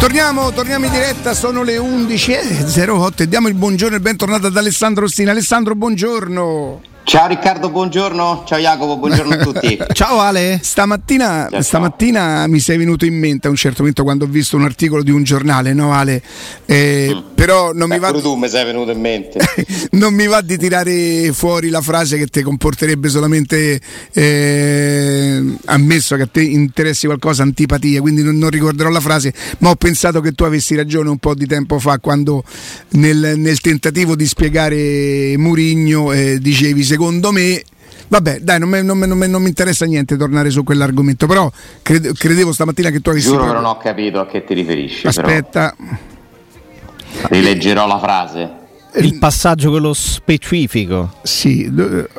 Torniamo, 0.00 0.50
torniamo 0.50 0.86
in 0.86 0.92
diretta, 0.92 1.34
sono 1.34 1.62
le 1.62 1.76
11.08 1.76 3.12
e 3.16 3.28
diamo 3.28 3.48
il 3.48 3.54
buongiorno 3.54 3.96
e 3.96 4.00
bentornato 4.00 4.46
ad 4.46 4.56
Alessandro 4.56 5.04
Ostina. 5.04 5.30
Alessandro, 5.30 5.74
buongiorno. 5.74 6.89
Ciao 7.02 7.26
Riccardo, 7.26 7.70
buongiorno. 7.70 8.44
Ciao 8.46 8.58
Jacopo, 8.58 8.96
buongiorno 8.96 9.34
a 9.34 9.38
tutti. 9.38 9.76
ciao 9.92 10.20
Ale. 10.20 10.60
Stamattina, 10.62 11.48
ciao, 11.50 11.62
stamattina 11.62 12.46
mi 12.46 12.60
sei 12.60 12.76
venuto 12.76 13.04
in 13.04 13.18
mente 13.18 13.48
a 13.48 13.50
un 13.50 13.56
certo 13.56 13.78
momento 13.78 14.04
quando 14.04 14.24
ho 14.24 14.28
visto 14.28 14.56
un 14.56 14.62
articolo 14.62 15.02
di 15.02 15.10
un 15.10 15.24
giornale, 15.24 15.72
no 15.72 15.92
Ale? 15.92 16.22
Eh, 16.66 17.12
mm. 17.12 17.34
Però 17.34 17.72
non 17.72 17.88
Beh, 17.88 17.94
mi 17.94 18.00
va. 18.00 18.12
Di... 18.12 18.20
tu 18.20 18.34
mi 18.34 18.48
sei 18.48 18.64
venuto 18.64 18.92
in 18.92 19.00
mente. 19.00 19.40
non 19.92 20.14
mi 20.14 20.26
va 20.26 20.40
di 20.40 20.56
tirare 20.56 21.32
fuori 21.32 21.68
la 21.68 21.80
frase 21.80 22.16
che 22.16 22.26
ti 22.26 22.42
comporterebbe 22.42 23.08
solamente 23.08 23.80
eh, 24.12 25.42
ammesso 25.64 26.16
che 26.16 26.22
a 26.22 26.28
te 26.30 26.42
interessi 26.42 27.06
qualcosa, 27.06 27.42
antipatia, 27.42 28.00
quindi 28.02 28.22
non, 28.22 28.36
non, 28.36 28.50
ricorderò 28.50 28.90
la 28.90 29.00
frase, 29.00 29.32
ma 29.58 29.70
ho 29.70 29.74
pensato 29.74 30.20
che 30.20 30.32
tu 30.32 30.44
avessi 30.44 30.76
ragione 30.76 31.08
un 31.08 31.18
po' 31.18 31.34
di 31.34 31.46
tempo 31.46 31.78
fa 31.78 31.98
quando 31.98 32.44
nel, 32.90 33.34
nel 33.36 33.60
tentativo 33.60 34.14
di 34.14 34.26
spiegare 34.26 35.34
Murigno 35.36 36.12
eh, 36.12 36.38
dicevi 36.38 36.84
secondo 36.90 37.30
me 37.30 37.62
Vabbè, 38.08 38.40
dai, 38.40 38.58
non, 38.58 38.68
me, 38.68 38.82
non, 38.82 38.98
me, 38.98 39.06
non, 39.06 39.16
me, 39.16 39.28
non, 39.28 39.40
mi 39.40 39.48
interessa 39.48 39.84
niente 39.84 40.16
tornare 40.16 40.50
su 40.50 40.64
quell'argomento, 40.64 41.28
però 41.28 41.48
crede, 41.80 42.12
credevo 42.12 42.52
stamattina 42.52 42.90
che 42.90 43.00
tu 43.00 43.10
avessi... 43.10 43.28
Giuro 43.28 43.46
che 43.46 43.52
non 43.52 43.64
ho 43.64 43.76
capito 43.76 44.18
a 44.18 44.26
che 44.26 44.42
ti 44.42 44.52
riferisci. 44.52 45.06
Aspetta. 45.06 45.72
Però. 45.76 47.28
Rileggerò 47.28 47.86
la 47.86 48.00
frase. 48.00 48.50
Il 48.96 49.16
passaggio 49.18 49.70
quello 49.70 49.92
specifico. 49.92 51.12
Sì, 51.22 51.72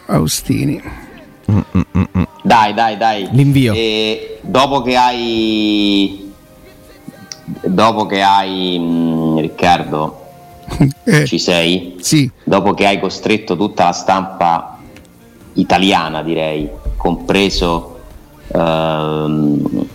Austini. 0.05 0.81
Mm-mm-mm. 1.51 2.27
Dai, 2.41 2.73
dai, 2.73 2.95
dai. 2.95 3.27
L'invio. 3.33 3.73
E 3.73 4.39
dopo 4.43 4.81
che 4.83 4.95
hai... 4.95 6.31
Dopo 7.65 8.05
che 8.05 8.21
hai... 8.21 8.77
Mm, 8.79 9.39
Riccardo, 9.39 10.21
eh, 11.03 11.25
ci 11.25 11.37
sei? 11.37 11.97
Sì. 11.99 12.31
Dopo 12.45 12.73
che 12.73 12.87
hai 12.87 12.97
costretto 13.01 13.57
tutta 13.57 13.85
la 13.85 13.91
stampa 13.91 14.70
italiana, 15.61 16.21
direi, 16.21 16.69
compreso 16.97 17.99
ehm, 18.47 19.85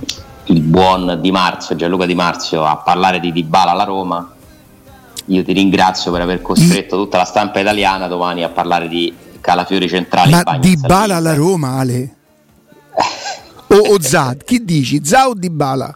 il 0.44 0.60
buon 0.60 1.18
Di 1.20 1.30
Marzio, 1.30 1.76
Gianluca 1.76 2.06
Di 2.06 2.14
Marzio, 2.14 2.64
a 2.64 2.76
parlare 2.76 3.20
di 3.20 3.32
Dybala 3.32 3.72
alla 3.72 3.84
Roma, 3.84 4.32
io 5.26 5.44
ti 5.44 5.52
ringrazio 5.52 6.12
per 6.12 6.20
aver 6.20 6.40
costretto 6.40 6.96
tutta 6.96 7.18
la 7.18 7.24
stampa 7.24 7.58
italiana 7.58 8.06
domani 8.06 8.44
a 8.44 8.48
parlare 8.48 8.88
di 8.88 9.12
Calafiori 9.40 9.88
centrali. 9.88 10.30
Ma 10.30 10.58
Dybala 10.58 11.16
alla 11.16 11.34
Roma, 11.34 11.78
Ale? 11.78 12.14
o, 13.68 13.76
o 13.76 14.00
Zad, 14.00 14.44
chi 14.44 14.64
dici? 14.64 15.04
Zad 15.04 15.26
o 15.28 15.34
Dybala? 15.34 15.94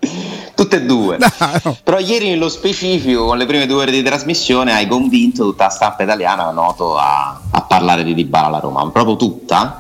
Tutte 0.61 0.77
e 0.77 0.83
due. 0.85 1.17
No, 1.17 1.27
no. 1.65 1.77
Però 1.83 1.99
ieri 1.99 2.29
nello 2.29 2.51
specifico, 2.51 3.25
con 3.25 3.39
le 3.39 3.47
prime 3.47 3.65
due 3.65 3.81
ore 3.81 3.91
di 3.93 4.03
trasmissione, 4.03 4.75
hai 4.75 4.87
convinto 4.87 5.43
tutta 5.45 5.65
la 5.65 5.71
stampa 5.71 6.03
italiana, 6.03 6.51
noto, 6.51 6.99
a, 6.99 7.41
a 7.51 7.63
parlare 7.63 8.05
di 8.05 8.13
Dybala 8.13 8.49
alla 8.49 8.59
Roma, 8.59 8.87
proprio 8.91 9.17
tutta. 9.17 9.79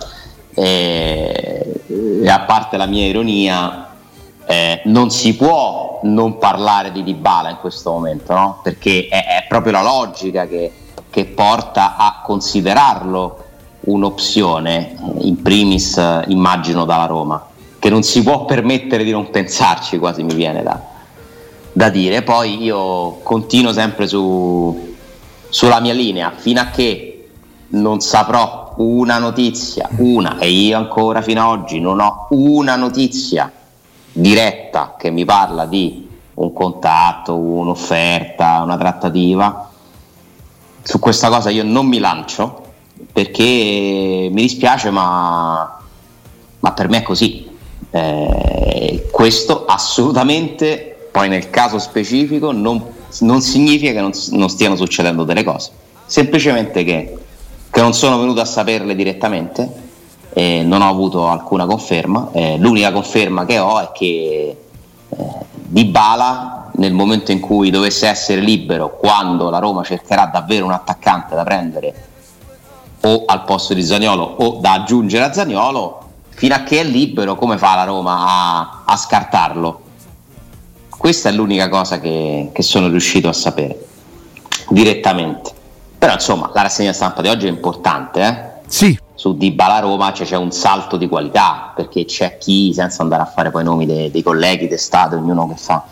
E, 0.55 1.83
e 2.23 2.28
a 2.31 2.41
parte 2.41 2.78
la 2.78 2.86
mia 2.86 3.05
ironia, 3.05 3.91
eh, 4.47 4.81
non 4.86 5.11
si 5.11 5.36
può 5.36 6.01
non 6.05 6.39
parlare 6.39 6.92
di 6.92 7.03
Dybala 7.03 7.51
in 7.51 7.58
questo 7.61 7.91
momento, 7.91 8.33
no? 8.33 8.61
Perché 8.62 9.06
è, 9.11 9.23
è 9.23 9.45
proprio 9.47 9.73
la 9.73 9.83
logica 9.83 10.47
che, 10.47 10.73
che 11.11 11.27
porta 11.27 11.97
a 11.98 12.23
considerarlo 12.25 13.45
un'opzione, 13.81 14.97
in 15.19 15.42
primis 15.42 16.01
immagino 16.28 16.86
dalla 16.86 17.05
Roma 17.05 17.48
che 17.81 17.89
non 17.89 18.03
si 18.03 18.23
può 18.23 18.45
permettere 18.45 19.03
di 19.03 19.11
non 19.11 19.31
pensarci, 19.31 19.98
quasi 19.98 20.23
mi 20.23 20.34
viene 20.34 20.62
da, 20.62 20.81
da 21.73 21.89
dire. 21.89 22.23
Poi 22.23 22.62
io 22.62 23.19
continuo 23.23 23.73
sempre 23.73 24.06
su, 24.06 24.95
sulla 25.48 25.81
mia 25.81 25.95
linea, 25.95 26.31
fino 26.36 26.61
a 26.61 26.67
che 26.67 27.28
non 27.69 28.01
saprò 28.01 28.75
una 28.77 29.19
notizia, 29.19 29.89
una, 29.96 30.39
e 30.39 30.51
io 30.51 30.77
ancora 30.77 31.23
fino 31.23 31.40
ad 31.40 31.58
oggi 31.58 31.80
non 31.80 32.01
ho 32.01 32.27
una 32.30 32.77
notizia 32.77 33.51
diretta 34.13 34.95
che 34.98 35.11
mi 35.11 35.24
parla 35.24 35.64
di 35.64 36.07
un 36.35 36.52
contatto, 36.52 37.35
un'offerta, 37.35 38.61
una 38.63 38.77
trattativa. 38.77 39.70
Su 40.83 40.98
questa 40.98 41.29
cosa 41.29 41.48
io 41.48 41.64
non 41.64 41.86
mi 41.86 41.98
lancio 41.98 42.63
perché 43.13 44.29
mi 44.30 44.42
dispiace, 44.42 44.90
ma, 44.90 45.79
ma 46.58 46.73
per 46.73 46.89
me 46.89 46.98
è 46.98 47.02
così. 47.02 47.49
Eh, 47.90 49.08
questo 49.11 49.64
assolutamente, 49.67 51.08
poi 51.11 51.28
nel 51.28 51.51
caso 51.51 51.78
specifico, 51.78 52.52
non, 52.52 52.83
non 53.20 53.40
significa 53.40 53.92
che 53.92 54.01
non, 54.01 54.12
non, 54.30 54.48
stiano 54.48 54.77
succedendo 54.77 55.24
delle 55.24 55.45
cose, 55.45 55.70
semplicemente 56.06 56.84
che, 56.84 57.17
che 57.70 57.80
non 57.80 57.92
sono 57.92 58.18
venuto 58.18 58.40
a 58.40 58.45
saperle 58.45 58.95
direttamente, 58.95 59.68
eh, 60.33 60.62
non 60.62 60.83
ho 60.83 60.89
avuto 60.89 61.27
alcuna 61.28 61.67
conferma, 61.67 62.30
eh, 62.33 62.56
l'unica 62.58 62.92
conferma 62.92 63.45
che 63.45 63.58
ho 63.58 63.80
è 63.80 63.90
che 63.92 64.57
eh, 65.08 65.17
Di 65.52 65.84
Bala 65.86 66.70
nel 66.74 66.92
momento 66.92 67.33
in 67.33 67.40
cui 67.40 67.70
dovesse 67.70 68.07
essere 68.07 68.40
libero, 68.40 68.96
quando 68.96 69.51
la 69.51 69.58
Roma 69.58 69.83
cercherà 69.83 70.27
davvero 70.27 70.64
un 70.64 70.72
attaccante 70.72 71.34
da 71.34 71.45
prendere 71.45 72.08
o 73.02 73.24
al 73.27 73.45
posto 73.45 73.74
di 73.74 73.83
Zagnolo 73.83 74.22
o 74.22 74.58
da 74.61 74.72
aggiungere 74.72 75.24
a 75.24 75.33
Zagnolo, 75.33 75.99
fino 76.40 76.55
a 76.55 76.62
che 76.62 76.80
è 76.80 76.84
libero, 76.84 77.34
come 77.34 77.58
fa 77.58 77.74
la 77.74 77.84
Roma 77.84 78.24
a, 78.27 78.83
a 78.86 78.96
scartarlo? 78.96 79.83
Questa 80.89 81.28
è 81.28 81.33
l'unica 81.33 81.68
cosa 81.68 82.01
che, 82.01 82.48
che, 82.51 82.62
sono 82.62 82.89
riuscito 82.89 83.28
a 83.28 83.34
sapere 83.34 83.86
direttamente. 84.70 85.52
Però 85.98 86.14
insomma, 86.14 86.51
la 86.55 86.62
rassegna 86.62 86.95
stampa 86.95 87.20
di 87.20 87.28
oggi 87.28 87.45
è 87.45 87.51
importante, 87.51 88.23
eh? 88.23 88.68
Sì. 88.68 88.98
Su 89.14 89.36
Dybala 89.36 89.80
Roma 89.80 90.12
c'è, 90.12 90.24
c'è 90.24 90.39
un 90.39 90.51
salto 90.51 90.96
di 90.96 91.08
qualità, 91.08 91.74
perché 91.77 92.06
c'è 92.06 92.39
chi, 92.39 92.72
senza 92.72 93.02
andare 93.02 93.20
a 93.20 93.27
fare 93.27 93.51
poi 93.51 93.61
i 93.61 93.67
nomi 93.67 93.84
dei, 93.84 94.11
dei 94.11 94.22
colleghi, 94.22 94.67
testate, 94.67 95.17
ognuno 95.17 95.46
che 95.46 95.57
fa 95.57 95.84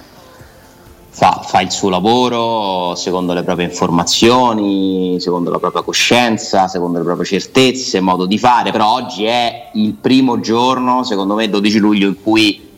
fa, 1.19 1.43
fa, 1.45 1.61
il 1.63 1.73
suo 1.73 1.89
lavoro 1.89 2.95
secondo 2.95 3.33
le 3.33 3.43
proprie 3.43 3.67
informazioni, 3.67 5.17
secondo 5.19 5.51
la 5.51 5.59
propria 5.59 5.83
coscienza, 5.83 6.69
secondo 6.69 6.99
le 6.99 7.05
proprie 7.05 7.27
certezze, 7.27 7.99
modo 7.99 8.25
di 8.25 8.39
fare, 8.39 8.71
però 8.71 8.93
oggi 8.93 9.25
è 9.25 9.71
il 9.75 9.95
primo 9.95 10.39
giorno, 10.39 11.03
secondo 11.03 11.35
me 11.35 11.49
12 11.49 11.79
luglio, 11.79 12.07
in 12.07 12.23
cui 12.23 12.69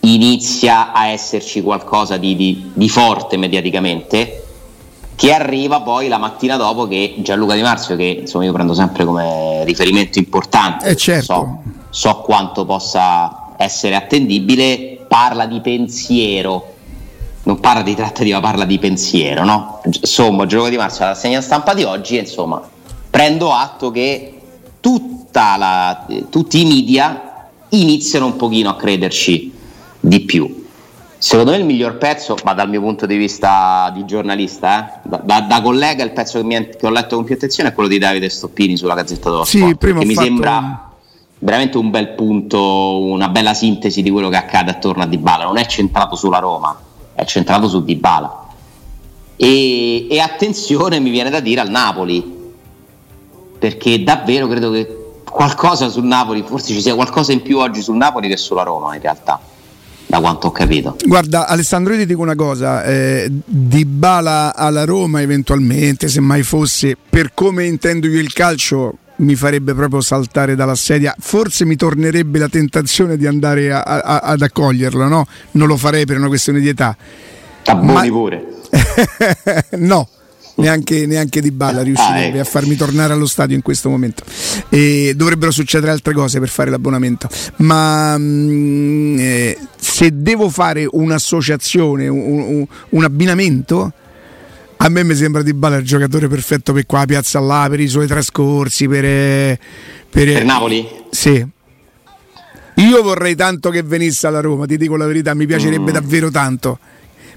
inizia 0.00 0.92
a 0.92 1.08
esserci 1.08 1.60
qualcosa 1.60 2.16
di, 2.16 2.34
di, 2.36 2.70
di 2.72 2.88
forte 2.88 3.36
mediaticamente 3.36 4.44
che 5.14 5.34
arriva 5.34 5.82
poi 5.82 6.08
la 6.08 6.16
mattina 6.16 6.56
dopo 6.56 6.88
che 6.88 7.16
Gianluca 7.18 7.54
Di 7.54 7.60
Marzio, 7.60 7.96
che 7.96 8.20
insomma 8.20 8.44
io 8.46 8.52
prendo 8.52 8.72
sempre 8.72 9.04
come 9.04 9.62
riferimento 9.64 10.18
importante, 10.18 10.86
eh 10.86 10.96
certo. 10.96 11.24
so, 11.26 11.62
so 11.90 12.16
quanto 12.22 12.64
possa 12.64 13.52
essere 13.58 13.94
attendibile, 13.94 15.04
parla 15.06 15.44
di 15.44 15.60
pensiero 15.60 16.69
non 17.42 17.60
parla 17.60 17.82
di 17.82 17.94
trattativa, 17.94 18.40
parla 18.40 18.64
di 18.64 18.78
pensiero, 18.78 19.44
no? 19.44 19.80
Insomma, 19.84 20.46
gioco 20.46 20.68
di 20.68 20.76
marzo 20.76 21.02
alla 21.02 21.14
segna 21.14 21.40
stampa 21.40 21.74
di 21.74 21.84
oggi 21.84 22.18
insomma 22.18 22.78
prendo 23.10 23.52
atto 23.52 23.90
che 23.90 24.34
la, 25.32 26.06
tutti 26.28 26.60
i 26.60 26.64
media 26.64 27.48
iniziano 27.70 28.26
un 28.26 28.36
pochino 28.36 28.70
a 28.70 28.76
crederci 28.76 29.52
di 30.00 30.20
più. 30.20 30.66
Secondo 31.18 31.50
me 31.50 31.58
il 31.58 31.66
miglior 31.66 31.98
pezzo, 31.98 32.34
ma 32.44 32.54
dal 32.54 32.68
mio 32.68 32.80
punto 32.80 33.04
di 33.04 33.16
vista 33.16 33.92
di 33.94 34.06
giornalista, 34.06 35.02
eh, 35.02 35.08
da, 35.08 35.20
da, 35.22 35.40
da, 35.42 35.60
collega, 35.60 36.02
il 36.02 36.12
pezzo 36.12 36.38
che, 36.38 36.44
mi, 36.44 36.68
che, 36.68 36.86
ho 36.86 36.90
letto 36.90 37.16
con 37.16 37.24
più 37.24 37.34
attenzione 37.34 37.68
è 37.68 37.74
quello 37.74 37.90
di 37.90 37.98
Davide 37.98 38.28
Stoppini 38.30 38.76
sulla 38.76 38.94
Gazzetta 38.94 39.28
dello 39.28 39.44
sì, 39.44 39.58
Sport, 39.58 39.98
che 39.98 40.04
mi 40.06 40.14
sembra 40.14 40.90
veramente 41.38 41.76
un 41.76 41.90
bel 41.90 42.08
punto, 42.14 43.00
una 43.00 43.28
bella 43.28 43.52
sintesi 43.52 44.02
di 44.02 44.10
quello 44.10 44.30
che 44.30 44.36
accade 44.36 44.70
attorno 44.70 45.02
a 45.02 45.06
Dybala. 45.06 45.44
Non 45.44 45.58
è 45.58 45.66
centrato 45.66 46.16
sulla 46.16 46.38
Roma, 46.38 46.76
è 47.14 47.24
centrato 47.24 47.68
su 47.68 47.84
Dybala. 47.84 48.48
E, 49.36 50.06
e 50.08 50.18
attenzione 50.20 51.00
mi 51.00 51.10
viene 51.10 51.30
da 51.30 51.40
dire 51.40 51.60
al 51.60 51.70
Napoli, 51.70 52.38
perché 53.58 54.02
davvero 54.02 54.48
credo 54.48 54.70
che 54.70 54.96
qualcosa 55.24 55.88
sul 55.88 56.04
Napoli, 56.04 56.42
forse 56.46 56.72
ci 56.72 56.80
sia 56.80 56.94
qualcosa 56.94 57.32
in 57.32 57.42
più 57.42 57.58
oggi 57.58 57.80
sul 57.82 57.96
Napoli 57.96 58.28
che 58.28 58.36
sulla 58.36 58.62
Roma 58.62 58.94
in 58.94 59.00
realtà 59.00 59.40
da 60.10 60.18
quanto 60.18 60.48
ho 60.48 60.50
capito. 60.50 60.96
Guarda, 61.04 61.46
Alessandro, 61.46 61.92
io 61.92 62.00
ti 62.00 62.06
dico 62.06 62.20
una 62.20 62.34
cosa: 62.34 62.82
eh, 62.82 63.30
Di 63.44 63.84
Bala 63.84 64.54
alla 64.54 64.84
Roma, 64.84 65.20
eventualmente, 65.20 66.08
se 66.08 66.20
mai 66.20 66.42
fosse, 66.42 66.96
per 67.08 67.30
come 67.32 67.64
intendo 67.64 68.08
io 68.08 68.20
il 68.20 68.32
calcio, 68.32 68.94
mi 69.20 69.34
farebbe 69.34 69.74
proprio 69.74 70.00
saltare 70.00 70.54
dalla 70.54 70.74
sedia. 70.74 71.14
Forse 71.18 71.64
mi 71.64 71.76
tornerebbe 71.76 72.38
la 72.38 72.48
tentazione 72.48 73.16
di 73.16 73.26
andare 73.26 73.72
a, 73.72 73.82
a, 73.82 74.18
ad 74.18 74.42
accoglierlo, 74.42 75.06
no? 75.08 75.26
Non 75.52 75.68
lo 75.68 75.76
farei 75.76 76.04
per 76.04 76.18
una 76.18 76.28
questione 76.28 76.60
di 76.60 76.68
età. 76.68 76.96
Tabboni 77.62 77.92
Ma... 77.92 78.02
pure. 78.08 78.46
no. 79.78 80.08
neanche, 80.56 81.06
neanche 81.06 81.40
Di 81.40 81.50
Balla 81.50 81.82
riuscirebbe 81.82 82.38
ah, 82.38 82.40
ecco. 82.40 82.40
a 82.40 82.44
farmi 82.44 82.76
tornare 82.76 83.12
allo 83.12 83.26
stadio 83.26 83.56
in 83.56 83.62
questo 83.62 83.88
momento. 83.88 84.22
E 84.68 85.12
dovrebbero 85.16 85.50
succedere 85.50 85.92
altre 85.92 86.12
cose 86.14 86.38
per 86.38 86.48
fare 86.48 86.70
l'abbonamento. 86.70 87.28
Ma 87.56 88.16
mh, 88.16 88.22
mm, 88.22 89.18
eh, 89.18 89.58
se 89.76 90.10
devo 90.14 90.48
fare 90.48 90.86
un'associazione, 90.90 92.08
un, 92.08 92.40
un, 92.40 92.66
un 92.90 93.04
abbinamento, 93.04 93.92
a 94.82 94.88
me 94.88 95.04
mi 95.04 95.14
sembra 95.14 95.42
Di 95.42 95.52
Balla 95.52 95.76
il 95.76 95.84
giocatore 95.84 96.26
perfetto 96.26 96.72
per 96.72 96.86
qua, 96.86 97.04
piazza 97.04 97.38
là, 97.38 97.66
per 97.68 97.80
i 97.80 97.88
suoi 97.88 98.06
trascorsi, 98.06 98.88
per, 98.88 99.04
eh, 99.04 99.58
per, 100.08 100.32
per 100.32 100.44
Napoli? 100.44 100.88
Sì. 101.10 101.46
Io 102.76 103.02
vorrei 103.02 103.34
tanto 103.34 103.68
che 103.68 103.82
venisse 103.82 104.26
alla 104.26 104.40
Roma, 104.40 104.64
ti 104.64 104.78
dico 104.78 104.96
la 104.96 105.04
verità, 105.04 105.34
mi 105.34 105.44
piacerebbe 105.44 105.90
mm. 105.90 105.94
davvero 105.94 106.30
tanto. 106.30 106.78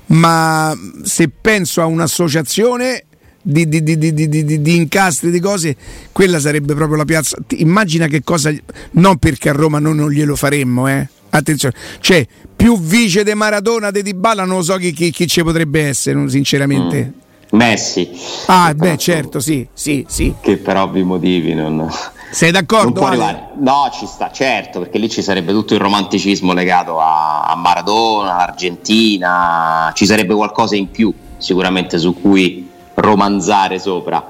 Ma 0.08 0.74
se 1.04 1.30
penso 1.30 1.82
a 1.82 1.86
un'associazione 1.86 3.04
di, 3.42 3.68
di, 3.68 3.84
di, 3.84 4.14
di, 4.14 4.76
incastri, 4.76 5.30
di 5.30 5.42
cose, 5.42 5.76
quella 6.14 6.40
sarebbe 6.40 6.74
proprio 6.76 6.96
la 6.96 7.06
piazza. 7.06 7.36
Immagina 7.58 8.08
che 8.08 8.24
cosa. 8.24 8.54
Non 8.92 9.18
perché 9.18 9.50
a 9.50 9.54
Roma 9.54 9.80
noi 9.80 9.96
non 9.96 10.10
glielo 10.10 10.38
faremmo, 10.38 10.88
eh. 10.88 11.06
Attenzione, 11.32 11.76
cioè 12.00 12.26
più 12.56 12.80
vice 12.80 13.24
de 13.24 13.34
Maradona 13.34 13.92
de 13.92 14.02
Di 14.02 14.14
Balla 14.14 14.46
non 14.46 14.58
lo 14.58 14.64
so 14.64 14.78
chi, 14.78 14.94
chi, 14.94 15.12
chi 15.12 15.28
ci 15.28 15.44
potrebbe 15.44 15.82
essere, 15.88 16.30
sinceramente. 16.30 17.14
Mm. 17.18 17.22
Messi. 17.54 18.10
Ah, 18.48 18.74
beh, 18.74 18.98
certo, 18.98 19.40
sì, 19.40 19.68
sì, 19.74 20.04
sì. 20.08 20.34
Che 20.42 20.58
per 20.58 20.78
ovvi 20.78 21.04
motivi 21.04 21.54
non. 21.54 21.88
Sei 22.32 22.50
d'accordo? 22.50 22.86
Non 22.86 22.94
può 22.94 23.06
arrivare. 23.06 23.50
No, 23.58 23.92
ci 23.94 24.08
sta, 24.08 24.32
certo, 24.32 24.80
perché 24.80 24.98
lì 24.98 25.08
ci 25.08 25.22
sarebbe 25.22 25.52
tutto 25.52 25.76
il 25.76 25.80
romanticismo 25.80 26.54
legato 26.54 27.00
a, 27.00 27.44
a 27.44 27.56
Maradona, 27.56 28.34
all'Argentina, 28.34 29.92
ci 29.94 30.08
sarebbe 30.08 30.34
qualcosa 30.34 30.76
in 30.76 30.90
più 30.90 31.14
sicuramente 31.38 32.00
su 32.00 32.20
cui 32.20 32.70
romanzare 32.96 33.78
sopra. 33.78 34.24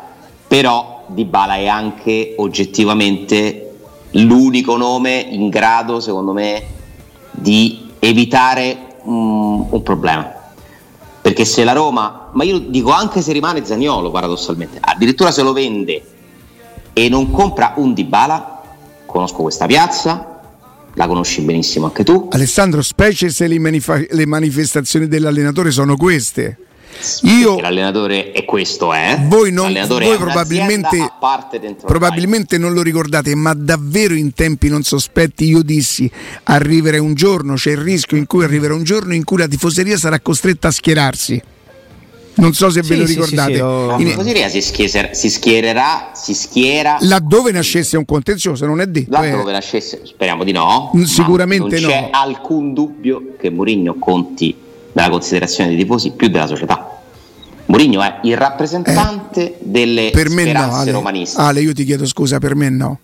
Però 0.46 1.06
Di 1.08 1.24
Bala 1.24 1.56
è 1.56 1.68
anche 1.68 2.34
oggettivamente 2.38 3.72
l'unico 4.12 4.76
nome 4.76 5.26
in 5.30 5.48
grado, 5.48 6.02
secondo 6.02 6.34
me, 6.34 6.62
di 7.32 7.90
evitare 8.00 8.98
um, 9.04 9.66
un 9.70 9.82
problema 9.82 10.33
perché 11.24 11.46
se 11.46 11.64
la 11.64 11.72
Roma, 11.72 12.32
ma 12.34 12.44
io 12.44 12.60
dico 12.60 12.92
anche 12.92 13.22
se 13.22 13.32
rimane 13.32 13.64
Zaniolo 13.64 14.12
paradossalmente, 14.12 14.78
addirittura 14.82 15.32
se 15.32 15.42
lo 15.42 15.54
vende 15.54 16.04
e 16.92 17.08
non 17.08 17.32
compra 17.32 17.76
un 17.78 17.94
Dybala, 17.94 18.62
conosco 19.06 19.42
questa 19.42 19.66
piazza, 19.66 20.42
la 20.96 21.08
conosci 21.08 21.40
benissimo 21.44 21.86
anche 21.86 22.04
tu. 22.04 22.28
Alessandro, 22.30 22.82
specie 22.82 23.30
se 23.30 23.48
le, 23.48 23.58
manif- 23.58 24.12
le 24.12 24.26
manifestazioni 24.26 25.08
dell'allenatore 25.08 25.72
sono 25.72 25.96
queste. 25.96 26.58
Io, 27.24 27.60
l'allenatore 27.60 28.32
è 28.32 28.46
questo, 28.46 28.94
eh? 28.94 29.20
Voi, 29.28 29.52
non, 29.52 29.74
voi 29.88 30.18
probabilmente, 30.18 31.12
probabilmente 31.86 32.58
non 32.58 32.74
lo 32.74 32.82
ricordate, 32.82 33.36
ma 33.36 33.54
davvero 33.54 34.14
in 34.14 34.34
tempi 34.34 34.70
non 34.70 34.84
sospetti 34.84 35.46
io 35.46 35.62
dissi 35.62 36.10
arriverà 36.44 37.02
un 37.02 37.14
giorno, 37.14 37.56
c'è 37.56 37.72
il 37.72 37.78
rischio 37.78 38.18
in 38.18 38.26
cui 38.26 38.44
arriverà 38.44 38.74
un 38.74 38.84
giorno 38.84 39.14
in 39.14 39.24
cui 39.24 39.38
la 39.38 39.48
tifoseria 39.48 39.98
sarà 39.98 40.20
costretta 40.20 40.70
a 40.70 40.72
schierarsi. 40.72 41.42
Non 42.36 42.54
so 42.54 42.72
se 42.72 42.82
sì, 42.82 42.90
ve 42.90 42.96
lo 42.96 43.06
ricordate. 43.06 43.54
Sì, 43.54 43.60
sì, 43.60 43.62
La 43.62 43.96
tifoseria 43.98 44.50
si, 44.50 44.62
schieser, 44.62 45.16
si, 45.16 45.30
schiererà, 45.30 46.12
si 46.14 46.34
schiera. 46.34 46.98
Laddove 47.02 47.52
nascesse 47.52 47.96
un 47.96 48.06
contenzioso, 48.06 48.66
non 48.66 48.82
è 48.82 48.88
detto. 48.88 49.12
Laddove 49.12 49.52
eh. 49.52 49.54
nascesse, 49.54 50.02
speriamo 50.04 50.44
di 50.44 50.52
no. 50.52 50.92
Sicuramente 51.04 51.80
non 51.80 51.90
no. 51.90 51.96
Non 51.96 52.04
c'è 52.06 52.10
alcun 52.12 52.74
dubbio 52.74 53.36
che 53.40 53.52
Mourinho 53.52 53.96
conti 54.00 54.56
nella 54.94 55.10
considerazione 55.10 55.70
dei 55.70 55.80
tifosi 55.80 56.12
più 56.12 56.28
della 56.30 56.48
società. 56.48 56.90
Mourinho 57.66 58.02
è 58.02 58.20
il 58.24 58.38
rappresentante 58.38 59.54
eh, 59.54 59.58
delle 59.62 60.10
per 60.12 60.30
me 60.30 60.52
no, 60.52 60.74
Ale. 60.74 61.28
Ale, 61.36 61.62
io 61.62 61.74
ti 61.74 61.86
chiedo 61.86 62.06
scusa, 62.06 62.40
per 62.40 62.56
me 62.56 62.70
no. 62.70 63.00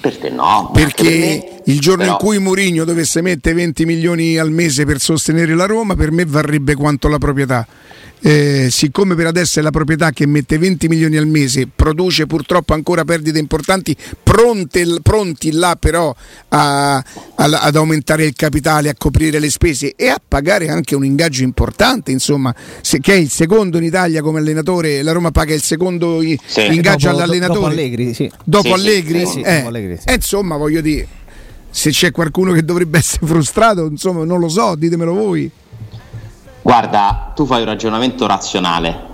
Per 0.00 0.16
te 0.18 0.30
no. 0.30 0.70
Perché 0.72 1.42
per 1.44 1.61
il 1.66 1.80
giorno 1.80 2.02
però... 2.02 2.12
in 2.12 2.18
cui 2.18 2.38
Mourinho 2.38 2.84
dovesse 2.84 3.20
mettere 3.20 3.54
20 3.54 3.84
milioni 3.84 4.38
al 4.38 4.50
mese 4.50 4.84
per 4.84 5.00
sostenere 5.00 5.54
la 5.54 5.66
Roma, 5.66 5.94
per 5.94 6.10
me 6.10 6.24
varrebbe 6.24 6.74
quanto 6.74 7.08
la 7.08 7.18
proprietà 7.18 7.66
eh, 8.24 8.68
siccome 8.70 9.16
per 9.16 9.26
adesso 9.26 9.58
è 9.58 9.62
la 9.62 9.70
proprietà 9.70 10.10
che 10.10 10.26
mette 10.26 10.56
20 10.56 10.86
milioni 10.86 11.16
al 11.16 11.26
mese, 11.26 11.68
produce 11.74 12.26
purtroppo 12.26 12.72
ancora 12.72 13.04
perdite 13.04 13.38
importanti, 13.38 13.96
pronte, 14.22 14.86
pronti 15.02 15.50
là 15.50 15.76
però 15.78 16.14
a, 16.48 16.96
a, 16.96 17.04
ad 17.34 17.76
aumentare 17.76 18.24
il 18.24 18.34
capitale, 18.34 18.88
a 18.88 18.94
coprire 18.96 19.40
le 19.40 19.50
spese 19.50 19.94
e 19.96 20.08
a 20.08 20.20
pagare 20.26 20.68
anche 20.68 20.94
un 20.94 21.04
ingaggio 21.04 21.42
importante, 21.42 22.12
insomma, 22.12 22.54
se, 22.80 23.00
che 23.00 23.14
è 23.14 23.16
il 23.16 23.28
secondo 23.28 23.76
in 23.78 23.84
Italia 23.84 24.22
come 24.22 24.38
allenatore, 24.38 25.02
la 25.02 25.12
Roma 25.12 25.32
paga 25.32 25.54
il 25.54 25.62
secondo 25.62 26.20
sì. 26.20 26.38
ingaggio 26.70 27.08
dopo, 27.08 27.18
all'allenatore. 27.18 27.58
Dopo 27.58 27.66
Allegri, 27.72 28.14
sì. 28.14 28.30
Dopo 28.44 28.68
sì, 28.68 28.72
Allegri? 28.72 29.26
Sì, 29.26 29.40
eh, 29.40 29.64
Allegri 29.64 29.98
eh, 30.04 30.14
insomma, 30.14 30.56
voglio 30.56 30.80
dire, 30.80 31.08
se 31.72 31.90
c'è 31.90 32.10
qualcuno 32.10 32.52
che 32.52 32.64
dovrebbe 32.64 32.98
essere 32.98 33.26
frustrato, 33.26 33.86
insomma, 33.86 34.24
non 34.24 34.38
lo 34.38 34.50
so, 34.50 34.74
ditemelo 34.74 35.14
voi. 35.14 35.50
Guarda, 36.60 37.32
tu 37.34 37.46
fai 37.46 37.62
un 37.62 37.66
ragionamento 37.66 38.26
razionale. 38.26 39.10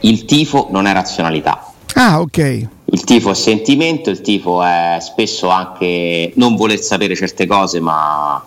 Il 0.00 0.26
tifo 0.26 0.68
non 0.70 0.86
è 0.86 0.92
razionalità. 0.92 1.72
Ah, 1.94 2.20
ok. 2.20 2.68
Il 2.84 3.04
tifo 3.04 3.30
è 3.30 3.34
sentimento, 3.34 4.10
il 4.10 4.20
tifo 4.20 4.62
è 4.62 4.98
spesso 5.00 5.48
anche 5.48 6.32
non 6.36 6.54
voler 6.54 6.78
sapere 6.80 7.16
certe 7.16 7.46
cose, 7.46 7.80
ma 7.80 8.44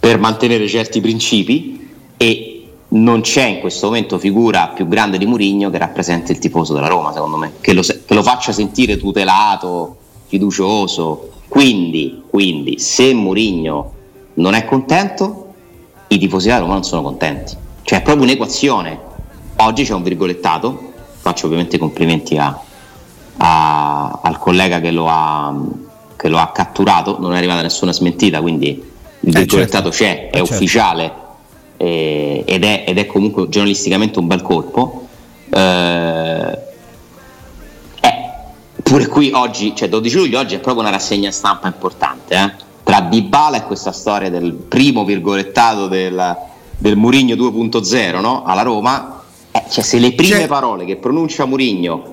per 0.00 0.18
mantenere 0.18 0.66
certi 0.66 1.02
principi 1.02 1.92
e 2.16 2.68
non 2.88 3.20
c'è 3.20 3.44
in 3.44 3.60
questo 3.60 3.86
momento 3.86 4.18
figura 4.18 4.68
più 4.68 4.88
grande 4.88 5.18
di 5.18 5.26
Murigno 5.26 5.68
che 5.68 5.78
rappresenti 5.78 6.32
il 6.32 6.38
tifoso 6.38 6.72
della 6.72 6.88
Roma, 6.88 7.12
secondo 7.12 7.36
me, 7.36 7.52
che 7.60 7.74
lo, 7.74 7.82
che 7.82 8.14
lo 8.14 8.22
faccia 8.22 8.52
sentire 8.52 8.96
tutelato, 8.96 9.98
fiducioso. 10.34 11.30
Quindi, 11.48 12.22
quindi 12.28 12.78
se 12.78 13.14
Murigno 13.14 13.92
non 14.34 14.54
è 14.54 14.64
contento, 14.64 15.54
i 16.08 16.18
tifosi 16.18 16.48
della 16.48 16.60
Roma 16.60 16.74
non 16.74 16.84
sono 16.84 17.02
contenti. 17.02 17.54
Cioè 17.82 18.00
è 18.00 18.02
proprio 18.02 18.24
un'equazione. 18.24 18.98
Oggi 19.56 19.84
c'è 19.84 19.94
un 19.94 20.02
virgolettato, 20.02 20.92
faccio 21.20 21.46
ovviamente 21.46 21.78
complimenti 21.78 22.36
a, 22.36 22.58
a, 23.36 24.20
al 24.22 24.38
collega 24.38 24.80
che 24.80 24.90
lo, 24.90 25.06
ha, 25.08 25.54
che 26.16 26.28
lo, 26.28 26.38
ha, 26.38 26.50
catturato, 26.50 27.18
non 27.20 27.34
è 27.34 27.36
arrivata 27.36 27.62
nessuna 27.62 27.92
smentita, 27.92 28.40
quindi 28.40 28.82
il 29.20 29.36
eh, 29.36 29.38
virgolettato 29.38 29.92
certo. 29.92 30.04
c'è, 30.04 30.30
è 30.30 30.36
eh, 30.36 30.38
certo. 30.38 30.54
ufficiale 30.54 31.12
eh, 31.76 32.42
ed, 32.44 32.64
è, 32.64 32.84
ed, 32.88 32.98
è, 32.98 33.06
comunque 33.06 33.48
giornalisticamente 33.48 34.18
un 34.18 34.26
bel 34.26 34.42
colpo. 34.42 35.06
Eh, 35.50 35.60
eh 35.60 36.63
pure 38.84 39.08
qui 39.08 39.32
oggi, 39.34 39.74
cioè 39.74 39.88
12 39.88 40.16
luglio, 40.16 40.38
oggi 40.38 40.54
è 40.54 40.60
proprio 40.60 40.84
una 40.84 40.92
rassegna 40.92 41.32
stampa 41.32 41.66
importante, 41.66 42.36
eh? 42.36 42.52
tra 42.84 43.00
Dybala 43.00 43.56
e 43.56 43.64
questa 43.64 43.90
storia 43.90 44.30
del 44.30 44.52
primo 44.52 45.04
virgolettato 45.04 45.88
del 45.88 46.52
del 46.84 46.96
Murigno 46.96 47.34
2.0 47.34 48.20
no? 48.20 48.44
alla 48.44 48.62
Roma, 48.62 49.22
eh, 49.50 49.62
cioè 49.70 49.82
se 49.84 49.98
le 49.98 50.12
prime 50.12 50.40
cioè, 50.40 50.46
parole 50.46 50.84
che 50.84 50.96
pronuncia 50.96 51.44
Murigno 51.44 52.12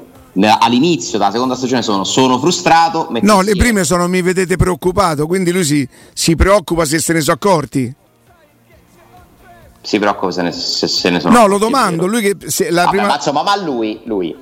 all'inizio 0.59 1.17
della 1.17 1.31
seconda 1.31 1.55
stagione 1.55 1.81
sono 1.81 2.05
sono 2.05 2.39
frustrato. 2.39 3.09
No, 3.21 3.41
le 3.41 3.55
prime 3.55 3.83
sono 3.83 4.07
mi 4.07 4.21
vedete 4.21 4.55
preoccupato, 4.55 5.27
quindi 5.27 5.51
lui 5.51 5.65
si, 5.65 5.87
si 6.13 6.35
preoccupa 6.35 6.85
se 6.85 6.99
se 6.99 7.11
ne 7.11 7.19
sono 7.19 7.35
accorti. 7.35 7.93
Si 9.83 9.99
preoccupa 9.99 10.31
se, 10.31 10.41
ne, 10.43 10.51
se, 10.51 10.87
se 10.87 11.09
ne 11.09 11.19
sono 11.19 11.37
No, 11.37 11.47
lo 11.47 11.57
domando, 11.57 12.05
lui 12.05 12.21
che 12.21 12.37
la 12.69 12.83
Vabbè, 12.85 12.95
prima... 12.95 13.07
ma 13.07 13.15
insomma, 13.15 13.43
ma 13.43 13.61
lui, 13.61 13.99
lui 14.03 14.33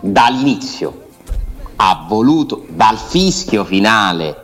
dall'inizio 0.00 1.03
ha 1.86 2.06
voluto 2.08 2.64
dal 2.68 2.96
fischio 2.96 3.62
finale 3.62 4.42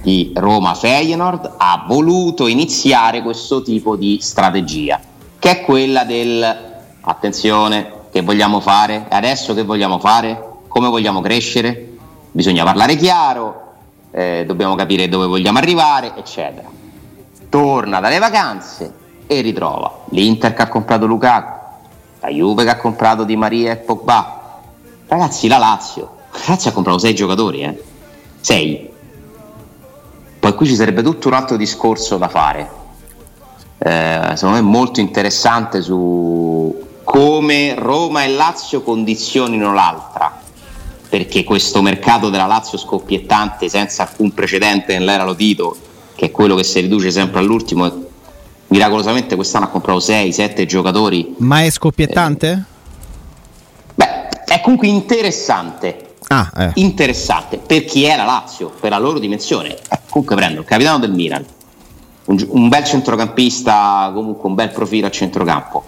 di 0.00 0.32
Roma 0.34 0.72
Feyenoord 0.72 1.56
ha 1.58 1.84
voluto 1.86 2.46
iniziare 2.46 3.20
questo 3.20 3.60
tipo 3.60 3.94
di 3.94 4.18
strategia, 4.22 4.98
che 5.38 5.50
è 5.50 5.60
quella 5.60 6.04
del 6.04 6.70
attenzione, 7.02 7.92
che 8.10 8.22
vogliamo 8.22 8.60
fare? 8.60 9.04
Adesso 9.06 9.52
che 9.52 9.64
vogliamo 9.64 9.98
fare? 9.98 10.42
Come 10.66 10.88
vogliamo 10.88 11.20
crescere? 11.20 11.98
Bisogna 12.30 12.64
parlare 12.64 12.96
chiaro, 12.96 13.72
eh, 14.10 14.44
dobbiamo 14.46 14.74
capire 14.74 15.10
dove 15.10 15.26
vogliamo 15.26 15.58
arrivare, 15.58 16.14
eccetera. 16.16 16.68
Torna 17.50 18.00
dalle 18.00 18.18
vacanze 18.18 18.94
e 19.26 19.40
ritrova 19.42 20.04
l'Inter 20.08 20.54
che 20.54 20.62
ha 20.62 20.68
comprato 20.68 21.04
Lukaku, 21.04 21.58
la 22.20 22.28
Juve 22.28 22.64
che 22.64 22.70
ha 22.70 22.76
comprato 22.76 23.24
Di 23.24 23.36
Maria 23.36 23.72
e 23.72 23.76
Pogba. 23.76 24.60
Ragazzi, 25.06 25.48
la 25.48 25.58
Lazio, 25.58 26.16
la 26.16 26.21
Lazio 26.46 26.70
ha 26.70 26.72
comprato 26.72 26.98
sei 26.98 27.14
giocatori, 27.14 27.62
eh? 27.62 27.82
Sei 28.40 28.90
poi 30.42 30.54
qui 30.54 30.66
ci 30.66 30.74
sarebbe 30.74 31.04
tutto 31.04 31.28
un 31.28 31.34
altro 31.34 31.56
discorso 31.56 32.16
da 32.16 32.26
fare, 32.26 32.68
eh, 33.78 34.32
secondo 34.34 34.56
me 34.56 34.60
molto 34.60 34.98
interessante 34.98 35.80
su 35.80 36.84
come 37.04 37.76
Roma 37.76 38.24
e 38.24 38.28
Lazio 38.28 38.82
condizionino 38.82 39.72
l'altra, 39.72 40.40
perché 41.08 41.44
questo 41.44 41.80
mercato 41.80 42.28
della 42.28 42.46
Lazio 42.46 42.76
scoppiettante 42.76 43.68
senza 43.68 44.02
alcun 44.02 44.34
precedente 44.34 44.98
nell'era 44.98 45.22
Lotito, 45.22 45.76
che 46.16 46.26
è 46.26 46.30
quello 46.32 46.56
che 46.56 46.64
si 46.64 46.80
riduce 46.80 47.12
sempre 47.12 47.38
all'ultimo, 47.38 48.06
miracolosamente 48.66 49.36
quest'anno 49.36 49.66
ha 49.66 49.68
comprato 49.68 50.00
6-7 50.00 50.64
giocatori. 50.64 51.36
Ma 51.38 51.62
è 51.62 51.70
scoppiettante? 51.70 52.50
Eh, 52.50 53.94
beh, 53.94 54.28
è 54.44 54.60
comunque 54.60 54.88
interessante. 54.88 56.11
Ah, 56.32 56.50
eh. 56.56 56.70
Interessante 56.76 57.58
per 57.58 57.84
chi 57.84 58.06
la 58.06 58.24
Lazio, 58.24 58.72
per 58.80 58.88
la 58.88 58.98
loro 58.98 59.18
dimensione. 59.18 59.74
Eh, 59.74 59.98
comunque 60.08 60.34
prendo 60.34 60.60
il 60.60 60.66
capitano 60.66 60.98
del 60.98 61.12
Milan, 61.12 61.44
un, 62.24 62.46
un 62.48 62.68
bel 62.70 62.84
centrocampista, 62.84 64.10
comunque 64.14 64.48
un 64.48 64.54
bel 64.54 64.70
profilo 64.70 65.08
a 65.08 65.10
centrocampo, 65.10 65.84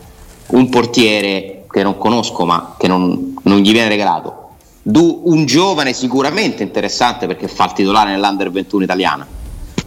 un 0.48 0.68
portiere 0.68 1.64
che 1.70 1.82
non 1.82 1.96
conosco 1.96 2.44
ma 2.44 2.74
che 2.78 2.86
non, 2.86 3.36
non 3.44 3.58
gli 3.60 3.72
viene 3.72 3.88
regalato, 3.88 4.50
du, 4.82 5.22
un 5.24 5.46
giovane 5.46 5.94
sicuramente 5.94 6.62
interessante 6.62 7.26
perché 7.26 7.48
fa 7.48 7.64
il 7.64 7.72
titolare 7.72 8.10
nell'Under 8.10 8.50
21 8.50 8.84
italiana, 8.84 9.26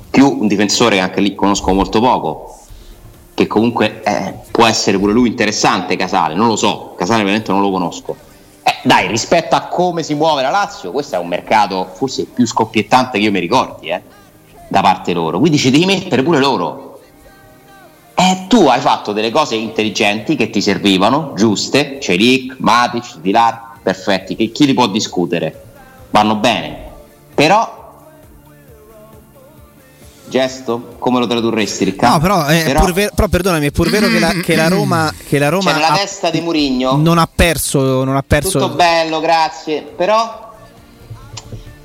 più 0.10 0.38
un 0.40 0.48
difensore 0.48 0.96
che 0.96 1.02
anche 1.02 1.22
lì 1.22 1.36
conosco 1.36 1.72
molto 1.72 2.00
poco, 2.00 2.58
che 3.36 3.46
comunque 3.46 4.02
eh, 4.04 4.34
può 4.50 4.66
essere 4.66 4.98
pure 4.98 5.14
lui 5.14 5.30
interessante 5.30 5.96
Casale, 5.96 6.34
non 6.34 6.48
lo 6.48 6.56
so, 6.56 6.96
Casale 6.98 7.22
ovviamente 7.22 7.52
non 7.52 7.62
lo 7.62 7.70
conosco. 7.70 8.26
Eh, 8.88 8.94
dai, 8.94 9.08
rispetto 9.08 9.56
a 9.56 9.64
come 9.64 10.02
si 10.02 10.14
muove 10.14 10.42
la 10.42 10.50
Lazio, 10.50 10.92
questo 10.92 11.18
è 11.18 11.20
un 11.20 11.28
mercato 11.28 11.90
forse 11.94 12.24
più 12.24 12.48
scoppiettante 12.48 13.18
che 13.18 13.26
io 13.26 13.32
mi 13.32 13.40
ricordi, 13.40 13.90
eh 13.90 14.02
da 14.70 14.82
parte 14.82 15.14
loro, 15.14 15.40
quindi 15.40 15.58
ci 15.58 15.70
devi 15.70 15.86
mettere 15.86 16.24
pure 16.24 16.40
loro. 16.40 17.00
E 18.16 18.46
tu 18.48 18.68
hai 18.68 18.80
fatto 18.80 19.12
delle 19.12 19.30
cose 19.30 19.56
intelligenti 19.56 20.36
che 20.36 20.50
ti 20.50 20.62
servivano, 20.62 21.34
giuste, 21.36 22.00
Celic, 22.02 22.56
Matic, 22.60 23.18
Dilar, 23.18 23.80
perfetti, 23.84 24.36
che 24.36 24.52
chi 24.52 24.66
li 24.66 24.74
può 24.74 24.88
discutere? 24.88 25.64
Vanno 26.10 26.36
bene. 26.36 26.78
Però 27.34 27.87
gesto? 30.30 30.96
Come 31.00 31.20
lo 31.20 31.28
tradurresti, 31.28 31.86
Riccardo? 31.86 32.16
No, 32.16 32.22
però, 32.22 32.46
è 32.46 32.64
però... 32.66 32.86
Ver- 32.92 33.14
però 33.14 33.28
perdonami, 33.28 33.68
è 33.68 33.72
pur 33.72 33.90
vero 33.90 34.08
che 34.08 34.20
la, 34.20 34.32
che 34.32 34.56
la 34.56 34.68
Roma. 34.70 35.14
Che 35.28 35.40
la 35.40 35.50
Roma 35.50 35.64
cioè, 35.64 35.74
nella 35.74 35.90
ha, 35.90 35.98
testa 35.98 36.30
di 36.30 36.42
Murigno 36.42 36.96
non 36.96 37.18
ha 37.18 37.28
perso. 37.34 38.04
Non 38.04 38.16
ha 38.16 38.24
perso. 38.26 38.60
Tutto 38.60 38.76
bello, 38.76 39.20
grazie. 39.20 39.82
Però 39.82 40.48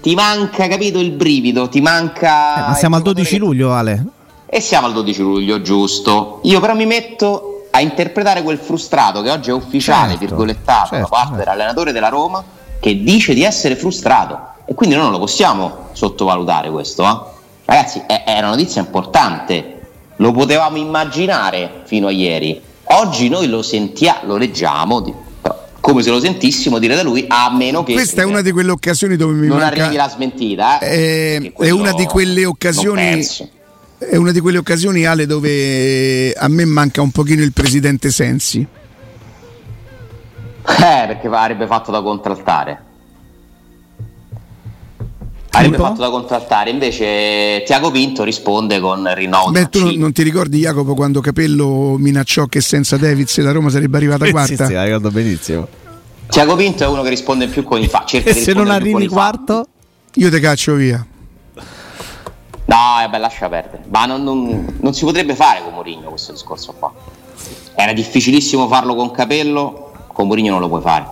ti 0.03 0.15
manca, 0.15 0.67
capito, 0.67 0.99
il 0.99 1.13
brivido, 1.13 1.69
ti 1.69 1.81
manca... 1.81 2.57
Eh, 2.57 2.69
ma 2.71 2.75
siamo 2.75 2.97
al 2.97 3.03
12 3.03 3.37
luglio, 3.37 3.73
Ale. 3.73 4.05
E 4.47 4.61
siamo 4.61 4.89
al 4.89 4.93
12 4.95 5.21
luglio, 5.23 5.63
giusto. 5.63 6.41
Io 6.43 6.59
però 6.59 6.75
mi 6.75 6.87
metto 6.87 7.69
a 7.71 7.81
interpretare 7.81 8.43
quel 8.43 8.59
frustrato 8.59 9.23
che 9.23 9.31
oggi 9.31 9.51
è 9.51 9.53
ufficiale, 9.53 10.11
certo, 10.11 10.27
virgolettato, 10.27 10.89
certo, 10.89 10.97
da 10.97 11.07
parte 11.07 11.29
certo. 11.29 11.39
dell'allenatore 11.45 11.93
della 11.93 12.09
Roma, 12.09 12.45
che 12.81 13.03
dice 13.03 13.33
di 13.33 13.45
essere 13.45 13.77
frustrato. 13.77 14.39
E 14.65 14.75
quindi 14.75 14.97
noi 14.97 15.05
non 15.05 15.13
lo 15.13 15.21
possiamo 15.21 15.89
sottovalutare 15.93 16.71
questo, 16.71 17.05
eh? 17.05 17.32
Ragazzi, 17.65 18.03
è, 18.07 18.25
è 18.25 18.39
una 18.39 18.51
notizia 18.51 18.81
importante, 18.81 19.81
lo 20.17 20.33
potevamo 20.33 20.77
immaginare 20.77 21.83
fino 21.85 22.09
a 22.09 22.11
ieri. 22.11 22.61
Oggi 22.85 23.29
noi 23.29 23.49
lo 23.49 23.63
sentiamo, 23.63 24.21
lo 24.25 24.37
leggiamo, 24.37 25.25
come 25.81 26.03
se 26.03 26.11
lo 26.11 26.21
sentissimo 26.21 26.79
dire 26.79 26.95
da 26.95 27.03
lui, 27.03 27.25
a 27.29 27.51
meno 27.55 27.83
che... 27.83 27.95
Questa 27.95 28.23
è 28.23 28.25
una 28.25 28.43
di 28.43 28.53
quelle 28.53 28.71
occasioni 28.71 29.17
dove 29.17 29.33
mi 29.33 29.47
non 29.47 29.59
manca... 29.59 29.83
arrivi 29.83 29.97
la 29.97 30.09
smentita. 30.09 30.79
Eh? 30.79 31.53
È, 31.57 31.65
è 31.65 31.71
una 31.71 31.93
di 31.93 32.05
quelle 32.05 32.45
occasioni... 32.45 33.27
È 33.99 34.17
una 34.17 34.33
di 34.33 34.41
quelle 34.41 34.59
occasioni, 34.59 35.05
Ale, 35.05 35.27
dove 35.27 36.33
a 36.33 36.49
me 36.49 36.65
manca 36.65 37.01
un 37.03 37.13
pochino 37.13 37.41
il 37.41 37.53
presidente 37.53 38.11
Sensi. 38.11 38.59
Eh, 40.65 41.05
perché 41.07 41.29
avrebbe 41.29 41.69
fatto 41.69 41.93
da 41.93 42.03
contraltare. 42.03 42.83
Avrebbe 45.55 45.77
fatto 45.77 46.01
da 46.01 46.09
contrattare, 46.09 46.71
invece 46.71 47.63
Tiago 47.67 47.91
Pinto 47.91 48.25
risponde 48.25 48.81
con 48.81 49.13
rinnovo. 49.15 49.51
Beh, 49.51 49.69
tu 49.69 49.81
non, 49.81 49.95
non, 49.97 50.13
ti 50.13 50.23
ricordi 50.23 50.61
Jacopo 50.61 50.95
quando 50.95 51.21
Capello 51.21 51.97
minacciò 51.99 52.47
che 52.47 52.63
senza 52.63 52.97
Davids 52.97 53.39
la 53.41 53.53
Roma 53.53 53.69
sarebbe 53.69 53.99
arrivata 53.99 54.29
quarta? 54.31 54.65
sì, 54.65 54.65
sì, 54.65 54.73
la 54.73 54.85
ricordo 54.85 55.11
benissimo. 55.11 55.69
Tiago 56.27 56.57
Pinto 56.57 56.85
è 56.85 56.87
uno 56.87 57.03
che 57.03 57.11
risponde 57.11 57.49
più 57.49 57.65
con 57.65 57.83
i 57.83 57.89
fatti. 57.89 58.23
E 58.23 58.33
se 58.33 58.55
non 58.55 58.71
arrivi 58.71 59.07
quarto? 59.09 59.67
Io 60.15 60.31
te 60.31 60.41
caccio 60.41 60.75
via. 60.75 61.07
No, 62.65 62.77
vabbè, 62.77 63.19
lascia 63.19 63.49
perdere. 63.51 63.83
Ma 63.89 64.07
non, 64.07 64.23
non, 64.23 64.79
non 64.81 64.95
si 64.95 65.05
potrebbe 65.05 65.35
fare 65.35 65.63
con 65.63 65.75
Mourinho 65.75 66.09
questo 66.09 66.33
discorso 66.33 66.73
qua. 66.79 66.91
Era 67.75 67.93
difficilissimo 67.93 68.67
farlo 68.69 68.95
con 68.95 69.11
Capello, 69.11 69.93
con 70.07 70.27
Mourinho 70.27 70.53
non 70.53 70.61
lo 70.61 70.69
puoi 70.69 70.81
fare. 70.81 71.07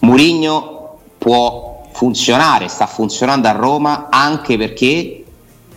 Mourinho 0.00 0.98
può 1.18 1.65
funzionare, 1.96 2.68
sta 2.68 2.86
funzionando 2.86 3.48
a 3.48 3.52
Roma 3.52 4.08
anche 4.10 4.58
perché 4.58 5.24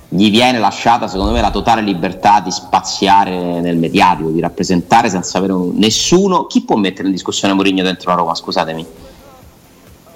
gli 0.09 0.29
viene 0.29 0.59
lasciata 0.59 1.07
secondo 1.07 1.31
me 1.31 1.39
la 1.39 1.49
totale 1.49 1.81
libertà 1.81 2.41
di 2.41 2.51
spaziare 2.51 3.61
nel 3.61 3.77
mediatico, 3.77 4.29
di 4.29 4.41
rappresentare 4.41 5.09
senza 5.09 5.38
avere 5.38 5.53
un... 5.53 5.71
nessuno. 5.75 6.45
Chi 6.45 6.63
può 6.63 6.75
mettere 6.75 7.07
in 7.07 7.13
discussione 7.13 7.53
Mourinho 7.53 7.83
dentro 7.83 8.09
la 8.09 8.17
Roma? 8.17 8.35
Scusatemi. 8.35 8.85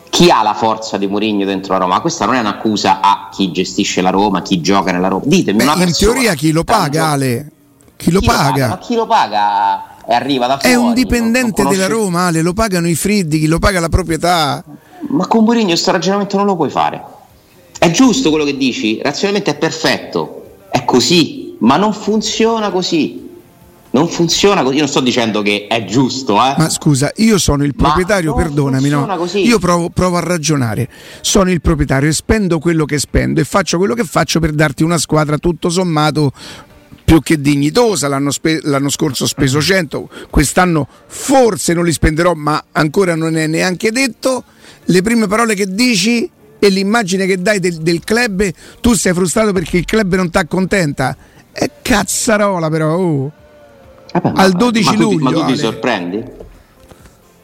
Chi 0.10 0.30
ha 0.30 0.44
la 0.44 0.54
forza 0.54 0.98
di 0.98 1.08
Mourinho 1.08 1.46
dentro 1.46 1.72
la 1.72 1.80
Roma? 1.80 2.02
Questa 2.02 2.26
non 2.26 2.36
è 2.36 2.40
un'accusa 2.40 3.00
a 3.00 3.30
chi 3.32 3.52
gestisce 3.54 4.02
la 4.02 4.10
Roma, 4.10 4.42
chi 4.42 4.60
gioca 4.60 4.92
nella 4.92 5.08
Roma. 5.08 5.24
Ditemi 5.26 5.58
Beh, 5.58 5.64
una 5.64 5.74
persona, 5.76 6.12
In 6.12 6.16
teoria 6.16 6.34
chi 6.34 6.52
lo 6.52 6.66
paga, 6.66 7.08
Ale? 7.08 7.52
Chi 7.96 8.12
lo 8.12 8.20
chi 8.20 8.26
paga? 8.26 8.50
Paga? 8.50 8.68
Ma 8.68 8.78
chi 8.80 8.96
lo 8.96 9.08
paga 9.08 10.06
e 10.06 10.14
arriva 10.14 10.48
da 10.48 10.58
fuori? 10.58 10.76
È 10.76 10.78
un 10.78 10.94
dipendente 10.94 11.62
non, 11.62 11.72
non 11.72 11.80
della 11.80 11.88
Roma, 11.88 12.26
Ale, 12.26 12.42
lo 12.42 12.52
pagano 12.52 12.90
i 12.90 12.96
friddi, 12.96 13.40
chi 13.40 13.48
lo 13.48 13.60
paga 13.60 13.80
la 13.80 13.90
proprietà. 13.90 14.64
Ma 15.14 15.28
con 15.28 15.44
Mourinho 15.44 15.68
questo 15.68 15.92
ragionamento 15.92 16.38
non 16.38 16.48
lo 16.48 16.56
puoi 16.56 16.70
fare. 16.70 17.02
È 17.78 17.92
giusto 17.92 18.30
quello 18.30 18.46
che 18.46 18.58
dici, 18.58 19.00
razionalmente 19.02 19.52
è 19.52 19.58
perfetto, 19.58 20.56
è 20.72 20.84
così, 20.86 21.56
ma 21.60 21.78
non 21.78 21.94
funziona 21.94 22.72
così. 22.72 23.22
Non 23.92 24.08
funziona 24.08 24.64
così. 24.64 24.76
Io 24.76 24.82
non 24.82 24.90
sto 24.90 25.02
dicendo 25.02 25.44
che 25.44 25.68
è 25.68 25.86
giusto, 25.86 26.34
eh. 26.34 26.56
Ma 26.58 26.68
scusa, 26.68 27.12
io 27.18 27.38
sono 27.38 27.64
il 27.64 27.76
proprietario, 27.76 28.34
perdonami, 28.34 28.90
no? 28.90 29.06
Così. 29.18 29.46
Io 29.46 29.60
provo, 29.60 29.90
provo, 29.90 30.18
a 30.18 30.22
ragionare. 30.22 30.90
Sono 31.22 31.52
il 31.52 31.62
proprietario 31.62 32.10
e 32.10 32.14
spendo 32.14 32.58
quello 32.58 32.86
che 32.86 32.98
spendo 32.98 33.40
e 33.40 33.44
faccio 33.44 33.78
quello 33.78 33.94
che 33.94 34.04
faccio 34.04 34.40
per 34.40 34.54
darti 34.54 34.82
una 34.82 34.98
squadra 34.98 35.38
tutto 35.38 35.70
sommato 35.70 36.32
più 37.14 37.22
che 37.22 37.40
dignitosa. 37.40 38.08
L'anno, 38.08 38.32
spe- 38.32 38.60
l'anno, 38.64 38.90
scorso 38.90 39.26
ho 39.26 39.28
speso 39.28 39.62
100, 39.62 40.10
quest'anno 40.32 40.88
forse 41.06 41.74
non 41.74 41.86
li 41.86 41.92
spenderò, 41.92 42.34
ma 42.34 42.64
ancora 42.72 43.16
non 43.16 43.38
è 43.38 43.46
neanche 43.46 43.92
detto 43.92 44.44
le 44.86 45.02
prime 45.04 45.28
parole 45.28 45.54
che 45.54 45.68
dici 45.68 46.30
e 46.58 46.70
l'immagine 46.70 47.26
che 47.26 47.40
dai 47.42 47.60
del, 47.60 47.78
del 47.78 48.04
club, 48.04 48.50
tu 48.82 48.94
sei 48.94 49.14
frustrato 49.14 49.52
perché 49.52 49.78
il 49.78 49.86
club 49.86 50.16
non 50.16 50.32
ti 50.32 50.38
accontenta. 50.38 51.16
È 51.52 51.70
cazzarola 51.82 52.70
però. 52.70 52.96
Oh. 52.96 53.32
Vabbè, 54.12 54.32
Al 54.36 54.54
12 54.54 54.86
ma 54.86 54.96
luglio. 54.96 55.20
ma 55.20 55.32
tu 55.32 55.46
ti 55.46 55.58
sorprendi? 55.58 56.24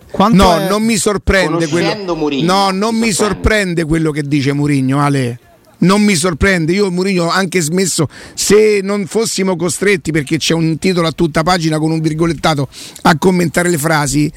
Quanto 0.10 0.44
no, 0.44 0.58
è... 0.58 0.68
non 0.68 0.82
mi 0.82 0.96
sorprende 0.96 1.68
quello. 1.68 2.16
Murigno, 2.16 2.52
no, 2.52 2.72
non 2.72 2.96
mi 2.96 3.12
sorprende. 3.12 3.14
sorprende 3.14 3.84
quello 3.86 4.12
che 4.12 4.24
dice 4.24 4.54
Murigno, 4.54 5.00
Ale 5.00 5.40
non 5.80 6.02
mi 6.02 6.16
sorprende. 6.16 6.74
Io 6.74 6.90
Mourinho 6.90 7.26
ho 7.26 7.30
anche 7.30 7.62
smesso 7.62 8.08
se 8.34 8.80
non 8.82 9.06
fossimo 9.06 9.56
costretti, 9.56 10.12
perché 10.12 10.38
c'è 10.38 10.54
un 10.54 10.78
titolo 10.78 11.08
a 11.08 11.12
tutta 11.12 11.44
pagina 11.44 11.78
con 11.78 11.92
un 11.92 12.00
virgolettato 12.00 12.68
a 13.04 13.18
commentare 13.18 13.70
le 13.70 13.78
frasi. 13.78 14.32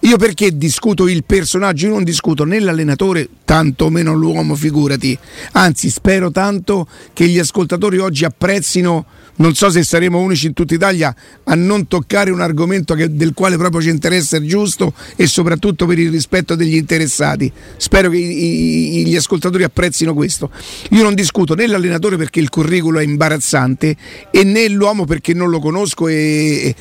Io 0.00 0.16
perché 0.16 0.56
discuto 0.56 1.08
il 1.08 1.24
personaggio? 1.24 1.86
Io 1.86 1.92
non 1.92 2.04
discuto 2.04 2.44
né 2.44 2.60
l'allenatore, 2.60 3.28
tantomeno 3.44 4.14
l'uomo, 4.14 4.54
figurati. 4.54 5.18
Anzi, 5.52 5.90
spero 5.90 6.30
tanto 6.30 6.86
che 7.12 7.26
gli 7.26 7.38
ascoltatori 7.38 7.98
oggi 7.98 8.24
apprezzino 8.24 9.04
non 9.38 9.54
so 9.54 9.70
se 9.70 9.82
saremo 9.82 10.18
unici 10.18 10.46
in 10.46 10.52
tutta 10.52 10.74
Italia 10.74 11.14
a 11.44 11.54
non 11.54 11.86
toccare 11.86 12.30
un 12.30 12.40
argomento 12.40 12.94
che, 12.94 13.14
del 13.14 13.34
quale 13.34 13.56
proprio 13.56 13.80
ci 13.80 13.88
interessa 13.88 14.36
il 14.36 14.46
giusto 14.46 14.92
e 15.16 15.26
soprattutto 15.26 15.86
per 15.86 15.98
il 15.98 16.10
rispetto 16.10 16.54
degli 16.54 16.76
interessati. 16.76 17.50
Spero 17.76 18.10
che 18.10 18.16
i, 18.16 19.00
i, 19.00 19.06
gli 19.06 19.16
ascoltatori 19.16 19.64
apprezzino 19.64 20.14
questo. 20.14 20.50
Io 20.90 21.02
non 21.02 21.14
discuto 21.14 21.54
né 21.54 21.66
l'allenatore 21.66 22.16
perché 22.16 22.40
il 22.40 22.48
curriculum 22.48 23.00
è 23.00 23.04
imbarazzante 23.04 23.96
e 24.30 24.44
né 24.44 24.68
l'uomo 24.68 25.04
perché 25.04 25.34
non 25.34 25.50
lo 25.50 25.60
conosco 25.60 26.08
e, 26.08 26.14
e, 26.14 26.74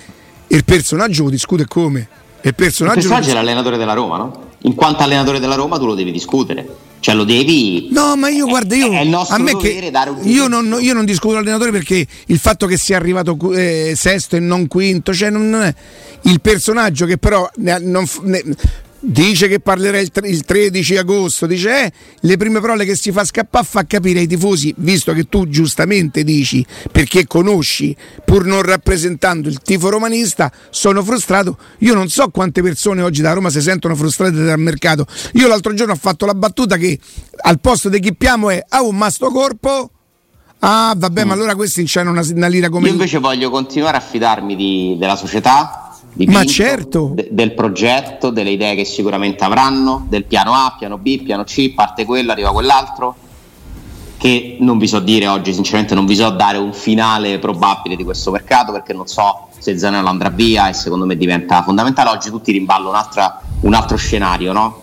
e 0.47 0.55
il 0.55 0.63
personaggio 0.63 1.23
lo 1.23 1.29
discute 1.29 1.65
come. 1.65 2.07
Il 2.41 2.55
personaggio, 2.55 2.99
il 2.99 3.03
personaggio 3.03 3.31
è 3.31 3.33
l'allenatore 3.33 3.77
della 3.77 3.93
Roma, 3.93 4.17
no? 4.17 4.45
In 4.61 4.73
quanto 4.73 5.03
allenatore 5.03 5.39
della 5.39 5.55
Roma 5.55 5.77
tu 5.77 5.85
lo 5.85 5.95
devi 5.95 6.11
discutere 6.11 6.85
cioè 6.99 7.15
lo 7.15 7.23
devi. 7.23 7.87
No, 7.91 8.15
ma 8.15 8.29
io 8.29 8.45
guarda, 8.45 8.75
io. 8.75 8.91
È 8.91 9.01
il 9.01 9.09
nostro 9.09 9.35
a 9.35 9.39
me 9.39 9.55
che, 9.55 9.89
dare 9.91 10.09
un 10.09 10.19
io 10.23 10.47
non, 10.47 10.77
io 10.79 10.93
non 10.93 11.05
discuto 11.05 11.35
l'allenatore 11.35 11.71
perché 11.71 12.05
il 12.25 12.39
fatto 12.39 12.65
che 12.65 12.77
sia 12.77 12.97
arrivato 12.97 13.37
eh, 13.53 13.93
sesto 13.95 14.35
e 14.35 14.39
non 14.39 14.67
quinto, 14.67 15.13
cioè 15.13 15.29
non, 15.29 15.49
non 15.49 15.61
è 15.61 15.73
il 16.23 16.41
personaggio 16.41 17.05
che 17.05 17.17
però 17.17 17.49
ne, 17.55 17.79
non, 17.79 18.05
ne, 18.23 18.43
dice 18.99 19.47
che 19.47 19.59
parlerà 19.59 19.99
il, 19.99 20.11
il 20.23 20.43
13 20.43 20.97
agosto, 20.97 21.45
dice 21.45 21.85
eh, 21.85 21.91
le 22.21 22.37
prime 22.37 22.59
parole 22.59 22.85
che 22.85 22.95
si 22.95 23.11
fa 23.11 23.23
scappare 23.23 23.65
fa 23.65 23.85
capire 23.85 24.19
ai 24.19 24.27
tifosi, 24.27 24.73
visto 24.77 25.13
che 25.13 25.25
tu 25.25 25.47
giustamente 25.47 26.23
dici 26.23 26.65
perché 26.91 27.27
conosci 27.27 27.95
pur 28.25 28.45
non 28.45 28.61
rappresentando 28.61 29.49
il 29.49 29.59
tifo 29.59 29.89
romanista, 29.89 30.51
sono 30.69 31.03
frustrato. 31.03 31.57
Io 31.79 31.93
non 31.93 32.09
so 32.09 32.29
quante 32.29 32.61
persone 32.61 33.01
oggi 33.01 33.21
da 33.21 33.33
Roma 33.33 33.49
si 33.49 33.61
sentono 33.61 33.95
frustrate 33.95 34.43
dal 34.43 34.59
mercato. 34.59 35.05
Io 35.33 35.47
l'altro 35.47 35.73
giorno 35.73 35.93
ho 35.93 35.97
fatto 35.97 36.25
la 36.25 36.33
battuta 36.33 36.77
che 36.77 36.97
al 37.41 37.59
posto 37.59 37.89
di 37.89 37.99
Chippiamo 37.99 38.49
è 38.49 38.63
a 38.67 38.81
un 38.81 38.95
masto 38.95 39.29
corpo. 39.29 39.91
Ah, 40.59 40.93
vabbè, 40.97 41.23
mm. 41.23 41.27
ma 41.27 41.33
allora 41.33 41.55
questi 41.55 41.83
c'hanno 41.85 42.09
una, 42.09 42.23
una 42.33 42.47
lira 42.47 42.69
come. 42.69 42.87
Io 42.87 42.93
invece 42.93 43.19
voglio 43.19 43.51
continuare 43.51 43.97
a 43.97 43.99
fidarmi 43.99 44.55
di, 44.55 44.95
della 44.97 45.15
società 45.15 45.86
di 46.17 46.25
Ma 46.25 46.43
certo. 46.45 47.11
de- 47.13 47.27
del 47.31 47.53
progetto, 47.53 48.31
delle 48.31 48.49
idee 48.49 48.75
che 48.75 48.85
sicuramente 48.85 49.43
avranno, 49.43 50.05
del 50.09 50.25
piano 50.25 50.53
A, 50.53 50.75
piano 50.77 50.97
B, 50.97 51.21
piano 51.21 51.43
C, 51.43 51.73
parte 51.73 52.05
quello, 52.05 52.31
arriva 52.31 52.51
quell'altro, 52.51 53.15
che 54.17 54.57
non 54.59 54.79
vi 54.79 54.87
so 54.87 54.99
dire 54.99 55.27
oggi, 55.27 55.53
sinceramente 55.53 55.93
non 55.93 56.07
vi 56.07 56.15
so 56.15 56.31
dare 56.31 56.57
un 56.57 56.73
finale 56.73 57.37
probabile 57.37 57.95
di 57.95 58.03
questo 58.03 58.31
mercato 58.31 58.71
perché 58.71 58.93
non 58.93 59.05
so 59.05 59.49
se 59.59 59.77
Zanello 59.77 60.07
andrà 60.07 60.29
via 60.29 60.69
e 60.69 60.73
secondo 60.73 61.05
me 61.05 61.15
diventa 61.15 61.61
fondamentale. 61.61 62.09
Oggi 62.09 62.31
tutti 62.31 62.51
rimballo 62.51 62.89
un'altra, 62.89 63.39
un 63.61 63.73
altro 63.75 63.95
scenario, 63.95 64.53
no? 64.53 64.81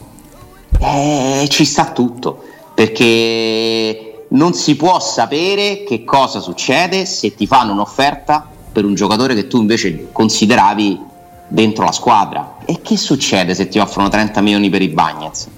E 0.78 1.46
ci 1.50 1.64
sta 1.64 1.90
tutto, 1.90 2.44
perché 2.74 4.26
non 4.28 4.54
si 4.54 4.76
può 4.76 5.00
sapere 5.00 5.82
che 5.82 6.04
cosa 6.04 6.38
succede 6.38 7.04
se 7.04 7.34
ti 7.34 7.46
fanno 7.48 7.72
un'offerta 7.72 8.48
per 8.72 8.84
un 8.84 8.94
giocatore 8.94 9.34
che 9.34 9.48
tu 9.48 9.60
invece 9.60 10.08
consideravi 10.12 11.12
dentro 11.54 11.84
la 11.84 11.92
squadra. 11.92 12.56
E 12.64 12.80
che 12.82 12.96
succede 12.96 13.54
se 13.54 13.68
ti 13.68 13.78
offrono 13.78 14.08
30 14.08 14.40
milioni 14.40 14.68
per 14.70 14.82
i 14.82 14.88
Bagnets? 14.88 15.48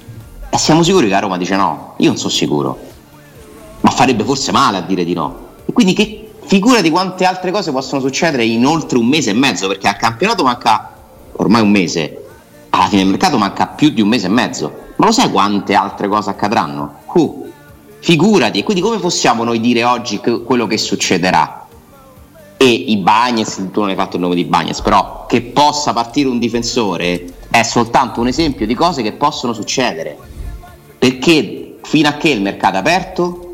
E 0.51 0.59
siamo 0.59 0.83
sicuri 0.83 1.09
che 1.09 1.15
a 1.15 1.21
Roma 1.21 1.39
dice 1.39 1.57
no? 1.57 1.95
Io 1.97 2.09
non 2.09 2.19
sono 2.19 2.31
sicuro. 2.31 2.79
Ma 3.81 3.91
farebbe 3.91 4.23
forse 4.23 4.53
male 4.53 4.77
a 4.77 4.83
dire 4.83 5.05
di 5.05 5.15
no. 5.15 5.55
E 5.65 5.73
quindi 5.73 5.95
che 5.95 6.33
figura 6.45 6.83
di 6.83 6.91
quante 6.91 7.25
altre 7.25 7.51
cose 7.51 7.73
possono 7.73 8.03
succedere 8.03 8.45
in 8.45 8.67
oltre 8.67 8.99
un 8.99 9.07
mese 9.07 9.31
e 9.31 9.33
mezzo, 9.33 9.69
perché 9.69 9.89
al 9.89 9.97
campionato 9.97 10.45
manca 10.45 10.93
ormai 11.33 11.63
un 11.63 11.71
mese, 11.71 12.25
alla 12.71 12.89
fine 12.89 13.03
del 13.03 13.11
mercato 13.11 13.39
manca 13.39 13.67
più 13.67 13.89
di 13.89 14.03
un 14.03 14.09
mese 14.09 14.27
e 14.27 14.31
mezzo. 14.31 14.85
Ma 14.97 15.07
lo 15.07 15.13
sai 15.13 15.31
quante 15.31 15.75
altre 15.75 16.09
cose 16.09 16.29
accadranno? 16.29 16.97
Uh, 17.13 17.51
figurati, 18.01 18.59
e 18.59 18.63
quindi 18.65 18.83
come 18.83 18.99
possiamo 18.99 19.45
noi 19.45 19.61
dire 19.61 19.83
oggi 19.85 20.21
quello 20.21 20.67
che 20.67 20.77
succederà? 20.77 21.66
E 22.57 22.67
i 22.67 22.97
Bagnets, 22.97 23.69
tu 23.71 23.81
non 23.81 23.91
hai 23.91 23.95
fatto 23.95 24.17
il 24.17 24.23
nome 24.23 24.35
di 24.35 24.45
Bagnets, 24.45 24.81
però 24.81 25.27
che 25.27 25.43
possa 25.43 25.93
partire 25.93 26.29
un 26.29 26.39
difensore 26.39 27.25
è 27.51 27.63
soltanto 27.63 28.21
un 28.21 28.29
esempio 28.29 28.67
di 28.67 28.75
cose 28.75 29.03
che 29.03 29.13
possono 29.13 29.53
succedere. 29.53 30.17
Perché 30.99 31.79
fino 31.83 32.09
a 32.09 32.13
che 32.13 32.31
il 32.31 32.41
mercato 32.41 32.77
è 32.77 32.79
aperto, 32.79 33.47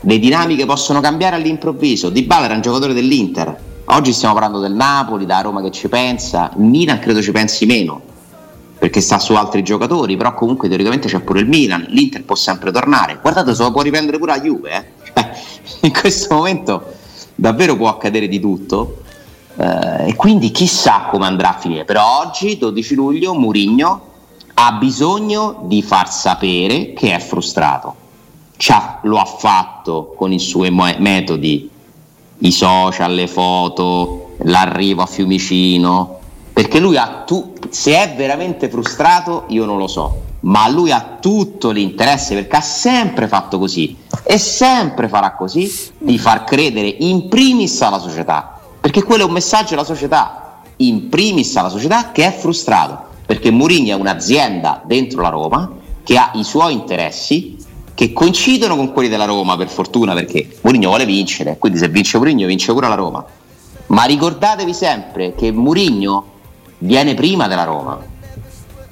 le 0.00 0.18
dinamiche 0.18 0.66
possono 0.66 1.00
cambiare 1.00 1.36
all'improvviso. 1.36 2.10
Di 2.10 2.22
Bala 2.22 2.46
era 2.46 2.54
un 2.54 2.60
giocatore 2.60 2.92
dell'Inter, 2.92 3.56
oggi 3.86 4.12
stiamo 4.12 4.34
parlando 4.34 4.58
del 4.60 4.72
Napoli, 4.72 5.26
da 5.26 5.40
Roma 5.40 5.62
che 5.62 5.70
ci 5.70 5.88
pensa, 5.88 6.50
il 6.56 6.64
Milan 6.64 6.98
credo 6.98 7.22
ci 7.22 7.30
pensi 7.30 7.66
meno, 7.66 8.00
perché 8.78 9.00
sta 9.00 9.18
su 9.18 9.34
altri 9.34 9.62
giocatori, 9.62 10.16
però 10.16 10.34
comunque 10.34 10.68
teoricamente 10.68 11.08
c'è 11.08 11.20
pure 11.20 11.40
il 11.40 11.46
Milan, 11.46 11.86
l'Inter 11.88 12.24
può 12.24 12.34
sempre 12.34 12.72
tornare. 12.72 13.18
Guardate, 13.20 13.54
se 13.54 13.62
lo 13.62 13.70
può 13.70 13.82
riprendere 13.82 14.18
pure 14.18 14.32
la 14.32 14.40
Juve, 14.40 14.70
eh. 14.72 15.12
In 15.86 15.92
questo 15.92 16.34
momento 16.34 17.02
davvero 17.34 17.76
può 17.76 17.88
accadere 17.88 18.28
di 18.28 18.40
tutto. 18.40 18.98
eh, 19.56 20.08
e 20.08 20.16
quindi 20.16 20.50
chissà 20.50 21.06
come 21.10 21.26
andrà 21.26 21.54
a 21.54 21.58
finire. 21.58 21.84
Però 21.84 22.20
oggi, 22.26 22.58
12 22.58 22.94
luglio, 22.96 23.34
Murigno 23.34 24.00
ha 24.54 24.72
bisogno 24.72 25.60
di 25.66 25.80
far 25.80 26.10
sapere 26.12 26.92
che 26.92 27.14
è 27.14 27.20
frustrato. 27.20 27.94
C'ha- 28.56 28.98
lo 29.02 29.18
ha 29.18 29.24
fatto 29.24 30.12
con 30.16 30.32
i 30.32 30.40
suoi 30.40 30.70
metodi, 30.72 31.70
i 32.38 32.50
social, 32.50 33.14
le 33.14 33.28
foto, 33.28 34.34
l'arrivo 34.38 35.02
a 35.02 35.06
Fiumicino, 35.06 36.18
perché 36.52 36.80
lui 36.80 36.96
ha 36.96 37.22
tu- 37.24 37.52
se 37.70 37.94
è 37.94 38.14
veramente 38.16 38.68
frustrato 38.68 39.44
io 39.48 39.64
non 39.64 39.78
lo 39.78 39.86
so, 39.86 40.22
ma 40.40 40.68
lui 40.68 40.90
ha 40.90 41.16
tutto 41.20 41.70
l'interesse 41.70 42.34
perché 42.34 42.56
ha 42.56 42.60
sempre 42.60 43.28
fatto 43.28 43.58
così 43.58 43.96
e 44.24 44.38
sempre 44.38 45.08
farà 45.08 45.34
così 45.34 45.70
di 45.98 46.18
far 46.18 46.44
credere 46.44 46.88
in 46.88 47.28
primis 47.28 47.80
alla 47.82 47.98
società, 47.98 48.58
perché 48.80 49.02
quello 49.02 49.22
è 49.22 49.26
un 49.26 49.32
messaggio 49.32 49.74
alla 49.74 49.84
società, 49.84 50.60
in 50.76 51.08
primis 51.08 51.54
alla 51.56 51.68
società 51.68 52.10
che 52.10 52.26
è 52.26 52.32
frustrato, 52.32 53.12
perché 53.26 53.50
Mourinho 53.50 53.90
è 53.90 53.94
un'azienda 54.00 54.82
dentro 54.84 55.20
la 55.20 55.28
Roma 55.28 55.70
che 56.02 56.16
ha 56.16 56.30
i 56.34 56.44
suoi 56.44 56.72
interessi 56.72 57.56
che 57.94 58.12
coincidono 58.12 58.76
con 58.76 58.92
quelli 58.92 59.08
della 59.08 59.24
Roma 59.24 59.56
per 59.56 59.68
fortuna 59.68 60.14
perché 60.14 60.56
Mourinho 60.62 60.88
vuole 60.88 61.06
vincere, 61.06 61.56
quindi 61.58 61.78
se 61.78 61.88
vince 61.88 62.16
Mourinho 62.16 62.46
vince 62.46 62.72
pure 62.72 62.88
la 62.88 62.94
Roma. 62.94 63.24
Ma 63.86 64.04
ricordatevi 64.04 64.74
sempre 64.74 65.34
che 65.34 65.52
Mourinho 65.52 66.32
viene 66.78 67.14
prima 67.14 67.46
della 67.46 67.64
Roma. 67.64 68.12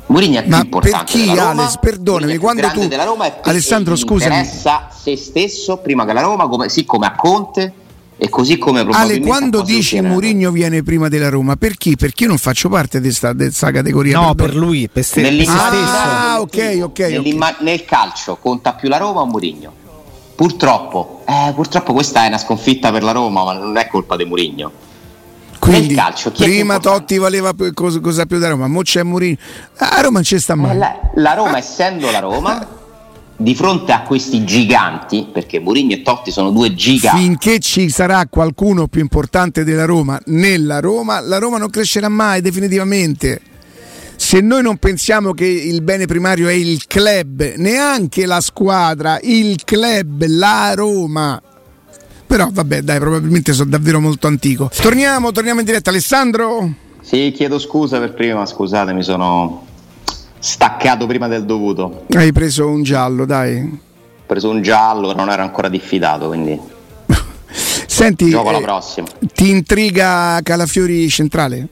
Mourinho 0.07 0.39
è 0.39 0.43
più 0.43 0.51
Ma 0.51 0.65
per 0.81 1.05
chi, 1.05 1.21
della 1.27 1.35
Roma. 1.49 1.63
Alex, 1.63 1.79
perdonami, 1.79 2.37
quando 2.37 2.69
tu- 2.69 2.87
della 2.87 3.05
Roma 3.05 3.33
Alessandro, 3.43 3.97
scusami. 3.97 4.35
interessa 4.35 4.89
se 4.91 5.17
stesso 5.17 5.79
prima 5.79 6.05
che 6.05 6.13
la 6.13 6.21
Roma, 6.21 6.49
come, 6.49 6.69
sì 6.69 6.85
come 6.85 7.07
a 7.07 7.15
Conte 7.15 7.73
e 8.19 8.29
così 8.29 8.59
come 8.59 8.87
Ale, 8.91 9.21
quando 9.21 9.63
dici 9.63 10.01
Mourinho 10.01 10.51
viene 10.51 10.83
prima 10.83 11.09
della 11.09 11.29
Roma, 11.29 11.57
per 11.57 11.77
chi? 11.77 11.97
Perché 11.97 12.25
io 12.25 12.29
non 12.29 12.39
faccio 12.39 12.69
parte 12.69 13.01
di 13.01 13.09
questa 13.09 13.71
categoria. 13.71 14.19
No, 14.21 14.35
perdona. 14.35 14.49
per 14.49 14.57
lui, 14.59 14.89
per, 14.89 15.05
se, 15.05 15.21
per. 15.23 15.49
Ah, 15.49 16.41
ok, 16.41 16.81
ok, 16.83 16.99
nell'imma- 16.99 17.57
Nel 17.61 17.85
calcio 17.85 18.37
conta 18.37 18.75
più 18.75 18.89
la 18.89 18.99
Roma 18.99 19.21
o 19.21 19.27
Mourinho? 19.27 19.73
Purtroppo, 20.35 21.23
eh, 21.27 21.53
purtroppo 21.55 21.93
questa 21.93 22.25
è 22.25 22.27
una 22.29 22.39
sconfitta 22.39 22.91
per 22.91 23.03
la 23.03 23.13
Roma, 23.13 23.45
ma 23.45 23.53
non 23.55 23.77
è 23.77 23.87
colpa 23.89 24.17
di 24.17 24.25
Mourinho. 24.25 24.71
Quindi 25.71 25.87
nel 25.89 25.97
calcio, 25.97 26.33
prima? 26.33 26.79
Totti 26.81 27.19
valeva 27.19 27.55
cosa, 27.73 28.01
cosa 28.01 28.27
più 28.27 28.39
da 28.39 28.49
Roma, 28.49 28.67
mo 28.67 28.83
c'è 28.83 29.05
Mourinho. 29.05 29.37
A 29.77 30.01
Roma 30.01 30.15
non 30.15 30.25
ci 30.25 30.39
sta 30.41 30.55
Eh, 30.55 30.57
mai. 30.57 30.77
La, 30.77 30.99
la 31.15 31.35
Roma, 31.35 31.59
essendo 31.59 32.11
la 32.11 32.19
Roma, 32.19 32.67
di 33.37 33.55
fronte 33.55 33.93
a 33.93 34.03
questi 34.03 34.43
giganti, 34.45 35.29
perché 35.33 35.61
Mourinho 35.61 35.93
e 35.93 36.03
Totti 36.03 36.33
sono 36.33 36.51
due 36.51 36.75
giganti, 36.75 37.23
Finché 37.23 37.61
ci 37.61 37.91
sarà 37.91 38.27
qualcuno 38.29 38.89
più 38.89 39.01
importante 39.01 39.63
della 39.63 39.85
Roma 39.85 40.21
nella 40.27 40.81
Roma, 40.81 41.21
la 41.21 41.39
Roma 41.39 41.59
non 41.59 41.71
crescerà 41.71 42.09
mai 42.09 42.41
definitivamente. 42.41 43.41
Se 44.17 44.41
noi 44.41 44.63
non 44.63 44.77
pensiamo 44.79 45.33
che 45.33 45.47
il 45.47 45.81
bene 45.83 46.07
primario 46.07 46.49
è 46.49 46.53
il 46.53 46.87
club, 46.89 47.55
neanche 47.57 48.27
la 48.27 48.41
squadra, 48.41 49.19
il 49.23 49.63
club, 49.65 50.25
la 50.27 50.73
Roma. 50.75 51.41
Però 52.33 52.49
vabbè, 52.51 52.81
dai, 52.81 52.99
probabilmente 52.99 53.53
sono 53.53 53.69
davvero 53.69 54.01
molto 54.01 54.27
antico. 54.27 54.71
Torniamo, 54.75 55.33
torniamo 55.33 55.61
in 55.61 55.67
diretta. 55.67 55.91
Alessandro? 55.91 56.67
Sì, 57.03 57.31
chiedo 57.37 57.59
scusa 57.59 57.99
per 57.99 58.15
prima, 58.15 58.47
scusate, 58.47 58.95
mi 58.95 59.03
sono 59.03 59.67
staccato 60.39 61.05
prima 61.05 61.29
del 61.29 61.45
dovuto. 61.45 62.07
Ho 62.09 62.19
Hai 62.19 62.33
preso 62.33 62.69
un 62.69 62.83
giallo, 62.85 63.27
dai. 63.27 63.79
preso 64.25 64.49
un 64.49 64.63
giallo, 64.63 65.13
non 65.13 65.29
ero 65.29 65.43
ancora 65.43 65.69
diffidato, 65.69 66.29
quindi 66.29 66.59
Senti, 67.87 68.31
gioco 68.31 68.49
alla 68.49 68.61
eh, 68.61 68.63
prossima. 68.63 69.07
ti 69.35 69.51
intriga 69.51 70.41
Calafiori 70.43 71.11
centrale? 71.11 71.69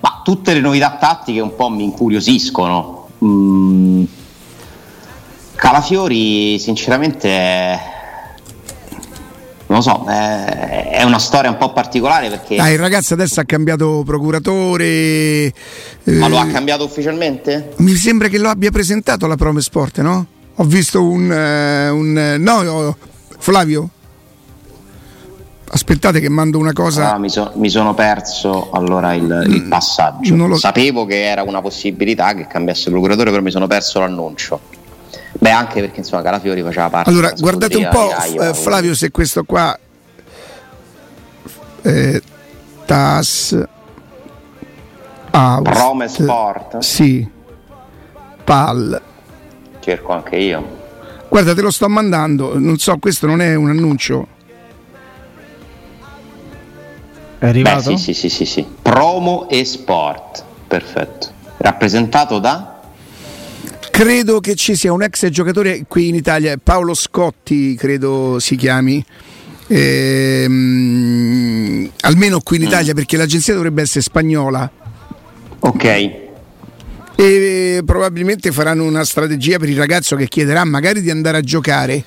Ma 0.00 0.22
tutte 0.24 0.54
le 0.54 0.60
novità 0.60 0.96
tattiche 0.98 1.38
un 1.38 1.54
po' 1.54 1.68
mi 1.68 1.84
incuriosiscono. 1.84 3.10
Mm. 3.24 4.02
Calafiori, 5.54 6.58
sinceramente, 6.58 7.28
è- 7.30 7.92
non 9.66 9.78
lo 9.78 9.80
so, 9.82 10.04
è, 10.08 10.90
è 10.90 11.02
una 11.04 11.18
storia 11.18 11.50
un 11.50 11.56
po' 11.56 11.72
particolare 11.72 12.28
perché. 12.28 12.56
Dai, 12.56 12.74
il 12.74 12.78
ragazzo 12.78 13.14
adesso 13.14 13.40
ha 13.40 13.44
cambiato 13.44 14.02
procuratore. 14.04 14.84
eh, 14.84 15.52
Ma 16.04 16.28
lo 16.28 16.38
ha 16.38 16.46
cambiato 16.46 16.84
ufficialmente? 16.84 17.72
Mi 17.76 17.94
sembra 17.94 18.28
che 18.28 18.38
lo 18.38 18.48
abbia 18.50 18.70
presentato 18.70 19.24
alla 19.24 19.36
Prome 19.36 19.60
Sport, 19.62 20.00
no? 20.00 20.26
Ho 20.56 20.64
visto 20.64 21.02
un. 21.02 21.32
eh, 21.32 21.88
un 21.88 22.16
eh, 22.18 22.36
no, 22.36 22.52
oh, 22.60 22.96
Flavio? 23.38 23.88
Aspettate 25.66 26.20
che 26.20 26.28
mando 26.28 26.58
una 26.58 26.72
cosa. 26.72 27.14
Ah, 27.14 27.18
mi, 27.18 27.28
so- 27.30 27.50
mi 27.56 27.68
sono 27.68 27.94
perso 27.94 28.70
allora 28.70 29.12
il, 29.14 29.44
il 29.48 29.62
passaggio. 29.64 30.32
Mm, 30.34 30.36
non 30.36 30.48
lo- 30.50 30.56
Sapevo 30.56 31.04
che 31.04 31.24
era 31.24 31.42
una 31.42 31.60
possibilità 31.60 32.34
che 32.34 32.46
cambiasse 32.46 32.90
procuratore, 32.90 33.30
però 33.30 33.42
mi 33.42 33.50
sono 33.50 33.66
perso 33.66 33.98
l'annuncio. 33.98 34.60
Beh, 35.32 35.50
anche 35.50 35.80
perché 35.80 36.00
insomma 36.00 36.22
Calafiori 36.22 36.62
faceva 36.62 36.88
parte. 36.90 37.10
Allora, 37.10 37.28
della 37.28 37.40
guardate 37.40 37.76
un 37.76 37.88
po', 37.90 38.06
di 38.06 38.12
Aiva, 38.12 38.48
eh, 38.48 38.54
Flavio, 38.54 38.94
se 38.94 39.10
questo 39.10 39.44
qua. 39.44 39.78
eh, 41.82 42.22
TAS. 42.86 43.64
Aust, 45.30 45.76
Rome 45.76 46.08
Sport. 46.08 46.78
Sì. 46.78 47.28
PAL. 48.44 49.02
Cerco 49.80 50.12
anche 50.12 50.36
io. 50.36 50.82
Guarda, 51.28 51.54
te 51.54 51.60
lo 51.60 51.70
sto 51.70 51.88
mandando. 51.88 52.58
Non 52.58 52.78
so, 52.78 52.96
questo 52.98 53.26
non 53.26 53.40
è 53.40 53.54
un 53.54 53.68
annuncio. 53.70 54.26
È 57.38 57.46
Beh, 57.46 57.48
arrivato? 57.48 57.96
sì, 57.96 57.96
sì, 57.96 58.14
sì, 58.14 58.28
sì, 58.28 58.44
sì. 58.46 58.66
Promo 58.80 59.48
e 59.48 59.64
sport. 59.64 60.44
Perfetto. 60.68 61.28
Rappresentato 61.58 62.38
da? 62.38 62.73
Credo 63.94 64.40
che 64.40 64.56
ci 64.56 64.74
sia 64.74 64.92
un 64.92 65.04
ex 65.04 65.28
giocatore 65.28 65.84
qui 65.86 66.08
in 66.08 66.16
Italia, 66.16 66.58
Paolo 66.60 66.94
Scotti, 66.94 67.76
credo 67.76 68.40
si 68.40 68.56
chiami. 68.56 69.04
Ehm, 69.68 71.08
almeno 72.00 72.40
qui 72.40 72.56
in 72.56 72.64
Italia, 72.64 72.92
perché 72.92 73.16
l'agenzia 73.16 73.54
dovrebbe 73.54 73.82
essere 73.82 74.00
spagnola. 74.00 74.68
Ok. 75.60 75.84
E 77.14 77.82
probabilmente 77.86 78.50
faranno 78.50 78.82
una 78.82 79.04
strategia 79.04 79.58
per 79.60 79.68
il 79.68 79.76
ragazzo 79.76 80.16
che 80.16 80.26
chiederà 80.26 80.64
magari 80.64 81.00
di 81.00 81.10
andare 81.10 81.36
a 81.36 81.42
giocare 81.42 82.02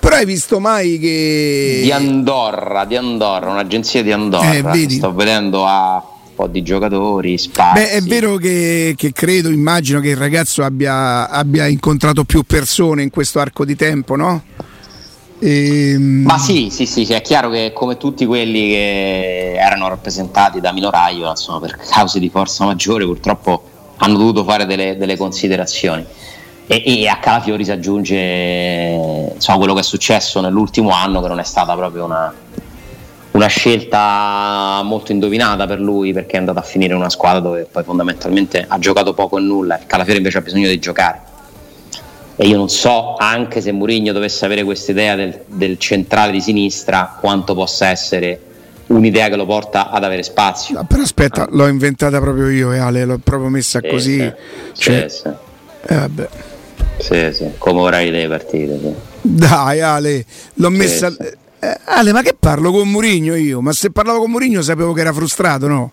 Però 0.00 0.16
hai 0.16 0.24
visto 0.24 0.58
mai 0.58 0.98
che. 0.98 1.78
Di 1.84 1.92
Andorra, 1.92 2.84
di 2.86 2.96
Andorra, 2.96 3.50
un'agenzia 3.50 4.02
di 4.02 4.10
Andorra. 4.10 4.72
Eh, 4.72 4.88
Sto 4.88 5.14
vedendo 5.14 5.64
a 5.64 6.04
po' 6.40 6.46
di 6.46 6.62
giocatori, 6.62 7.36
spazi. 7.36 7.82
Beh, 7.82 7.90
è 7.90 8.00
vero 8.00 8.36
che, 8.36 8.94
che 8.96 9.12
credo, 9.12 9.50
immagino 9.50 10.00
che 10.00 10.10
il 10.10 10.16
ragazzo 10.16 10.62
abbia, 10.62 11.28
abbia, 11.28 11.66
incontrato 11.66 12.24
più 12.24 12.44
persone 12.44 13.02
in 13.02 13.10
questo 13.10 13.38
arco 13.40 13.64
di 13.64 13.76
tempo, 13.76 14.16
no? 14.16 14.42
E... 15.38 15.90
Ehm, 15.92 16.22
Ma 16.24 16.38
sì, 16.38 16.68
sì, 16.70 16.86
sì, 16.86 17.04
sì, 17.04 17.12
è 17.12 17.20
chiaro 17.20 17.50
che 17.50 17.72
come 17.74 17.96
tutti 17.96 18.24
quelli 18.24 18.68
che 18.68 19.54
erano 19.54 19.88
rappresentati 19.88 20.60
da 20.60 20.72
Minoraio, 20.72 21.28
insomma, 21.28 21.60
per 21.60 21.76
cause 21.76 22.18
di 22.18 22.30
forza 22.30 22.64
maggiore, 22.64 23.04
purtroppo 23.04 23.68
hanno 23.98 24.16
dovuto 24.16 24.44
fare 24.44 24.64
delle, 24.64 24.96
delle 24.96 25.16
considerazioni. 25.16 26.04
E, 26.66 26.82
e, 26.86 27.08
a 27.08 27.18
Calafiori 27.18 27.64
si 27.64 27.72
aggiunge 27.72 29.32
insomma, 29.34 29.58
quello 29.58 29.74
che 29.74 29.80
è 29.80 29.82
successo 29.82 30.40
nell'ultimo 30.40 30.90
anno, 30.90 31.20
che 31.20 31.28
non 31.28 31.40
è 31.40 31.44
stata 31.44 31.74
proprio 31.74 32.04
una, 32.04 32.32
una 33.32 33.46
scelta 33.46 34.80
molto 34.82 35.12
indovinata 35.12 35.66
per 35.66 35.80
lui, 35.80 36.12
perché 36.12 36.36
è 36.36 36.38
andato 36.38 36.58
a 36.58 36.62
finire 36.62 36.92
in 36.92 36.98
una 36.98 37.10
squadra 37.10 37.40
dove 37.40 37.66
poi 37.70 37.84
fondamentalmente 37.84 38.64
ha 38.66 38.78
giocato 38.78 39.14
poco 39.14 39.38
e 39.38 39.40
nulla. 39.40 39.78
Il 39.78 39.86
Calafiori 39.86 40.18
invece 40.18 40.38
ha 40.38 40.42
bisogno 40.42 40.68
di 40.68 40.78
giocare. 40.78 41.28
E 42.36 42.46
io 42.46 42.56
non 42.56 42.70
so, 42.70 43.16
anche 43.18 43.60
se 43.60 43.70
Mourinho 43.70 44.12
dovesse 44.12 44.46
avere 44.46 44.64
questa 44.64 44.92
idea 44.92 45.14
del, 45.14 45.42
del 45.46 45.78
centrale 45.78 46.32
di 46.32 46.40
sinistra, 46.40 47.16
quanto 47.20 47.54
possa 47.54 47.88
essere 47.88 48.40
un'idea 48.86 49.28
che 49.28 49.36
lo 49.36 49.46
porta 49.46 49.90
ad 49.90 50.04
avere 50.04 50.22
spazio. 50.22 50.76
No, 50.76 50.84
però 50.84 51.02
aspetta, 51.02 51.42
ah. 51.42 51.48
l'ho 51.50 51.66
inventata 51.66 52.18
proprio 52.18 52.48
io, 52.48 52.72
e 52.72 52.76
eh, 52.76 52.80
Ale, 52.80 53.04
l'ho 53.04 53.18
proprio 53.22 53.50
messa 53.50 53.80
sì, 53.82 53.88
così. 53.88 54.18
Sì, 54.72 54.82
cioè, 54.82 55.08
sì, 55.08 55.28
eh, 55.86 55.94
vabbè. 55.94 56.28
Sì, 56.98 57.32
sì, 57.32 57.50
come 57.58 57.80
vorrei 57.80 58.10
le 58.10 58.26
partite. 58.26 58.78
Sì. 58.80 58.94
Dai 59.20 59.80
Ale, 59.80 60.24
l'ho 60.54 60.70
messa... 60.70 61.14
Eh, 61.62 61.78
Ale, 61.84 62.12
ma 62.12 62.22
che 62.22 62.34
parlo 62.38 62.72
con 62.72 62.88
Murigno 62.88 63.34
io? 63.34 63.60
Ma 63.60 63.72
se 63.72 63.90
parlavo 63.90 64.20
con 64.20 64.30
Murigno 64.30 64.62
sapevo 64.62 64.94
che 64.94 65.02
era 65.02 65.12
frustrato, 65.12 65.66
no? 65.66 65.92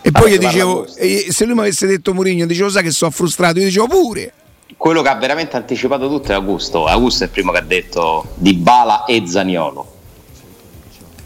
E 0.00 0.10
poi 0.12 0.32
gli 0.32 0.38
dicevo, 0.38 0.86
se 0.86 1.44
lui 1.44 1.54
mi 1.54 1.60
avesse 1.60 1.86
detto 1.86 2.14
Murigno, 2.14 2.46
dicevo, 2.46 2.68
sai 2.68 2.82
che 2.82 2.90
sono 2.90 3.10
frustrato, 3.10 3.58
io 3.58 3.64
dicevo 3.64 3.88
pure. 3.88 4.32
Quello 4.76 5.02
che 5.02 5.08
ha 5.08 5.14
veramente 5.14 5.56
anticipato 5.56 6.08
tutto 6.08 6.30
è 6.32 6.34
Augusto. 6.34 6.86
Augusto 6.86 7.24
è 7.24 7.26
il 7.26 7.32
primo 7.32 7.52
che 7.52 7.58
ha 7.58 7.62
detto 7.62 8.26
Di 8.34 8.54
Bala 8.54 9.04
e 9.04 9.24
Zaniolo. 9.26 9.92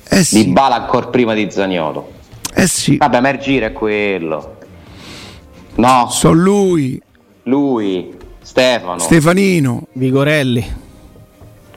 Eh 0.08 0.24
sì. 0.24 0.44
Di 0.44 0.50
Bala 0.52 0.76
ancora 0.76 1.08
prima 1.08 1.34
di 1.34 1.50
Zaniolo. 1.50 2.12
Eh 2.54 2.66
sì. 2.66 2.96
Vabbè, 2.96 3.20
ma 3.20 3.30
il 3.30 3.38
giro 3.38 3.66
è 3.66 3.72
quello. 3.72 4.58
No. 5.74 6.08
Sono 6.10 6.34
lui. 6.34 7.02
Lui. 7.44 8.16
Stefano. 8.40 9.00
Stefanino. 9.00 9.88
Vigorelli. 9.92 10.76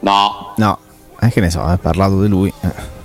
No. 0.01 0.53
No. 0.55 0.77
Eh, 1.23 1.29
che 1.29 1.39
ne 1.39 1.51
so, 1.51 1.61
ha 1.61 1.77
parlato 1.77 2.19
di 2.19 2.27
lui. 2.27 2.51
Eh. 2.61 2.99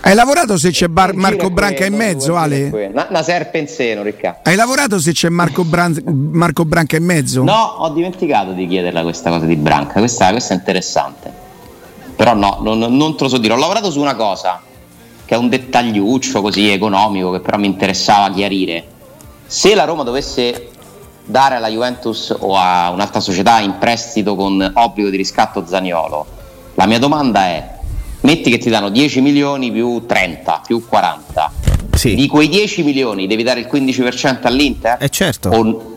Hai 0.00 0.14
lavorato 0.14 0.56
se 0.56 0.70
c'è 0.70 0.86
Bar- 0.86 1.14
Marco 1.14 1.50
Branca 1.50 1.84
in 1.84 1.94
mezzo, 1.94 2.36
Ale? 2.36 2.88
Una, 2.90 3.08
una 3.10 3.22
serpe 3.22 3.58
in 3.58 3.68
seno, 3.68 4.02
Riccardo. 4.02 4.38
Hai 4.44 4.54
lavorato 4.54 5.00
se 5.00 5.12
c'è 5.12 5.28
Marco, 5.28 5.64
Bran- 5.64 6.00
Marco, 6.32 6.64
Branca 6.64 6.96
in 6.96 7.04
mezzo? 7.04 7.42
No, 7.42 7.74
ho 7.78 7.88
dimenticato 7.90 8.52
di 8.52 8.66
chiederla 8.66 9.02
questa 9.02 9.30
cosa 9.30 9.46
di 9.46 9.56
Branca. 9.56 9.98
Questa, 9.98 10.30
questa 10.30 10.54
è 10.54 10.56
interessante. 10.56 11.32
Però 12.14 12.34
no, 12.34 12.58
non, 12.62 12.78
non 12.78 13.16
te 13.16 13.24
lo 13.24 13.28
so 13.28 13.38
dire. 13.38 13.52
Ho 13.52 13.58
lavorato 13.58 13.90
su 13.90 14.00
una 14.00 14.14
cosa 14.14 14.62
che 15.24 15.34
è 15.34 15.36
un 15.36 15.48
dettagliuccio 15.48 16.40
così 16.40 16.70
economico 16.70 17.32
che 17.32 17.40
però 17.40 17.58
mi 17.58 17.66
interessava 17.66 18.32
chiarire. 18.32 18.84
Se 19.44 19.74
la 19.74 19.84
Roma 19.84 20.04
dovesse 20.04 20.68
dare 21.24 21.56
alla 21.56 21.68
Juventus 21.68 22.34
o 22.38 22.56
a 22.56 22.90
un'altra 22.90 23.20
società 23.20 23.58
in 23.58 23.76
prestito 23.78 24.36
con 24.36 24.70
obbligo 24.72 25.10
di 25.10 25.16
riscatto 25.16 25.66
Zaniolo, 25.66 26.26
la 26.76 26.86
mia 26.86 26.98
domanda 26.98 27.46
è, 27.46 27.68
metti 28.20 28.50
che 28.50 28.58
ti 28.58 28.70
danno 28.70 28.88
10 28.90 29.20
milioni 29.20 29.72
più 29.72 30.04
30, 30.06 30.62
più 30.66 30.86
40, 30.86 31.52
sì. 31.94 32.14
di 32.14 32.26
quei 32.26 32.48
10 32.48 32.82
milioni 32.82 33.26
devi 33.26 33.42
dare 33.42 33.60
il 33.60 33.68
15% 33.70 34.38
all'Inter? 34.42 34.96
Eh 35.00 35.08
certo. 35.08 35.48
O... 35.48 35.94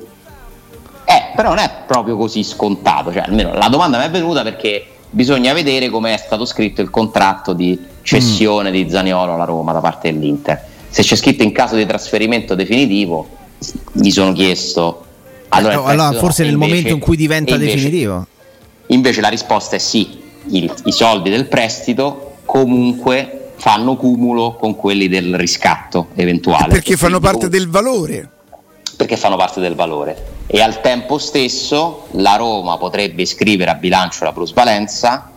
Eh, 1.06 1.32
però 1.36 1.50
non 1.50 1.60
è 1.60 1.70
proprio 1.86 2.18
così 2.18 2.44
scontato, 2.44 3.12
cioè 3.12 3.24
almeno 3.24 3.54
la 3.54 3.68
domanda 3.68 3.98
mi 3.98 4.06
è 4.06 4.10
venuta 4.10 4.44
perché 4.44 4.86
bisogna 5.10 5.54
vedere 5.54 5.90
come 5.90 6.14
è 6.14 6.18
stato 6.18 6.46
scritto 6.46 6.82
il 6.82 6.90
contratto 6.90 7.54
di 7.54 7.78
cessione 8.02 8.70
mm. 8.70 8.74
di 8.74 8.90
Zaniolo 8.90 9.34
alla 9.34 9.46
Roma 9.46 9.74
da 9.74 9.80
parte 9.80 10.12
dell'Inter. 10.12 10.66
Se 10.88 11.04
c'è 11.04 11.16
scritto 11.16 11.44
in 11.44 11.52
caso 11.52 11.76
di 11.76 11.86
trasferimento 11.86 12.56
definitivo, 12.56 13.28
mi 13.94 14.12
sono 14.12 14.34
chiesto 14.34 15.06
allora, 15.50 15.76
no, 15.76 15.84
allora 15.86 16.12
forse 16.14 16.44
no, 16.44 16.50
nel 16.50 16.54
invece, 16.56 16.74
momento 16.74 16.94
in 16.94 17.00
cui 17.00 17.18
diventa 17.18 17.54
invece, 17.54 17.76
definitivo. 17.76 18.28
Invece 18.88 19.22
la 19.22 19.30
risposta 19.30 19.76
è 19.76 19.80
sì, 19.80 20.20
il, 20.48 20.74
i 20.86 20.92
soldi 20.92 21.30
del 21.30 21.46
prestito 21.48 22.38
comunque 22.46 23.52
fanno 23.58 23.96
cumulo 23.96 24.56
con 24.56 24.76
quelli 24.76 25.08
del 25.08 25.36
riscatto 25.36 26.08
eventuale. 26.16 26.70
Perché 26.70 26.96
fanno 26.96 27.20
parte 27.20 27.50
del 27.50 27.70
valore. 27.70 28.30
Perché 28.96 29.18
fanno 29.18 29.36
parte 29.36 29.60
del 29.60 29.76
valore. 29.76 30.38
E 30.48 30.62
al 30.62 30.82
tempo 30.82 31.18
stesso 31.18 32.08
la 32.12 32.36
Roma 32.36 32.78
potrebbe 32.78 33.22
iscrivere 33.22 33.70
a 33.70 33.76
bilancio 33.76 34.24
la 34.24 34.34
plusvalenza 34.34 35.32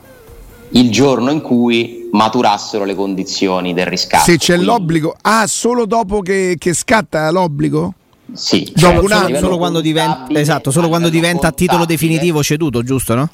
il 0.73 0.91
giorno 0.91 1.31
in 1.31 1.41
cui 1.41 2.09
maturassero 2.13 2.85
le 2.85 2.95
condizioni 2.95 3.75
del 3.75 3.87
riscatto. 3.87 4.25
Se 4.25 4.39
c'è 4.39 4.55
Quindi, 4.55 4.65
l'obbligo, 4.65 5.17
ah, 5.23 5.47
solo 5.47 5.87
dopo 5.87 6.21
che, 6.21 6.57
che 6.59 6.73
scatta 6.73 7.31
l'obbligo? 7.31 7.95
Sì, 8.33 8.71
dopo 8.75 8.95
cioè, 8.95 9.05
un 9.05 9.13
anno, 9.13 9.39
solo 9.39 9.59
quando 9.59 9.81
diventa, 9.81 10.27
esatto, 10.31 10.71
solo 10.71 10.89
quando 10.89 11.11
diventa 11.11 11.49
a 11.49 11.53
titolo 11.53 11.85
definitivo 11.85 12.43
ceduto, 12.43 12.83
giusto? 12.83 13.15
No? 13.15 13.29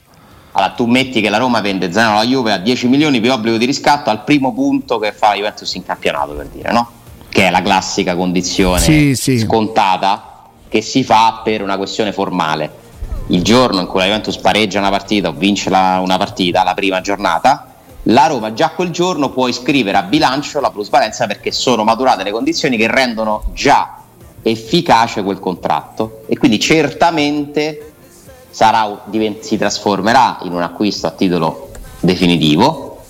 Allora, 0.52 0.72
tu 0.72 0.86
metti 0.86 1.20
che 1.20 1.28
la 1.28 1.36
Roma 1.38 1.60
vende 1.60 1.92
Zanaro 1.92 2.18
alla 2.18 2.26
Juve 2.26 2.52
a 2.52 2.58
10 2.58 2.88
milioni 2.88 3.20
per 3.20 3.32
obbligo 3.32 3.56
di 3.56 3.64
riscatto 3.64 4.10
al 4.10 4.24
primo 4.24 4.52
punto 4.52 4.98
che 4.98 5.12
fa 5.12 5.28
la 5.28 5.34
Juventus 5.34 5.74
in 5.74 5.84
campionato, 5.84 6.32
per 6.32 6.46
dire, 6.46 6.72
no? 6.72 6.90
Che 7.28 7.46
è 7.46 7.50
la 7.50 7.62
classica 7.62 8.16
condizione 8.16 8.80
sì, 8.80 9.14
sì. 9.14 9.38
scontata 9.38 10.44
che 10.68 10.80
si 10.82 11.04
fa 11.04 11.40
per 11.44 11.62
una 11.62 11.76
questione 11.76 12.12
formale. 12.12 12.86
Il 13.28 13.42
giorno 13.42 13.80
in 13.80 13.86
cui 13.86 14.00
la 14.00 14.06
Juventus 14.06 14.38
pareggia 14.38 14.78
una 14.78 14.90
partita 14.90 15.28
o 15.28 15.32
vince 15.32 15.70
la, 15.70 16.00
una 16.02 16.16
partita, 16.16 16.64
la 16.64 16.74
prima 16.74 17.00
giornata, 17.00 17.74
la 18.04 18.26
Roma 18.26 18.54
già 18.54 18.70
quel 18.70 18.90
giorno 18.90 19.30
può 19.30 19.48
iscrivere 19.48 19.98
a 19.98 20.02
bilancio 20.02 20.60
la 20.60 20.70
plusvalenza 20.70 21.26
perché 21.26 21.52
sono 21.52 21.84
maturate 21.84 22.22
le 22.22 22.30
condizioni 22.30 22.76
che 22.76 22.86
rendono 22.86 23.44
già 23.52 23.98
efficace 24.42 25.22
quel 25.22 25.40
contratto 25.40 26.22
e 26.26 26.38
quindi 26.38 26.58
certamente 26.58 27.92
sarà, 28.50 29.04
si 29.40 29.56
trasformerà 29.56 30.38
in 30.42 30.52
un 30.52 30.62
acquisto 30.62 31.06
a 31.06 31.10
titolo 31.10 31.70
definitivo 32.00 33.00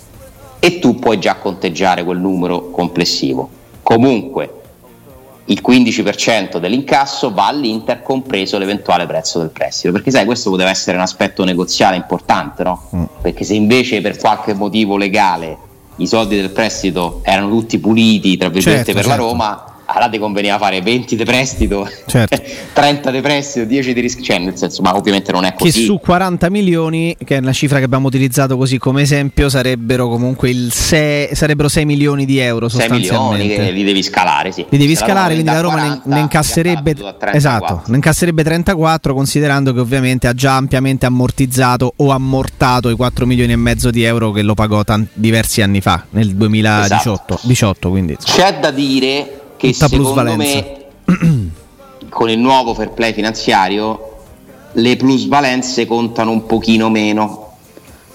e 0.59 0.79
tu 0.79 0.99
puoi 0.99 1.19
già 1.19 1.35
conteggiare 1.35 2.03
quel 2.03 2.19
numero 2.19 2.69
complessivo. 2.69 3.49
Comunque 3.81 4.53
il 5.45 5.61
15% 5.65 6.57
dell'incasso 6.57 7.31
va 7.33 7.47
all'Inter 7.47 8.03
compreso 8.03 8.57
l'eventuale 8.57 9.07
prezzo 9.07 9.39
del 9.39 9.49
prestito, 9.49 9.91
perché 9.91 10.11
sai 10.11 10.25
questo 10.25 10.51
poteva 10.51 10.69
essere 10.69 10.95
un 10.97 11.03
aspetto 11.03 11.43
negoziale 11.43 11.95
importante, 11.95 12.63
no? 12.63 12.89
Mm. 12.95 13.03
Perché 13.21 13.43
se 13.43 13.55
invece 13.55 14.01
per 14.01 14.17
qualche 14.17 14.53
motivo 14.53 14.95
legale 14.95 15.57
i 15.95 16.07
soldi 16.07 16.35
del 16.35 16.51
prestito 16.51 17.21
erano 17.23 17.49
tutti 17.49 17.79
puliti, 17.79 18.37
tra 18.37 18.49
virgolette, 18.49 18.85
certo, 18.85 19.01
per 19.01 19.09
certo. 19.09 19.23
la 19.23 19.29
Roma, 19.29 19.65
allora 19.91 20.09
ti 20.09 20.19
conveniva 20.19 20.57
fare 20.57 20.81
20 20.81 21.15
di 21.15 21.23
prestito, 21.23 21.89
certo. 22.05 22.39
30 22.73 23.11
di 23.11 23.21
prestito, 23.21 23.65
10 23.65 23.93
di 23.93 24.01
rischio, 24.01 24.23
cioè 24.23 24.37
nel 24.37 24.55
senso, 24.55 24.81
ma 24.83 24.95
ovviamente 24.95 25.31
non 25.31 25.45
è 25.45 25.53
così. 25.53 25.79
Che 25.79 25.85
su 25.85 25.99
40 25.99 26.49
milioni, 26.49 27.15
che 27.23 27.37
è 27.37 27.39
una 27.39 27.53
cifra 27.53 27.79
che 27.79 27.85
abbiamo 27.85 28.07
utilizzato 28.07 28.55
così 28.55 28.77
come 28.77 29.01
esempio, 29.01 29.49
sarebbero 29.49 30.07
comunque 30.07 30.49
il 30.49 30.71
6, 30.71 31.33
sarebbero 31.33 31.67
6 31.67 31.85
milioni 31.85 32.25
di 32.25 32.37
euro 32.37 32.69
6 32.69 32.89
milioni 32.89 33.47
che 33.47 33.71
li 33.71 33.83
devi 33.83 34.03
scalare, 34.03 34.51
sì. 34.51 34.65
Li 34.69 34.77
devi 34.77 34.95
Se 34.95 35.03
scalare, 35.03 35.33
quindi 35.33 35.51
la 35.51 35.61
Roma 35.61 35.75
40, 35.75 36.01
ne, 36.05 36.19
incasserebbe, 36.19 36.95
esatto, 37.33 37.83
ne 37.87 37.95
incasserebbe 37.95 38.43
34 38.43 39.13
considerando 39.13 39.73
che 39.73 39.79
ovviamente 39.79 40.27
ha 40.27 40.33
già 40.33 40.55
ampiamente 40.55 41.07
ammortizzato 41.07 41.93
o 41.95 42.11
ammortato 42.11 42.89
i 42.89 42.95
4 42.95 43.25
milioni 43.25 43.53
e 43.53 43.57
mezzo 43.57 43.89
di 43.89 44.03
euro 44.03 44.31
che 44.31 44.43
lo 44.43 44.53
pagò 44.53 44.83
tanti, 44.83 45.09
diversi 45.13 45.63
anni 45.63 45.81
fa, 45.81 46.05
nel 46.11 46.35
2018. 46.35 46.93
Esatto. 46.93 47.39
18, 47.43 47.89
quindi, 47.89 48.17
C'è 48.23 48.59
da 48.59 48.71
dire 48.71 49.39
che 49.59 49.73
Tutta 49.73 49.89
secondo 49.89 50.35
me 50.37 50.85
con 52.07 52.29
il 52.29 52.39
nuovo 52.39 52.73
fair 52.73 52.91
play 52.91 53.11
finanziario 53.11 54.05
le 54.71 54.95
plusvalenze 54.95 55.85
contano 55.85 56.31
un 56.31 56.45
pochino 56.45 56.89
meno 56.89 57.55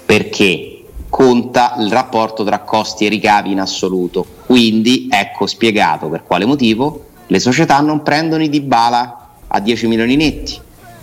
perché 0.06 0.84
conta 1.10 1.74
il 1.78 1.90
rapporto 1.90 2.44
tra 2.44 2.60
costi 2.60 3.04
e 3.04 3.08
ricavi 3.10 3.52
in 3.52 3.60
assoluto. 3.60 4.24
Quindi 4.46 5.08
ecco 5.10 5.46
spiegato 5.46 6.08
per 6.08 6.24
quale 6.24 6.46
motivo 6.46 7.04
le 7.26 7.38
società 7.38 7.78
non 7.80 8.02
prendono 8.02 8.42
i 8.42 8.48
Dybala 8.48 9.28
a 9.46 9.60
10 9.60 9.86
milioni 9.86 10.16
netti, 10.16 10.58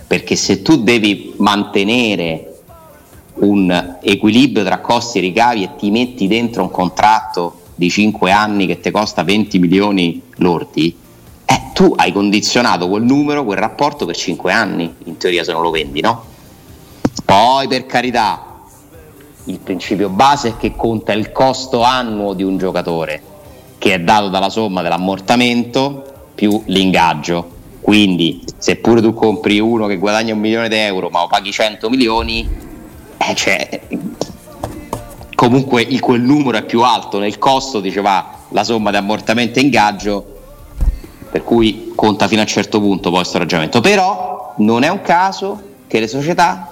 perché 0.08 0.36
se 0.36 0.62
tu 0.63 0.82
devi 0.82 1.34
mantenere 1.38 2.47
un 3.36 3.97
equilibrio 4.01 4.63
tra 4.63 4.80
costi 4.80 5.19
e 5.19 5.21
ricavi 5.21 5.63
e 5.63 5.75
ti 5.77 5.91
metti 5.91 6.27
dentro 6.27 6.63
un 6.63 6.71
contratto 6.71 7.61
di 7.75 7.89
5 7.89 8.31
anni 8.31 8.65
che 8.67 8.79
ti 8.79 8.91
costa 8.91 9.23
20 9.23 9.60
milioni 9.60 10.21
lordi, 10.36 10.95
eh, 11.45 11.62
tu 11.73 11.93
hai 11.95 12.12
condizionato 12.12 12.88
quel 12.88 13.03
numero, 13.03 13.43
quel 13.43 13.57
rapporto 13.57 14.05
per 14.05 14.15
5 14.15 14.51
anni, 14.51 14.93
in 15.05 15.17
teoria 15.17 15.43
se 15.43 15.51
non 15.51 15.62
lo 15.62 15.71
vendi, 15.71 16.01
no? 16.01 16.25
Poi 17.25 17.67
per 17.67 17.86
carità, 17.86 18.62
il 19.45 19.60
principio 19.60 20.10
base 20.10 20.49
è 20.49 20.57
che 20.57 20.75
conta 20.75 21.13
il 21.13 21.31
costo 21.31 21.81
annuo 21.81 22.34
di 22.34 22.43
un 22.43 22.57
giocatore, 22.57 23.21
che 23.77 23.93
è 23.93 23.99
dato 23.99 24.29
dalla 24.29 24.49
somma 24.49 24.81
dell'ammortamento 24.81 26.29
più 26.36 26.62
l'ingaggio. 26.67 27.60
Quindi, 27.81 28.43
seppure 28.57 29.01
tu 29.01 29.13
compri 29.13 29.60
uno 29.60 29.88
che 29.88 29.97
guadagna 29.97 30.34
un 30.34 30.39
milione 30.39 30.69
di 30.69 30.75
euro, 30.75 31.10
ma 31.10 31.21
lo 31.21 31.27
paghi 31.27 31.51
100 31.51 31.89
milioni, 31.89 32.47
eh, 33.17 33.36
cioè, 33.36 33.81
comunque 35.41 35.82
il, 35.82 35.99
quel 35.99 36.21
numero 36.21 36.60
è 36.60 36.63
più 36.63 36.84
alto 36.84 37.17
nel 37.17 37.39
costo, 37.39 37.80
diceva 37.80 38.30
la 38.49 38.63
somma 38.63 38.91
di 38.91 38.97
ammortamento 38.97 39.58
e 39.58 39.63
ingaggio, 39.63 40.23
per 41.32 41.43
cui 41.43 41.93
conta 41.95 42.27
fino 42.27 42.41
a 42.41 42.43
un 42.43 42.49
certo 42.49 42.80
punto 42.80 43.10
poi 43.10 43.21
questo 43.21 43.39
ragionamento. 43.39 43.82
Però 43.82 44.54
non 44.58 44.84
è 44.84 44.89
un 44.89 45.01
caso 45.01 45.60
che 45.88 45.99
le 45.99 46.08
società 46.08 46.69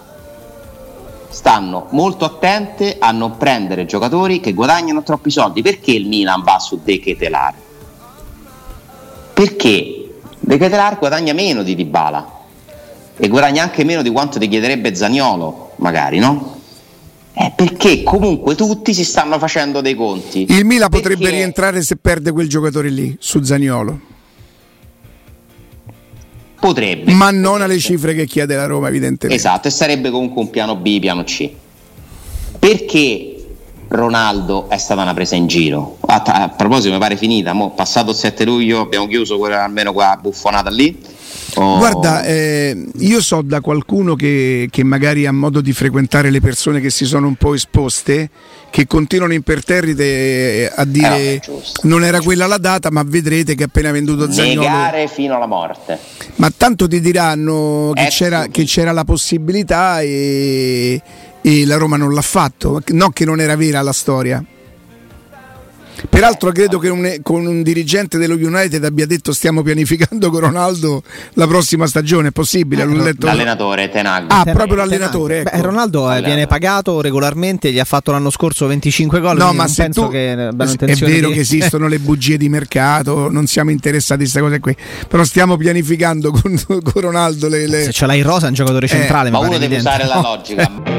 stanno 1.29 1.87
molto 1.89 2.25
attente 2.25 2.97
a 2.99 3.09
non 3.09 3.37
prendere 3.37 3.87
giocatori 3.87 4.39
che 4.39 4.53
guadagnano 4.53 5.01
troppi 5.01 5.31
soldi. 5.31 5.63
Perché 5.63 5.93
il 5.93 6.07
Milan 6.07 6.43
va 6.43 6.59
su 6.59 6.79
De 6.83 6.99
Ketelar? 6.99 7.55
Perché 9.33 10.09
De 10.37 10.57
Ketelar 10.59 10.99
guadagna 10.99 11.33
meno 11.33 11.63
di 11.63 11.73
Dybala 11.73 12.37
e 13.17 13.27
guadagna 13.29 13.63
anche 13.63 13.83
meno 13.83 14.03
di 14.03 14.11
quanto 14.11 14.37
ti 14.37 14.47
chiederebbe 14.47 14.93
Zaniolo, 14.93 15.71
magari, 15.77 16.19
no? 16.19 16.57
Eh, 17.41 17.53
perché 17.55 18.03
comunque 18.03 18.53
tutti 18.53 18.93
si 18.93 19.05
stanno 19.05 19.39
facendo 19.39 19.79
dei 19.79 19.95
conti. 19.95 20.45
Il 20.49 20.65
Milan 20.65 20.89
potrebbe 20.89 21.29
rientrare 21.29 21.81
se 21.81 21.95
perde 21.95 22.33
quel 22.33 22.49
giocatore 22.49 22.89
lì, 22.89 23.15
su 23.17 23.41
Zaniolo. 23.41 23.99
Potrebbe. 26.59 27.13
Ma 27.13 27.31
non 27.31 27.61
alle 27.61 27.79
cifre 27.79 28.13
che 28.13 28.25
chiede 28.25 28.57
la 28.57 28.65
Roma, 28.65 28.89
evidentemente. 28.89 29.33
Esatto, 29.33 29.69
e 29.69 29.71
sarebbe 29.71 30.09
comunque 30.09 30.41
un 30.41 30.49
piano 30.49 30.75
B, 30.75 30.99
piano 30.99 31.23
C. 31.23 31.49
Perché 32.59 33.28
Ronaldo 33.89 34.69
è 34.69 34.77
stata 34.77 35.01
una 35.01 35.13
presa 35.13 35.35
in 35.35 35.47
giro? 35.47 35.97
A, 36.01 36.19
t- 36.19 36.29
a 36.29 36.49
proposito, 36.49 36.93
mi 36.93 36.99
pare 36.99 37.17
finita. 37.17 37.53
Mo, 37.53 37.71
passato 37.71 38.11
il 38.11 38.15
7 38.15 38.45
luglio 38.45 38.81
abbiamo 38.81 39.07
chiuso 39.07 39.37
quella, 39.37 39.63
almeno 39.63 39.93
quella 39.93 40.17
buffonata 40.21 40.69
lì. 40.69 41.17
Oh. 41.55 41.77
Guarda, 41.77 42.23
eh, 42.23 42.89
io 42.97 43.21
so 43.21 43.41
da 43.41 43.59
qualcuno 43.59 44.15
che, 44.15 44.67
che, 44.69 44.83
magari 44.83 45.25
ha 45.25 45.31
modo 45.31 45.61
di 45.61 45.73
frequentare 45.73 46.29
le 46.29 46.39
persone 46.39 46.79
che 46.79 46.91
si 46.91 47.05
sono 47.05 47.27
un 47.27 47.35
po' 47.35 47.55
esposte, 47.55 48.29
che 48.69 48.85
continuano 48.85 49.33
imperterrite 49.33 50.03
eh, 50.03 50.71
a 50.73 50.85
dire 50.85 51.17
eh, 51.17 51.41
non 51.83 52.03
era 52.03 52.21
quella 52.21 52.45
la 52.45 52.57
data, 52.57 52.91
ma 52.91 53.01
vedrete 53.03 53.55
che 53.55 53.63
appena 53.63 53.91
venduto 53.91 54.31
Zagnolo... 54.31 54.61
Negare 54.61 55.07
fino 55.07 55.35
alla 55.35 55.47
morte. 55.47 55.97
Ma 56.35 56.51
tanto 56.55 56.87
ti 56.87 57.01
diranno 57.01 57.91
che, 57.95 58.07
c'era, 58.09 58.45
che 58.47 58.63
c'era, 58.65 58.91
la 58.91 59.03
possibilità 59.03 60.01
e, 60.01 61.01
e 61.41 61.65
la 61.65 61.77
Roma 61.77 61.97
non 61.97 62.13
l'ha 62.13 62.21
fatto, 62.21 62.81
no 62.87 63.09
che 63.09 63.25
non 63.25 63.39
era 63.39 63.55
vera 63.55 63.81
la 63.81 63.93
storia. 63.93 64.43
Peraltro 66.07 66.51
credo 66.51 66.79
che 66.79 66.87
un, 66.87 67.17
con 67.21 67.45
un 67.45 67.61
dirigente 67.61 68.17
dello 68.17 68.35
United 68.35 68.83
abbia 68.85 69.05
detto 69.05 69.33
stiamo 69.33 69.61
pianificando 69.61 70.29
con 70.29 70.39
Ronaldo 70.41 71.03
la 71.33 71.47
prossima 71.47 71.87
stagione, 71.87 72.29
è 72.29 72.31
possibile? 72.31 72.83
Eh, 72.83 73.15
l'allenatore 73.17 73.89
Tenag. 73.89 74.25
Ah, 74.29 74.43
Tenag. 74.43 74.55
proprio 74.55 74.77
l'allenatore. 74.77 75.39
Ecco. 75.39 75.49
Beh, 75.51 75.61
Ronaldo 75.61 76.13
eh, 76.13 76.21
viene 76.21 76.47
pagato 76.47 77.01
regolarmente, 77.01 77.71
gli 77.71 77.79
ha 77.79 77.85
fatto 77.85 78.11
l'anno 78.11 78.29
scorso 78.29 78.67
25 78.67 79.19
gol. 79.19 79.37
No, 79.37 79.51
ma 79.53 79.67
se 79.67 79.89
tu, 79.89 80.09
che 80.09 80.33
è 80.33 80.51
vero 80.53 81.27
di... 81.27 81.33
che 81.33 81.39
esistono 81.41 81.87
le 81.87 81.99
bugie 81.99 82.37
di 82.37 82.47
mercato, 82.47 83.29
non 83.29 83.45
siamo 83.47 83.71
interessati 83.71 84.21
a 84.21 84.23
queste 84.23 84.39
cose 84.39 84.59
qui, 84.59 84.75
però 85.07 85.23
stiamo 85.23 85.57
pianificando 85.57 86.31
con, 86.31 86.57
con 86.65 87.01
Ronaldo 87.01 87.49
le, 87.49 87.67
le... 87.67 87.83
Se 87.83 87.91
ce 87.91 88.05
l'hai 88.05 88.19
in 88.19 88.25
rosa 88.25 88.45
è 88.45 88.49
un 88.49 88.55
giocatore 88.55 88.85
eh, 88.85 88.89
centrale. 88.89 89.29
Ma 89.29 89.39
uno 89.39 89.57
deve 89.57 89.77
usare 89.77 90.05
la 90.05 90.21
logica. 90.21 90.98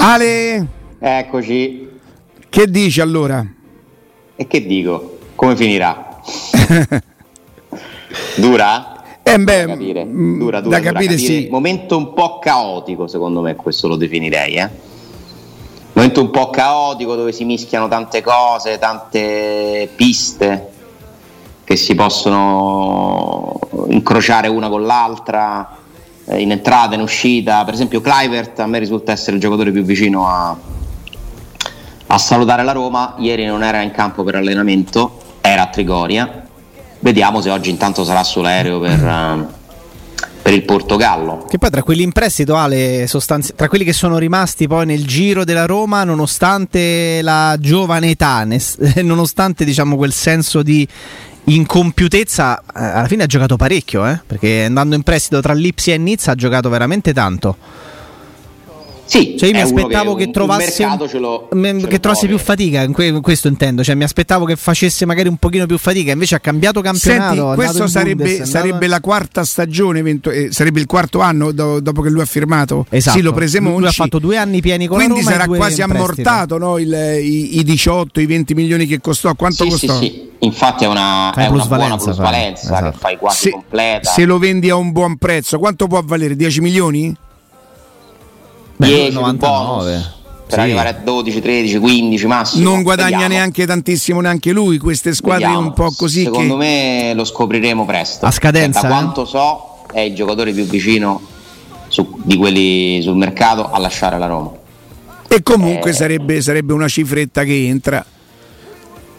Ale! 0.00 0.66
Eccoci. 1.00 1.88
Che 2.48 2.70
dici 2.70 3.00
allora? 3.00 3.44
E 4.36 4.46
che 4.46 4.64
dico? 4.64 5.18
Come 5.34 5.56
finirà? 5.56 6.20
dura? 8.36 9.02
Eh 9.24 9.38
beh, 9.38 9.64
da 9.64 9.72
capire, 9.72 10.04
mm, 10.04 10.38
dura, 10.38 10.60
dura, 10.60 10.76
da 10.76 10.78
dura 10.78 10.92
capire, 10.92 11.14
capire. 11.16 11.40
sì. 11.40 11.48
Momento 11.50 11.96
un 11.96 12.12
po' 12.14 12.38
caotico, 12.38 13.08
secondo 13.08 13.40
me, 13.40 13.56
questo 13.56 13.88
lo 13.88 13.96
definirei. 13.96 14.54
Eh? 14.54 14.70
Momento 15.94 16.20
un 16.20 16.30
po' 16.30 16.48
caotico 16.50 17.16
dove 17.16 17.32
si 17.32 17.44
mischiano 17.44 17.88
tante 17.88 18.22
cose, 18.22 18.78
tante 18.78 19.90
piste 19.96 20.70
che 21.64 21.74
si 21.74 21.96
possono 21.96 23.58
incrociare 23.88 24.46
una 24.46 24.68
con 24.68 24.84
l'altra 24.84 25.77
eh, 26.28 26.40
in 26.40 26.50
entrata, 26.50 26.94
in 26.94 27.00
uscita. 27.00 27.64
Per 27.64 27.74
esempio, 27.74 28.00
Clivert 28.00 28.58
a 28.60 28.66
me 28.66 28.78
risulta 28.78 29.12
essere 29.12 29.36
il 29.36 29.42
giocatore 29.42 29.70
più 29.72 29.82
vicino 29.82 30.28
a, 30.28 30.56
a 32.06 32.18
salutare 32.18 32.62
la 32.62 32.72
Roma. 32.72 33.14
Ieri 33.18 33.46
non 33.46 33.62
era 33.62 33.80
in 33.80 33.90
campo 33.90 34.22
per 34.22 34.36
allenamento, 34.36 35.20
era 35.40 35.62
a 35.62 35.66
Trigoria. 35.68 36.44
Vediamo 37.00 37.40
se 37.40 37.50
oggi 37.50 37.70
intanto 37.70 38.04
sarà 38.04 38.24
sull'aereo 38.24 38.80
per, 38.80 39.04
uh, 39.04 39.46
per 40.42 40.52
il 40.52 40.64
Portogallo. 40.64 41.44
Che 41.48 41.58
poi 41.58 41.70
tra 41.70 41.82
quelli 41.82 42.02
in 42.02 42.10
prestito, 42.10 42.56
Ale, 42.56 43.06
sostanzi- 43.06 43.54
tra 43.54 43.68
quelli 43.68 43.84
che 43.84 43.92
sono 43.92 44.18
rimasti 44.18 44.66
poi 44.66 44.84
nel 44.84 45.06
giro 45.06 45.44
della 45.44 45.64
Roma, 45.64 46.02
nonostante 46.02 47.22
la 47.22 47.56
giovane 47.60 48.10
età, 48.10 48.44
nonostante 49.02 49.64
diciamo 49.64 49.96
quel 49.96 50.12
senso 50.12 50.62
di 50.62 50.86
incompiutezza, 51.54 52.58
eh, 52.60 52.62
alla 52.72 53.06
fine 53.06 53.24
ha 53.24 53.26
giocato 53.26 53.56
parecchio, 53.56 54.06
eh? 54.06 54.20
perché 54.26 54.64
andando 54.64 54.94
in 54.94 55.02
prestito 55.02 55.40
tra 55.40 55.52
Lipsia 55.52 55.94
e 55.94 55.98
Nizza 55.98 56.32
ha 56.32 56.34
giocato 56.34 56.68
veramente 56.68 57.12
tanto. 57.12 57.56
Sì, 59.08 59.36
cioè 59.38 59.48
io 59.48 59.54
mi 59.54 59.62
aspettavo 59.62 60.14
che, 60.14 60.26
che 60.26 60.30
trovasse, 60.30 60.86
lo, 61.18 61.48
che 61.48 61.98
trovasse 61.98 62.26
più 62.26 62.36
fatica, 62.36 62.86
questo 63.22 63.48
intendo, 63.48 63.82
cioè 63.82 63.94
mi 63.94 64.04
aspettavo 64.04 64.44
che 64.44 64.54
facesse 64.54 65.06
magari 65.06 65.28
un 65.28 65.38
pochino 65.38 65.64
più 65.64 65.78
fatica, 65.78 66.12
invece 66.12 66.34
ha 66.34 66.40
cambiato 66.40 66.82
campionato. 66.82 67.34
Senti, 67.34 67.54
questo 67.54 67.86
sarebbe, 67.86 68.24
Bundes, 68.24 68.50
sarebbe 68.50 68.86
la 68.86 69.00
quarta 69.00 69.44
stagione, 69.44 70.20
eh, 70.24 70.48
sarebbe 70.52 70.80
il 70.80 70.86
quarto 70.86 71.20
anno 71.20 71.52
do, 71.52 71.80
dopo 71.80 72.02
che 72.02 72.10
lui 72.10 72.20
ha 72.20 72.26
firmato. 72.26 72.84
Esatto. 72.90 73.16
Sì, 73.16 73.22
lo 73.22 73.32
prese 73.32 73.60
Monci. 73.60 73.78
Lui 73.78 73.88
ha 73.88 73.92
fatto 73.92 74.18
due 74.18 74.36
anni 74.36 74.60
pieni 74.60 74.86
con 74.86 74.98
Quindi 74.98 75.22
la 75.22 75.30
Roma 75.30 75.36
sarà 75.38 75.56
quasi 75.56 75.80
ammortato 75.80 76.58
no, 76.58 76.76
il, 76.76 76.92
i, 76.92 77.58
i, 77.60 77.64
18, 77.64 78.20
i 78.20 78.26
20 78.26 78.54
milioni 78.54 78.86
che 78.86 79.00
costò. 79.00 79.34
Quanto 79.34 79.64
sì, 79.64 79.70
costò? 79.70 79.98
Sì, 80.00 80.04
sì. 80.04 80.28
Infatti 80.40 80.84
è 80.84 80.86
una, 80.86 81.32
è 81.32 81.46
una 81.46 81.64
buona 81.64 81.96
plusvalenza 81.96 82.62
esatto. 82.62 82.90
che 82.90 82.96
fai 82.98 83.16
quasi 83.16 83.38
se, 83.38 83.50
completa. 83.52 84.10
Se 84.10 84.26
lo 84.26 84.36
vendi 84.36 84.68
a 84.68 84.76
un 84.76 84.92
buon 84.92 85.16
prezzo, 85.16 85.58
quanto 85.58 85.86
può 85.86 86.02
valere? 86.04 86.36
10 86.36 86.60
milioni? 86.60 87.16
10, 88.86 89.12
99 89.12 90.16
per 90.48 90.58
sì. 90.58 90.64
arrivare 90.64 90.88
a 90.88 90.92
12, 90.92 91.40
13, 91.40 91.78
15 91.78 92.26
massimo. 92.26 92.70
Non 92.70 92.82
guadagna 92.82 93.10
Vediamo. 93.10 93.34
neanche 93.34 93.66
tantissimo 93.66 94.20
neanche 94.22 94.50
lui, 94.50 94.78
queste 94.78 95.14
squadre 95.14 95.44
Vediamo. 95.44 95.66
un 95.66 95.72
po' 95.74 95.92
così. 95.94 96.24
Secondo 96.24 96.56
che... 96.56 96.64
me 96.64 97.12
lo 97.14 97.24
scopriremo 97.24 97.84
presto. 97.84 98.24
A 98.24 98.30
scadenza. 98.30 98.80
Da 98.80 98.86
eh? 98.86 98.90
quanto 98.90 99.24
so 99.26 99.82
è 99.92 100.00
il 100.00 100.14
giocatore 100.14 100.52
più 100.52 100.64
vicino 100.64 101.20
su, 101.88 102.18
di 102.22 102.36
quelli 102.36 103.00
sul 103.02 103.16
mercato 103.16 103.70
a 103.70 103.78
lasciare 103.78 104.18
la 104.18 104.26
Roma. 104.26 104.52
E 105.28 105.42
comunque 105.42 105.90
eh, 105.90 105.94
sarebbe, 105.94 106.40
sarebbe 106.40 106.72
una 106.72 106.88
cifretta 106.88 107.44
che 107.44 107.66
entra. 107.66 108.04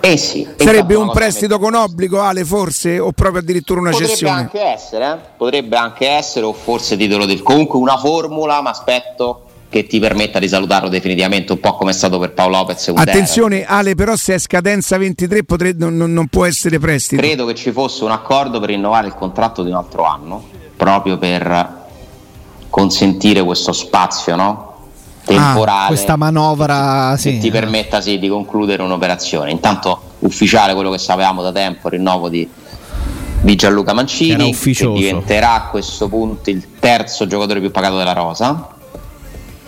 Eh 0.01 0.17
sì, 0.17 0.47
Sarebbe 0.55 0.95
un 0.95 1.11
prestito 1.11 1.59
con 1.59 1.75
obbligo, 1.75 2.21
Ale, 2.21 2.45
forse? 2.45 2.99
O 2.99 3.11
proprio 3.11 3.41
addirittura 3.41 3.81
una 3.81 3.89
Potrebbe 3.89 4.11
cessione? 4.11 4.43
Potrebbe 4.45 4.65
anche 4.65 4.81
essere, 4.81 5.11
eh? 5.11 5.17
Potrebbe 5.37 5.75
anche 5.75 6.07
essere, 6.07 6.45
o 6.45 6.53
forse 6.53 6.95
titolo 6.97 7.25
del. 7.25 7.43
Comunque 7.43 7.77
una 7.77 7.97
formula, 7.97 8.61
ma 8.61 8.69
aspetto 8.69 9.48
che 9.69 9.85
ti 9.85 9.99
permetta 9.99 10.39
di 10.39 10.47
salutarlo 10.47 10.89
definitivamente, 10.89 11.51
un 11.51 11.59
po' 11.59 11.73
come 11.73 11.91
è 11.91 11.93
stato 11.93 12.17
per 12.17 12.33
Paolo 12.33 12.57
Lopez. 12.57 12.91
Attenzione 12.95 13.65
Ale, 13.65 13.93
però 13.93 14.15
se 14.15 14.33
è 14.33 14.39
scadenza 14.39 14.97
23 14.97 15.43
potre, 15.43 15.73
non, 15.77 15.95
non, 15.95 16.27
può 16.27 16.45
essere 16.45 16.79
prestito. 16.79 17.21
Credo 17.21 17.45
che 17.45 17.53
ci 17.53 17.71
fosse 17.71 18.03
un 18.03 18.09
accordo 18.09 18.59
per 18.59 18.69
rinnovare 18.69 19.07
il 19.07 19.13
contratto 19.13 19.61
di 19.61 19.69
un 19.69 19.75
altro 19.75 20.05
anno, 20.05 20.43
proprio 20.75 21.19
per 21.19 21.77
consentire 22.67 23.43
questo 23.43 23.71
spazio 23.71 24.35
no? 24.35 24.87
temporale. 25.23 25.83
Ah, 25.83 25.87
questa 25.87 26.15
manovra 26.15 27.15
sì. 27.15 27.33
che 27.33 27.37
ti 27.37 27.51
permetta 27.51 28.01
sì, 28.01 28.17
di 28.17 28.27
concludere 28.27 28.81
un'operazione. 28.81 29.51
Intanto 29.51 30.01
ufficiale 30.19 30.73
quello 30.73 30.89
che 30.89 30.97
sapevamo 30.97 31.43
da 31.43 31.51
tempo, 31.51 31.89
il 31.89 31.93
rinnovo 31.93 32.27
di, 32.27 32.49
di 33.41 33.55
Gianluca 33.55 33.93
Mancini, 33.93 34.51
che 34.51 34.91
diventerà 34.91 35.53
a 35.53 35.61
questo 35.67 36.09
punto 36.09 36.49
il 36.49 36.79
terzo 36.79 37.27
giocatore 37.27 37.59
più 37.59 37.69
pagato 37.69 37.97
della 37.97 38.13
Rosa 38.13 38.77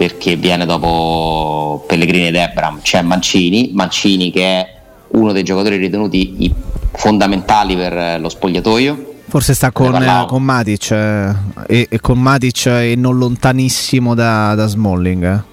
perché 0.01 0.35
viene 0.35 0.65
dopo 0.65 1.83
Pellegrini 1.85 2.29
ed 2.29 2.35
Ebram, 2.35 2.81
c'è 2.81 3.03
Mancini, 3.03 3.69
Mancini 3.71 4.31
che 4.31 4.41
è 4.41 4.75
uno 5.09 5.31
dei 5.31 5.43
giocatori 5.43 5.77
ritenuti 5.77 6.51
fondamentali 6.93 7.75
per 7.75 8.19
lo 8.19 8.27
spogliatoio. 8.27 9.13
Forse 9.27 9.53
sta 9.53 9.71
con, 9.71 10.25
con 10.27 10.41
Matic 10.41 10.89
eh, 10.89 11.35
e, 11.67 11.87
e, 11.87 11.99
con 11.99 12.17
Matic 12.17 12.65
e 12.65 12.95
non 12.97 13.19
lontanissimo 13.19 14.15
da, 14.15 14.55
da 14.55 14.65
Smalling. 14.65 15.43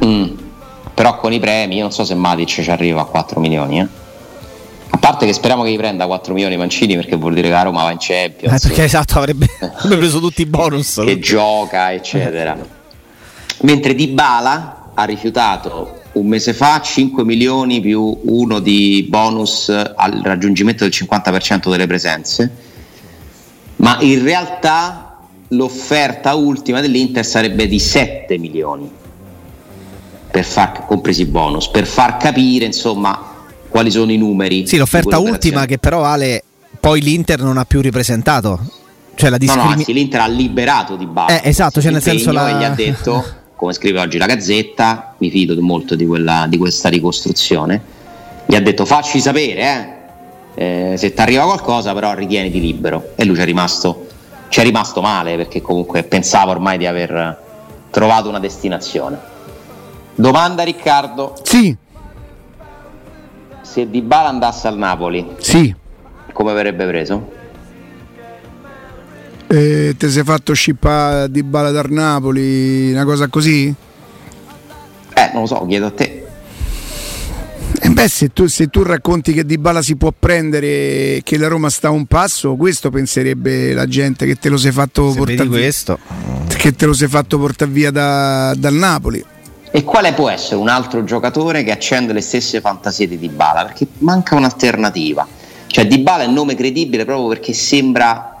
Eh. 0.00 0.06
Mm, 0.06 0.28
però 0.94 1.18
con 1.18 1.34
i 1.34 1.38
premi, 1.38 1.76
io 1.76 1.82
non 1.82 1.92
so 1.92 2.04
se 2.04 2.14
Matic 2.14 2.48
ci 2.62 2.70
arriva 2.70 3.02
a 3.02 3.04
4 3.04 3.38
milioni. 3.38 3.80
Eh. 3.80 3.86
A 4.88 4.96
parte 4.96 5.26
che 5.26 5.34
speriamo 5.34 5.62
che 5.62 5.72
gli 5.72 5.76
prenda 5.76 6.06
4 6.06 6.32
milioni 6.32 6.56
Mancini 6.56 6.94
perché 6.94 7.16
vuol 7.16 7.34
dire 7.34 7.48
che 7.48 7.54
la 7.54 7.62
Roma 7.64 7.82
va 7.82 7.90
in 7.90 7.98
Champions. 8.00 8.64
Eh, 8.64 8.68
perché 8.68 8.84
esatto, 8.84 9.18
avrebbe, 9.18 9.46
avrebbe 9.60 9.98
preso 9.98 10.20
tutti 10.20 10.40
i 10.40 10.46
bonus. 10.46 11.02
che 11.04 11.18
gioca, 11.18 11.92
eccetera. 11.92 12.80
Mentre 13.62 13.94
Di 13.94 14.08
Bala 14.08 14.90
ha 14.94 15.04
rifiutato 15.04 16.00
un 16.12 16.26
mese 16.26 16.52
fa 16.52 16.80
5 16.80 17.24
milioni 17.24 17.80
più 17.80 18.20
uno 18.24 18.58
di 18.58 19.06
bonus 19.08 19.68
al 19.68 20.20
raggiungimento 20.22 20.84
del 20.84 20.92
50% 20.94 21.70
delle 21.70 21.86
presenze, 21.86 22.50
ma 23.76 23.96
in 24.00 24.22
realtà 24.22 25.16
l'offerta 25.48 26.34
ultima 26.34 26.80
dell'Inter 26.80 27.24
sarebbe 27.24 27.66
di 27.66 27.78
7 27.78 28.36
milioni, 28.38 28.90
per 30.30 30.44
far, 30.44 30.84
compresi 30.86 31.22
i 31.22 31.26
bonus, 31.26 31.68
per 31.68 31.86
far 31.86 32.16
capire 32.16 32.66
insomma 32.66 33.30
quali 33.68 33.90
sono 33.90 34.12
i 34.12 34.18
numeri. 34.18 34.66
Sì, 34.66 34.76
l'offerta 34.76 35.18
ultima 35.18 35.64
che 35.64 35.78
però 35.78 36.04
Ale 36.04 36.44
poi 36.78 37.00
l'Inter 37.00 37.40
non 37.40 37.56
ha 37.56 37.64
più 37.64 37.80
ripresentato. 37.80 38.60
Cioè 39.14 39.28
la 39.28 39.36
discrimi- 39.36 39.62
no, 39.62 39.70
no, 39.70 39.78
anzi, 39.78 39.92
l'Inter 39.92 40.20
ha 40.20 40.26
liberato 40.26 40.96
di 40.96 41.06
base. 41.06 41.42
Eh, 41.42 41.48
esatto, 41.48 41.80
cioè 41.80 41.92
nel 41.92 42.02
senso 42.02 42.32
la... 42.32 42.58
gli 42.58 42.64
ha 42.64 42.70
detto, 42.70 43.24
come 43.62 43.74
scrive 43.74 44.00
oggi 44.00 44.18
la 44.18 44.26
Gazzetta, 44.26 45.14
mi 45.18 45.30
fido 45.30 45.54
molto 45.62 45.94
di, 45.94 46.04
quella, 46.04 46.46
di 46.48 46.58
questa 46.58 46.88
ricostruzione, 46.88 47.80
gli 48.44 48.56
ha 48.56 48.60
detto 48.60 48.84
facci 48.84 49.20
sapere, 49.20 50.02
eh, 50.56 50.90
eh, 50.90 50.96
se 50.96 51.14
ti 51.14 51.20
arriva 51.20 51.44
qualcosa 51.44 51.94
però 51.94 52.12
ritieniti 52.12 52.60
libero. 52.60 53.12
E 53.14 53.24
lui 53.24 53.36
ci 53.36 53.42
è 53.42 53.44
rimasto, 53.44 54.08
rimasto 54.48 55.00
male 55.00 55.36
perché 55.36 55.60
comunque 55.60 56.02
pensava 56.02 56.50
ormai 56.50 56.76
di 56.76 56.86
aver 56.86 57.40
trovato 57.90 58.28
una 58.28 58.40
destinazione. 58.40 59.16
Domanda 60.16 60.64
Riccardo. 60.64 61.34
Sì. 61.44 61.76
Se 63.60 63.88
Di 63.88 64.02
Bala 64.02 64.28
andasse 64.28 64.66
al 64.66 64.76
Napoli. 64.76 65.34
Sì 65.38 65.72
come 66.32 66.52
verrebbe 66.54 66.86
preso? 66.86 67.40
Eh, 69.52 69.94
ti 69.98 70.08
sei 70.08 70.24
fatto 70.24 70.54
scippare 70.54 71.30
di 71.30 71.42
bala 71.42 71.70
da 71.70 71.84
Napoli, 71.86 72.90
una 72.90 73.04
cosa 73.04 73.28
così? 73.28 73.66
Eh, 75.12 75.30
non 75.34 75.42
lo 75.42 75.46
so, 75.46 75.66
chiedo 75.66 75.88
a 75.88 75.90
te. 75.90 76.24
Eh 77.82 77.90
beh, 77.90 78.08
se 78.08 78.32
tu, 78.32 78.46
se 78.46 78.68
tu, 78.68 78.82
racconti 78.82 79.34
che 79.34 79.44
Di 79.44 79.58
Bala 79.58 79.82
si 79.82 79.96
può 79.96 80.10
prendere 80.18 80.66
e 80.66 81.20
che 81.22 81.36
la 81.36 81.48
Roma 81.48 81.68
sta 81.68 81.88
a 81.88 81.90
un 81.90 82.06
passo, 82.06 82.54
questo 82.56 82.88
penserebbe 82.88 83.74
la 83.74 83.86
gente 83.86 84.24
che 84.24 84.36
te 84.36 84.48
lo 84.48 84.56
sei 84.56 84.72
fatto 84.72 85.12
portare 85.14 85.48
via. 85.48 85.70
Che 86.48 86.72
te 86.74 86.86
lo 86.86 86.94
sei 86.94 87.08
fatto 87.08 87.38
portare 87.38 87.70
via 87.70 87.90
da, 87.90 88.54
dal 88.56 88.74
Napoli. 88.74 89.22
E 89.70 89.84
quale 89.84 90.14
può 90.14 90.30
essere 90.30 90.56
un 90.56 90.68
altro 90.68 91.04
giocatore 91.04 91.62
che 91.62 91.72
accende 91.72 92.14
le 92.14 92.22
stesse 92.22 92.62
fantasie 92.62 93.06
di 93.06 93.18
Di 93.18 93.28
Bala? 93.28 93.64
Perché 93.64 93.86
manca 93.98 94.34
un'alternativa. 94.34 95.26
Cioè 95.66 95.86
Dybala 95.86 96.22
è 96.22 96.26
un 96.26 96.34
nome 96.34 96.54
credibile 96.54 97.04
proprio 97.04 97.28
perché 97.28 97.52
sembra 97.52 98.31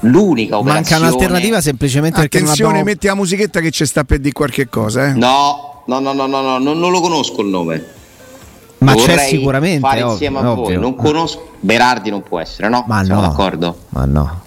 l'unica 0.00 0.58
operazione. 0.58 1.02
Manca 1.02 1.16
un'alternativa 1.16 1.60
semplicemente 1.60 2.20
Attenzione, 2.20 2.46
perché 2.46 2.62
non 2.62 2.70
abbiamo... 2.70 2.90
metti 2.90 3.06
la 3.06 3.14
musichetta 3.14 3.60
che 3.60 3.70
ci 3.70 3.84
sta 3.86 4.04
per 4.04 4.18
di 4.18 4.32
qualche 4.32 4.68
cosa, 4.68 5.08
eh. 5.08 5.12
No, 5.12 5.82
no, 5.86 5.98
no, 5.98 6.12
no, 6.12 6.26
no, 6.26 6.40
no 6.40 6.58
non, 6.58 6.78
non 6.78 6.90
lo 6.90 7.00
conosco 7.00 7.42
il 7.42 7.48
nome. 7.48 7.84
Ma 8.78 8.94
lo 8.94 9.02
c'è 9.02 9.18
sicuramente. 9.18 9.80
Fare 9.80 10.00
ovvio, 10.00 10.12
insieme 10.12 10.38
a 10.38 10.50
ovvio. 10.50 10.62
voi. 10.64 10.76
Non 10.78 10.94
conosco. 10.94 11.50
Berardi 11.60 12.08
non 12.08 12.22
può 12.22 12.40
essere, 12.40 12.68
no? 12.68 12.84
Ma 12.86 13.04
Siamo 13.04 13.20
no. 13.20 13.26
d'accordo? 13.28 13.76
Ma 13.90 14.04
no. 14.06 14.40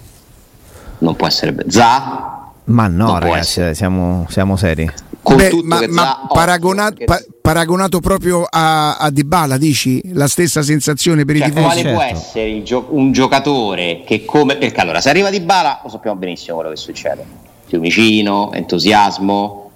Non 0.98 1.14
può 1.14 1.26
essere. 1.26 1.54
Za? 1.68 2.50
Ma 2.64 2.86
no, 2.88 3.18
ragazzi, 3.18 3.74
siamo, 3.74 4.26
siamo 4.28 4.56
seri. 4.56 4.90
Beh, 5.24 5.62
ma, 5.62 5.84
ma 5.88 6.26
paragonato, 6.28 7.04
pa- 7.04 7.24
paragonato, 7.40 8.00
proprio 8.00 8.46
a, 8.48 8.96
a 8.96 9.10
Dybala, 9.10 9.56
dici? 9.56 10.00
La 10.12 10.28
stessa 10.28 10.62
sensazione 10.62 11.24
per 11.24 11.38
cioè, 11.38 11.46
i 11.46 11.50
tifosi? 11.50 11.64
Quale 11.64 11.80
certo. 11.80 11.96
può 11.96 12.02
essere 12.02 12.62
gio- 12.62 12.86
un 12.90 13.12
giocatore 13.12 14.02
che 14.04 14.24
come... 14.24 14.56
Perché 14.56 14.80
allora, 14.80 15.00
se 15.00 15.08
arriva 15.08 15.30
Dybala 15.30 15.80
lo 15.82 15.88
sappiamo 15.88 16.16
benissimo 16.16 16.56
quello 16.56 16.70
che 16.70 16.76
succede. 16.76 17.24
Fiumicino, 17.66 18.52
entusiasmo, 18.52 19.70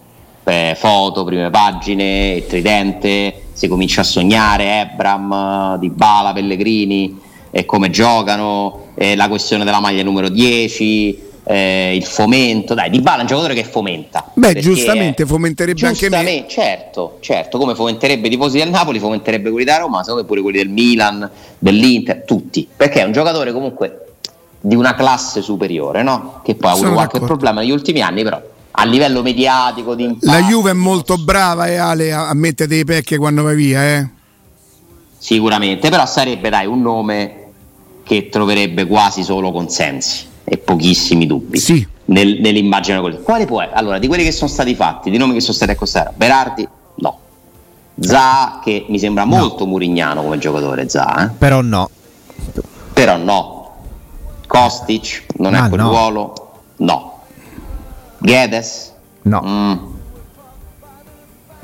eh, 0.45 0.77
foto, 0.79 1.25
prime 1.25 1.51
pagine, 1.51 2.33
il 2.33 2.47
tridente, 2.47 3.45
si 3.53 3.69
comincia 3.69 4.03
a 4.03 4.05
sognare 4.05 4.81
Ebram, 4.81 5.79
Dybala, 5.79 6.33
Pellegrini, 6.33 7.19
e 7.51 7.65
come 7.65 7.89
giocano, 7.91 8.89
eh, 8.95 9.17
la 9.17 9.29
questione 9.29 9.65
della 9.65 9.81
maglia 9.81 10.03
numero 10.03 10.29
10 10.29 11.27
eh, 11.51 11.97
il 11.97 12.05
fomento, 12.05 12.75
dai, 12.75 12.91
Di 12.91 13.01
Bala 13.01 13.19
è 13.19 13.21
un 13.23 13.27
giocatore 13.27 13.55
che 13.55 13.65
fomenta. 13.65 14.31
Beh, 14.35 14.57
giustamente, 14.57 15.25
fomenterebbe 15.25 15.79
giustamente, 15.79 16.17
anche 16.17 16.41
me. 16.43 16.47
Certo, 16.47 17.17
certo, 17.21 17.57
come 17.57 17.75
fomenterebbe 17.75 18.27
i 18.27 18.31
tifosi 18.31 18.59
del 18.59 18.69
Napoli, 18.69 18.99
fomenterebbe 18.99 19.49
quelli 19.49 19.65
da 19.65 19.79
Roma, 19.79 20.01
secondo 20.01 20.21
me 20.21 20.27
pure 20.27 20.43
quelli 20.43 20.59
del 20.59 20.69
Milan, 20.69 21.29
dell'Inter, 21.59 22.25
tutti, 22.27 22.69
perché 22.77 23.01
è 23.01 23.05
un 23.05 23.13
giocatore 23.13 23.53
comunque 23.53 24.09
di 24.61 24.75
una 24.75 24.95
classe 24.95 25.41
superiore, 25.41 26.03
no? 26.03 26.43
Che 26.45 26.55
poi 26.55 26.71
ha 26.71 26.75
avuto 26.75 26.93
qualche 26.93 27.13
d'accordo. 27.19 27.27
problema 27.27 27.61
negli 27.61 27.71
ultimi 27.71 28.03
anni, 28.03 28.23
però 28.23 28.43
a 28.71 28.85
livello 28.85 29.23
mediatico 29.23 29.95
di 29.95 30.05
impatto, 30.05 30.31
La 30.31 30.43
Juve 30.43 30.73
è 30.73 30.75
molto 30.75 31.17
brava, 31.17 31.67
eh, 31.67 31.77
Ale, 31.77 32.13
a 32.13 32.35
mettere 32.35 32.69
dei 32.69 32.85
pecche 32.85 33.17
quando 33.17 33.43
va 33.43 33.55
via, 33.55 33.83
eh? 33.97 34.09
Sicuramente, 35.17 35.89
però 35.89 36.05
sarebbe, 36.05 36.51
dai, 36.51 36.67
un 36.67 36.83
nome 36.83 37.37
che 38.05 38.29
troverebbe 38.29 38.87
quasi 38.87 39.23
solo 39.23 39.51
consensi 39.51 40.37
e 40.49 40.57
pochissimi 40.59 41.27
dubbi 41.27 41.59
sì. 41.59 41.87
nel, 42.07 42.41
nell'immagine 42.41 43.01
quale 43.23 43.45
può 43.45 43.61
essere? 43.61 43.77
allora 43.77 43.99
di 43.99 44.07
quelli 44.07 44.25
che 44.25 44.33
sono 44.33 44.49
stati 44.49 44.75
fatti 44.75 45.11
di 45.11 45.19
nomi 45.19 45.35
che 45.35 45.41
sono 45.41 45.53
stati 45.53 45.73
accostati 45.73 46.15
Berardi 46.17 46.67
no 46.97 47.19
Za 48.01 48.61
che 48.63 48.87
mi 48.89 48.99
sembra 48.99 49.25
no. 49.25 49.37
molto 49.37 49.67
murignano 49.67 50.23
come 50.23 50.39
giocatore 50.39 50.89
Za 50.89 51.27
eh? 51.27 51.31
però 51.37 51.61
no 51.61 51.91
però 52.93 53.17
no 53.17 53.57
Kostic 54.47 55.27
non 55.37 55.53
Ma 55.53 55.67
è 55.67 55.69
quel 55.69 55.83
no. 55.83 55.89
ruolo 55.89 56.53
no 56.77 57.21
Gedes 58.19 58.93
no 59.23 59.43
mm. 59.45 59.73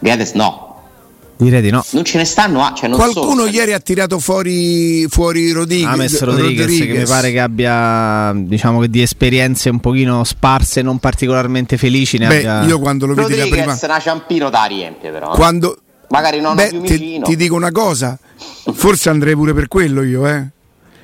Gedes 0.01 0.33
no 0.35 0.63
Direi 1.37 1.61
di 1.61 1.70
no. 1.70 1.85
Non 1.90 2.05
ce 2.05 2.18
ne 2.18 2.25
stanno, 2.25 2.64
ah, 2.64 2.73
cioè 2.75 2.88
non 2.88 2.97
Qualcuno 2.97 3.40
sono, 3.42 3.47
ieri 3.47 3.73
ha 3.73 3.81
tirato 3.81 4.20
fuori, 4.20 5.07
fuori 5.09 5.51
Rodriguez, 5.51 5.92
Ames 5.92 6.20
Rodriguez, 6.23 6.61
Rodriguez, 6.66 6.92
che 6.92 6.99
mi 6.99 7.05
pare 7.07 7.33
che 7.33 7.40
abbia 7.40 8.33
diciamo 8.37 8.81
che 8.81 8.88
di 8.88 9.03
esperienze 9.03 9.68
un 9.68 9.81
pochino 9.81 10.23
sparse, 10.23 10.81
non 10.83 10.99
particolarmente 10.99 11.77
felici. 11.77 12.18
Ne 12.18 12.29
Beh, 12.29 12.47
abbia... 12.47 12.68
io 12.68 12.79
quando 12.79 13.07
lo 13.07 13.14
vidi 13.14 13.37
la 13.37 13.47
prima. 13.49 13.77
una 13.83 13.99
ciampino 14.01 14.49
da 14.49 14.64
riempie, 14.64 15.11
però. 15.11 15.31
Quando... 15.31 15.79
Magari 16.09 16.40
non 16.40 16.55
Beh, 16.55 16.68
più 16.68 16.83
ti, 16.83 17.20
ti 17.25 17.35
dico 17.37 17.57
una 17.57 17.73
cosa, 17.73 18.16
forse 18.73 19.09
andrei 19.09 19.35
pure 19.35 19.53
per 19.55 19.66
quello 19.66 20.03
io, 20.03 20.27
eh. 20.29 20.47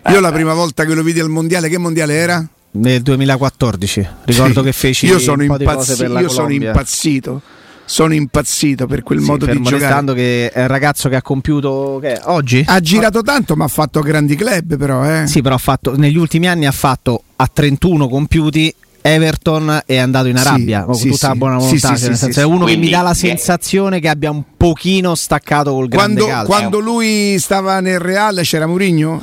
Io 0.08 0.16
Eh, 0.16 0.20
la 0.20 0.30
prima 0.30 0.54
volta 0.54 0.84
che 0.84 0.94
lo 0.94 1.02
vidi 1.02 1.18
al 1.18 1.28
mondiale, 1.28 1.68
che 1.68 1.78
mondiale 1.78 2.14
era? 2.14 2.46
Nel 2.72 3.02
2014. 3.02 4.08
Ricordo 4.24 4.60
Sì. 4.60 4.64
che 4.66 4.72
feci 4.72 5.06
io 5.06 5.18
sono, 5.18 5.42
un 5.42 5.48
po' 5.48 5.56
di 5.58 5.64
cose 5.64 5.78
impazzi- 5.80 5.96
per 6.02 6.10
la 6.10 6.20
io 6.20 6.28
sono 6.28 6.42
Colombia. 6.44 6.68
impazzito. 6.68 7.42
Sono 7.90 8.14
impazzito 8.14 8.86
per 8.86 9.02
quel 9.02 9.18
Sì, 9.18 9.24
modo 9.26 9.46
di 9.46 9.60
giocare. 9.62 10.14
che 10.14 10.48
è 10.52 10.60
il 10.60 10.68
ragazzo 10.68 11.08
che 11.08 11.16
ha 11.16 11.22
compiuto 11.22 11.98
che 12.00 12.20
oggi? 12.26 12.62
Ha 12.64 12.78
girato 12.78 13.20
tanto, 13.22 13.56
ma 13.56 13.64
ha 13.64 13.68
fatto 13.68 13.98
grandi 14.00 14.36
club, 14.36 14.76
però, 14.76 15.04
eh. 15.04 15.26
Sì, 15.26 15.42
però 15.42 15.56
ha 15.56 15.58
fatto, 15.58 15.96
negli 15.96 16.16
ultimi 16.16 16.46
anni 16.46 16.66
ha 16.66 16.70
fatto 16.72 17.24
a 17.34 17.50
31 17.52 18.08
compiuti 18.08 18.72
Everton 19.02 19.82
è 19.86 19.96
andato 19.96 20.28
in 20.28 20.36
Sì, 20.36 20.46
Arabia 20.46 20.82
con 20.84 20.94
sì, 20.94 21.08
tutta 21.10 21.26
la 21.28 21.32
sì. 21.32 21.38
buona 21.38 21.58
Sì, 21.58 21.64
volontà. 21.64 21.78
sì, 21.78 21.86
cioè, 21.88 21.96
sì, 21.96 22.04
nel 22.06 22.14
sì, 22.14 22.20
senso, 22.22 22.38
sì. 22.38 22.46
è 22.46 22.48
uno 22.48 22.64
Quindi, 22.64 22.74
che 22.74 22.86
mi 22.86 22.90
dà 22.92 23.02
la 23.02 23.14
sensazione 23.14 23.98
che 23.98 24.08
abbia 24.08 24.30
un 24.30 24.42
pochino 24.56 25.14
staccato 25.16 25.72
col 25.72 25.88
grande 25.88 26.20
Quando, 26.20 26.26
calcio. 26.32 26.46
quando 26.46 26.78
lui 26.78 27.38
stava 27.40 27.80
nel 27.80 27.98
Real 27.98 28.38
c'era 28.42 28.66
Mourinho? 28.66 29.20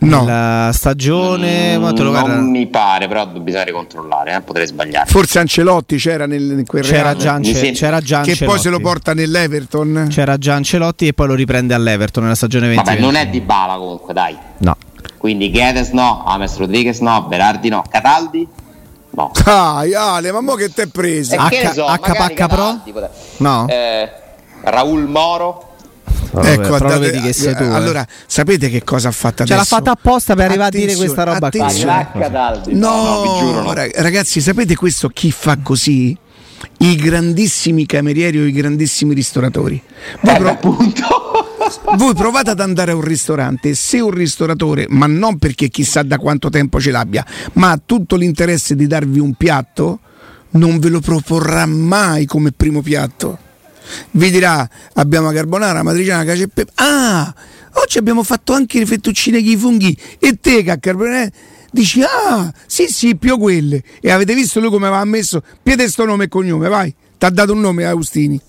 No, 0.00 0.24
La 0.24 0.70
stagione, 0.72 1.76
Mm, 1.76 1.82
lo 1.82 2.10
guarda- 2.10 2.34
non 2.36 2.50
mi 2.50 2.66
pare, 2.68 3.08
però 3.08 3.26
bisogna 3.26 3.64
ricontrollare, 3.64 4.36
eh, 4.36 4.40
potrei 4.42 4.66
sbagliare. 4.66 5.06
forse 5.10 5.40
Ancelotti 5.40 5.96
c'era 5.96 6.26
nel, 6.26 6.42
in 6.58 6.64
quel 6.66 6.84
c'era, 6.84 7.02
Real. 7.10 7.16
già, 7.16 7.32
Ance- 7.32 7.50
Mi 7.50 7.56
sembra- 7.56 7.78
c'era 7.80 8.00
già 8.00 8.16
che 8.20 8.22
poi 8.22 8.32
Ancelotti. 8.32 8.60
se 8.60 8.68
lo 8.70 8.78
porta 8.80 9.12
nell'Everton. 9.14 10.06
C'era 10.08 10.36
già 10.38 10.54
Ancelotti 10.54 11.08
e 11.08 11.12
poi 11.14 11.26
lo 11.26 11.34
riprende 11.34 11.74
all'Everton 11.74 12.22
nella 12.22 12.36
stagione 12.36 12.68
20. 12.68 12.84
Vabbè, 12.84 13.00
non 13.00 13.16
è 13.16 13.26
di 13.26 13.40
bala 13.40 13.74
comunque, 13.76 14.14
dai. 14.14 14.36
No. 14.58 14.76
Quindi 15.16 15.50
Guedes 15.50 15.90
no, 15.90 16.24
Ames 16.24 16.56
Rodriguez 16.58 17.00
no, 17.00 17.22
Berardi 17.24 17.68
no, 17.68 17.82
Cataldi 17.90 18.46
no. 19.10 19.32
Dai, 19.44 19.94
Ale, 19.94 20.30
ma 20.30 20.40
mo 20.40 20.54
che 20.54 20.72
ti 20.72 20.82
è 20.82 20.86
preso? 20.86 21.34
Che 21.48 21.60
H- 21.66 21.72
so, 21.72 21.86
HPH 21.86 22.08
magari 22.18 22.34
Pro? 22.46 22.80
No. 23.38 23.66
Eh, 23.68 24.08
Raul 24.62 25.08
Moro 25.08 25.67
Ecco, 26.42 26.62
però 26.62 26.74
andate- 26.76 26.98
vedi 27.10 27.20
che 27.20 27.32
sei 27.32 27.54
tu. 27.54 27.62
eh. 27.62 27.68
Allora, 27.74 28.06
sapete 28.26 28.68
che 28.68 28.82
cosa 28.84 29.08
ha 29.08 29.12
fatto 29.12 29.44
Ce 29.44 29.52
l'ha 29.54 29.60
adesso? 29.60 29.76
fatta 29.76 29.90
apposta 29.92 30.34
per 30.34 30.46
arrivare 30.46 30.76
a 30.76 30.80
dire 30.80 30.94
questa 30.96 31.24
roba 31.24 31.50
qui. 31.50 31.60
attenzione. 31.60 32.08
Cataldi. 32.12 32.74
No, 32.74 33.22
vi 33.22 33.38
giuro 33.46 33.62
no. 33.62 33.72
rag- 33.72 33.96
ragazzi, 33.96 34.40
sapete 34.40 34.74
questo 34.76 35.08
chi 35.08 35.30
fa 35.30 35.58
così? 35.62 36.16
I 36.78 36.96
grandissimi 36.96 37.86
camerieri 37.86 38.38
o 38.40 38.44
i 38.44 38.52
grandissimi 38.52 39.14
ristoratori. 39.14 39.80
Voi, 40.22 40.34
Eh, 40.34 40.38
pro- 40.38 40.50
appunto. 40.50 41.02
voi 41.96 42.14
provate 42.14 42.50
ad 42.50 42.60
andare 42.60 42.90
a 42.92 42.94
un 42.96 43.00
ristorante, 43.02 43.74
se 43.74 44.00
un 44.00 44.10
ristoratore, 44.10 44.86
ma 44.88 45.06
non 45.06 45.38
perché 45.38 45.68
chissà 45.68 46.02
da 46.02 46.18
quanto 46.18 46.48
tempo 46.50 46.80
ce 46.80 46.90
l'abbia, 46.90 47.24
ma 47.54 47.70
ha 47.72 47.80
tutto 47.84 48.16
l'interesse 48.16 48.74
di 48.74 48.86
darvi 48.86 49.18
un 49.20 49.34
piatto, 49.34 50.00
non 50.50 50.78
ve 50.78 50.88
lo 50.88 51.00
proporrà 51.00 51.66
mai 51.66 52.26
come 52.26 52.50
primo 52.52 52.80
piatto. 52.82 53.38
Vi 54.10 54.30
dirà 54.30 54.68
abbiamo 54.94 55.28
la 55.28 55.32
carbonara, 55.32 55.82
matriciana, 55.82 56.24
cacio 56.24 56.44
e 56.44 56.48
pepe. 56.48 56.72
Ah, 56.76 57.32
oggi 57.72 57.98
abbiamo 57.98 58.22
fatto 58.22 58.52
anche 58.52 58.78
le 58.78 58.86
fettuccine 58.86 59.38
con 59.40 59.48
i 59.48 59.56
funghi. 59.56 59.98
E 60.18 60.38
te 60.40 60.62
che 60.62 60.70
a 60.70 60.78
carbonara 60.78 61.28
dici 61.70 62.02
ah, 62.02 62.52
sì 62.66 62.88
sì, 62.88 63.16
più 63.16 63.38
quelle. 63.38 63.82
E 64.00 64.10
avete 64.10 64.34
visto 64.34 64.60
lui 64.60 64.70
come 64.70 64.86
aveva 64.86 65.04
messo? 65.04 65.42
Piede 65.62 65.88
sto 65.88 66.04
nome 66.04 66.24
e 66.24 66.28
cognome, 66.28 66.68
vai. 66.68 66.94
Ti 67.18 67.24
ha 67.24 67.30
dato 67.30 67.52
un 67.52 67.60
nome 67.60 67.84
Agustini. 67.84 68.40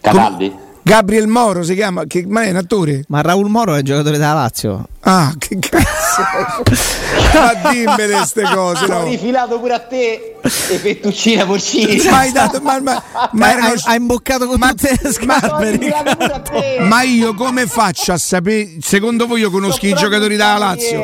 Cataldi? 0.00 0.52
Gabriel 0.82 1.26
Moro 1.26 1.62
si 1.62 1.74
chiama, 1.74 2.04
che, 2.04 2.26
ma 2.26 2.42
è 2.42 2.50
un 2.50 2.56
attore? 2.56 3.04
Ma 3.08 3.22
Raul 3.22 3.48
Moro 3.48 3.74
è 3.74 3.78
un 3.78 3.84
giocatore 3.84 4.18
della 4.18 4.34
Lazio. 4.34 4.86
Ah, 5.06 5.34
che 5.36 5.58
cazzo! 5.58 6.62
ma 7.34 7.70
dimmele 7.70 8.16
queste 8.16 8.42
cose, 8.42 8.86
no? 8.86 9.00
Ho 9.00 9.04
rifilato 9.04 9.58
pure 9.60 9.74
a 9.74 9.80
te 9.80 10.36
e 10.40 10.78
fettuccine 10.78 11.44
porcini. 11.44 12.02
Ma 12.10 12.18
hai 12.18 12.32
dato, 12.32 12.60
ma, 12.62 12.80
ma, 12.80 13.02
ma 13.32 13.46
hai, 13.46 13.60
hai, 13.60 13.80
hai, 13.84 13.96
imboccato 13.96 14.46
con 14.46 14.58
ma, 14.58 14.68
tutte 14.68 14.98
le 15.00 15.12
scarpe. 15.12 16.78
Ma, 16.80 17.02
io 17.02 17.34
come 17.34 17.66
faccio 17.66 18.12
a 18.12 18.18
sapere? 18.18 18.76
Secondo 18.80 19.26
voi 19.26 19.40
io 19.40 19.50
conosco 19.50 19.86
i 19.86 19.94
giocatori 19.94 20.36
della 20.36 20.56
Lazio? 20.56 20.98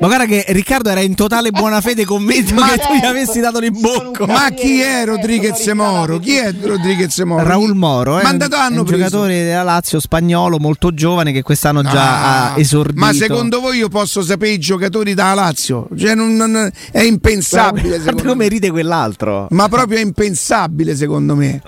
Ma 0.00 0.06
guarda 0.06 0.26
che 0.26 0.44
Riccardo 0.48 0.90
era 0.90 1.00
in 1.00 1.14
totale 1.14 1.50
buona 1.50 1.80
fede 1.80 2.04
convinto 2.04 2.54
che 2.54 2.68
certo, 2.68 2.88
tu 2.88 2.94
gli 2.94 3.04
avessi 3.06 3.40
dato 3.40 3.58
l'imbocco. 3.58 4.26
Ma 4.26 4.50
chi 4.50 4.80
è 4.80 5.04
Rodriguez 5.06 5.64
Moro? 5.68 6.18
Chi 6.18 6.36
è 6.36 6.52
Rodriguez 6.60 7.16
Moro? 7.20 7.42
Raul 7.42 7.74
Moro, 7.74 8.18
eh, 8.18 8.22
ma 8.22 8.28
andato 8.28 8.56
hanno 8.56 8.80
un 8.80 8.86
giocatore 8.86 9.44
della 9.44 9.62
Lazio 9.62 9.98
spagnolo 10.00 10.58
molto 10.58 10.92
giovane 10.92 11.32
che 11.32 11.42
quest'anno 11.42 11.82
già 11.82 12.02
ah, 12.02 12.52
ha 12.52 12.58
esordito. 12.58 13.00
Ma 13.00 13.12
secondo 13.12 13.45
secondo 13.46 13.60
voi 13.60 13.78
io 13.78 13.88
posso 13.88 14.22
sapere 14.22 14.52
i 14.52 14.58
giocatori 14.58 15.14
da 15.14 15.32
Lazio? 15.34 15.88
Cioè 15.96 16.14
non, 16.14 16.34
non, 16.34 16.70
è 16.90 17.02
impensabile. 17.02 17.98
Ma 17.98 18.22
come 18.22 18.48
ride 18.48 18.70
quell'altro? 18.70 19.46
Ma 19.50 19.68
proprio 19.68 19.98
è 19.98 20.02
impensabile 20.02 20.96
secondo 20.96 21.34
me. 21.36 21.62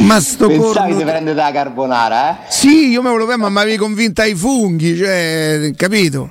Ma 0.00 0.20
sto 0.20 0.46
Pensavi 0.46 0.72
corno... 0.72 0.96
di 0.96 1.04
prendere 1.04 1.36
da 1.36 1.50
carbonara, 1.52 2.30
eh? 2.30 2.36
Sì, 2.50 2.88
io 2.88 3.02
me 3.02 3.16
lo 3.16 3.26
vedo, 3.26 3.38
ma 3.38 3.48
mi 3.48 3.58
avevi 3.58 3.76
convinta 3.76 4.22
ai 4.22 4.34
funghi, 4.34 4.96
cioè, 4.96 5.72
capito? 5.76 6.30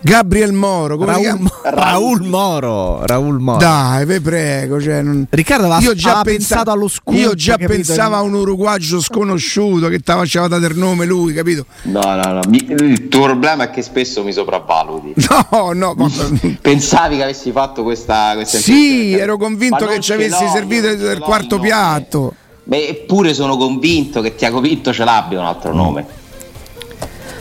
Gabriel 0.00 0.52
Moro, 0.52 0.96
come 0.96 1.12
Raul, 1.12 1.50
Raul 1.62 2.22
Moro. 2.22 3.06
Raul 3.06 3.40
Moro. 3.40 3.58
Dai, 3.58 4.04
vi 4.04 4.20
prego. 4.20 4.80
Cioè 4.80 5.02
non... 5.02 5.26
Riccardo 5.28 5.74
io 5.80 5.94
già 5.94 6.22
pensato 6.22 6.70
allo 6.70 6.86
scoop. 6.86 7.16
Io 7.16 7.34
già 7.34 7.56
pensavo 7.56 8.14
a 8.14 8.20
un 8.20 8.34
uruguagio 8.34 9.00
sconosciuto 9.00 9.88
che 9.88 9.98
ti 9.98 10.12
faceva 10.12 10.48
dare 10.48 10.66
il 10.66 10.78
nome 10.78 11.06
lui, 11.06 11.32
capito? 11.32 11.66
No, 11.82 12.02
no, 12.02 12.32
no. 12.32 12.40
Mi, 12.48 12.64
il 12.68 13.08
tuo 13.08 13.22
problema 13.22 13.64
è 13.64 13.70
che 13.70 13.82
spesso 13.82 14.22
mi 14.22 14.32
sopravvaluti. 14.32 15.14
No, 15.50 15.72
no. 15.72 15.94
Ma... 15.96 16.10
Pensavi 16.60 17.16
che 17.16 17.22
avessi 17.22 17.50
fatto 17.50 17.82
questa. 17.82 18.32
questa 18.34 18.58
sì, 18.58 19.12
ero 19.12 19.36
convinto 19.36 19.86
che 19.86 20.00
ci 20.00 20.12
avessi 20.12 20.44
no, 20.44 20.50
servito 20.50 20.86
il 20.88 21.18
quarto 21.20 21.58
piatto. 21.58 22.34
Beh, 22.62 22.88
eppure 22.88 23.32
sono 23.34 23.56
convinto 23.56 24.20
che 24.20 24.34
Tiago 24.34 24.60
Pinto 24.60 24.92
ce 24.92 25.04
l'abbia 25.04 25.40
un 25.40 25.46
altro 25.46 25.72
nome. 25.72 26.06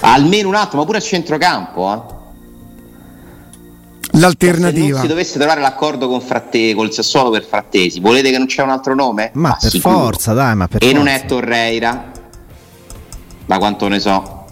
Almeno 0.01 0.49
un 0.49 0.55
altro, 0.55 0.77
ma 0.77 0.85
pure 0.85 0.97
a 0.97 1.01
centrocampo, 1.01 1.93
eh 1.93 2.14
l'alternativa. 4.19 4.85
Se 4.85 4.91
non 4.91 5.01
si 5.01 5.07
dovesse 5.07 5.37
trovare 5.39 5.61
l'accordo 5.61 6.07
con 6.07 6.21
Fratte, 6.21 6.73
col 6.73 6.91
Sassuolo 6.91 7.29
per 7.29 7.43
Frattesi, 7.43 7.99
volete 7.99 8.31
che 8.31 8.37
non 8.37 8.47
c'è 8.47 8.61
un 8.63 8.69
altro 8.69 8.95
nome? 8.95 9.31
Ma, 9.33 9.49
ma 9.49 9.57
per 9.59 9.69
sicuro. 9.69 9.95
forza, 9.95 10.33
dai, 10.33 10.55
ma 10.55 10.67
per 10.67 10.81
E 10.83 10.85
forza. 10.87 10.97
non 10.97 11.07
è 11.07 11.25
Torreira, 11.25 12.11
da 13.45 13.57
quanto 13.57 13.87
ne 13.87 13.99
so. 13.99 14.43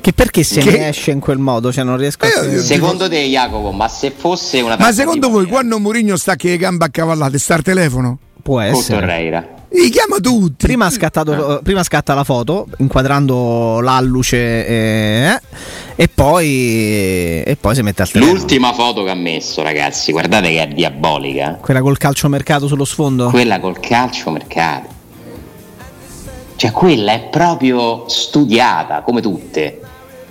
Che 0.00 0.12
perché 0.12 0.42
se 0.42 0.60
che... 0.60 0.70
ne 0.76 0.88
esce 0.88 1.12
in 1.12 1.20
quel 1.20 1.38
modo? 1.38 1.72
Cioè 1.72 1.82
non 1.82 1.96
riesco 1.96 2.26
a 2.26 2.28
eh, 2.44 2.58
Secondo 2.58 3.08
te, 3.08 3.22
Jacopo, 3.24 3.70
ma 3.72 3.88
se 3.88 4.12
fosse 4.14 4.60
una 4.60 4.76
Ma 4.78 4.92
secondo 4.92 5.30
voi 5.30 5.46
quando 5.46 5.78
Mourinho 5.78 6.16
sta 6.16 6.36
che 6.36 6.48
le 6.48 6.56
gambe 6.58 6.84
accavallate, 6.84 7.38
sta 7.38 7.54
al 7.54 7.62
telefono? 7.62 8.18
Può 8.42 8.60
essere. 8.60 8.98
Con 8.98 9.08
Torreira. 9.08 9.53
Li 9.74 9.90
chiama 9.90 10.20
tutti. 10.20 10.66
Prima, 10.66 10.88
scattato, 10.88 11.58
eh. 11.58 11.62
prima 11.62 11.82
scatta 11.82 12.14
la 12.14 12.22
foto 12.22 12.68
inquadrando 12.78 13.80
l'alluce 13.80 14.66
eh, 14.66 15.40
e, 15.96 16.08
poi, 16.08 17.42
e 17.42 17.56
poi 17.60 17.74
si 17.74 17.82
mette 17.82 18.02
al 18.02 18.10
telefono. 18.10 18.38
L'ultima 18.38 18.72
foto 18.72 19.02
che 19.02 19.10
ha 19.10 19.16
messo, 19.16 19.62
ragazzi, 19.62 20.12
guardate 20.12 20.48
che 20.50 20.62
è 20.62 20.68
diabolica. 20.68 21.58
Quella 21.60 21.80
col 21.80 21.98
calciomercato 21.98 22.68
sullo 22.68 22.84
sfondo? 22.84 23.30
Quella 23.30 23.58
col 23.58 23.80
calciomercato. 23.80 24.92
Cioè, 26.54 26.70
quella 26.70 27.12
è 27.12 27.28
proprio 27.28 28.08
studiata 28.08 29.02
come 29.02 29.20
tutte. 29.20 29.80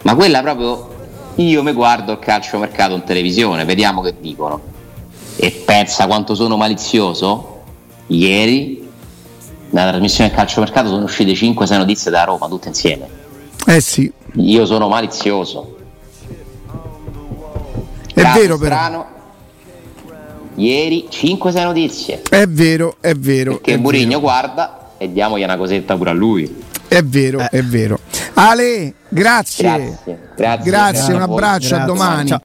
Ma 0.04 0.16
quella 0.16 0.42
proprio. 0.42 0.92
Io 1.38 1.64
mi 1.64 1.74
guardo 1.74 2.14
il 2.14 2.20
calciomercato 2.20 2.94
in 2.94 3.04
televisione, 3.04 3.66
vediamo 3.66 4.02
che 4.02 4.14
dicono. 4.22 4.62
E 5.36 5.52
pensa 5.66 6.06
quanto 6.08 6.34
sono 6.34 6.56
malizioso? 6.56 7.50
Ieri 8.08 8.83
nella 9.74 9.90
trasmissione 9.90 10.30
del 10.30 10.38
calciomercato 10.38 10.88
sono 10.88 11.04
uscite 11.04 11.32
5-6 11.34 11.78
notizie 11.78 12.12
da 12.12 12.24
Roma, 12.24 12.48
tutte 12.48 12.68
insieme. 12.68 13.08
Eh 13.66 13.82
sì. 13.82 14.12
Io 14.36 14.66
sono 14.66 14.88
malizioso. 14.88 15.78
È 18.14 18.22
Caso 18.22 18.40
vero 18.40 18.56
strano, 18.58 19.06
però. 20.06 20.16
Ieri 20.56 21.08
5-6 21.10 21.64
notizie. 21.64 22.22
È 22.30 22.46
vero, 22.46 22.98
è 23.00 23.14
vero. 23.16 23.54
Perché 23.54 23.78
Murigno 23.78 24.20
guarda 24.20 24.92
e 24.98 25.12
diamogli 25.12 25.44
una 25.44 25.58
cosetta 25.58 25.96
pure 25.96 26.12
a 26.12 26.14
lui. 26.14 26.62
È 26.88 27.02
vero, 27.02 27.40
eh. 27.40 27.50
è 27.50 27.64
vero. 27.64 27.98
Ale, 28.36 28.94
grazie. 29.10 29.64
Grazie, 29.64 30.30
grazie, 30.36 30.70
grazie 30.70 31.14
un 31.14 31.22
abbraccio, 31.22 31.70
grazie. 31.70 31.76
a 31.76 31.86
domani. 31.86 32.28
Ciao. 32.28 32.42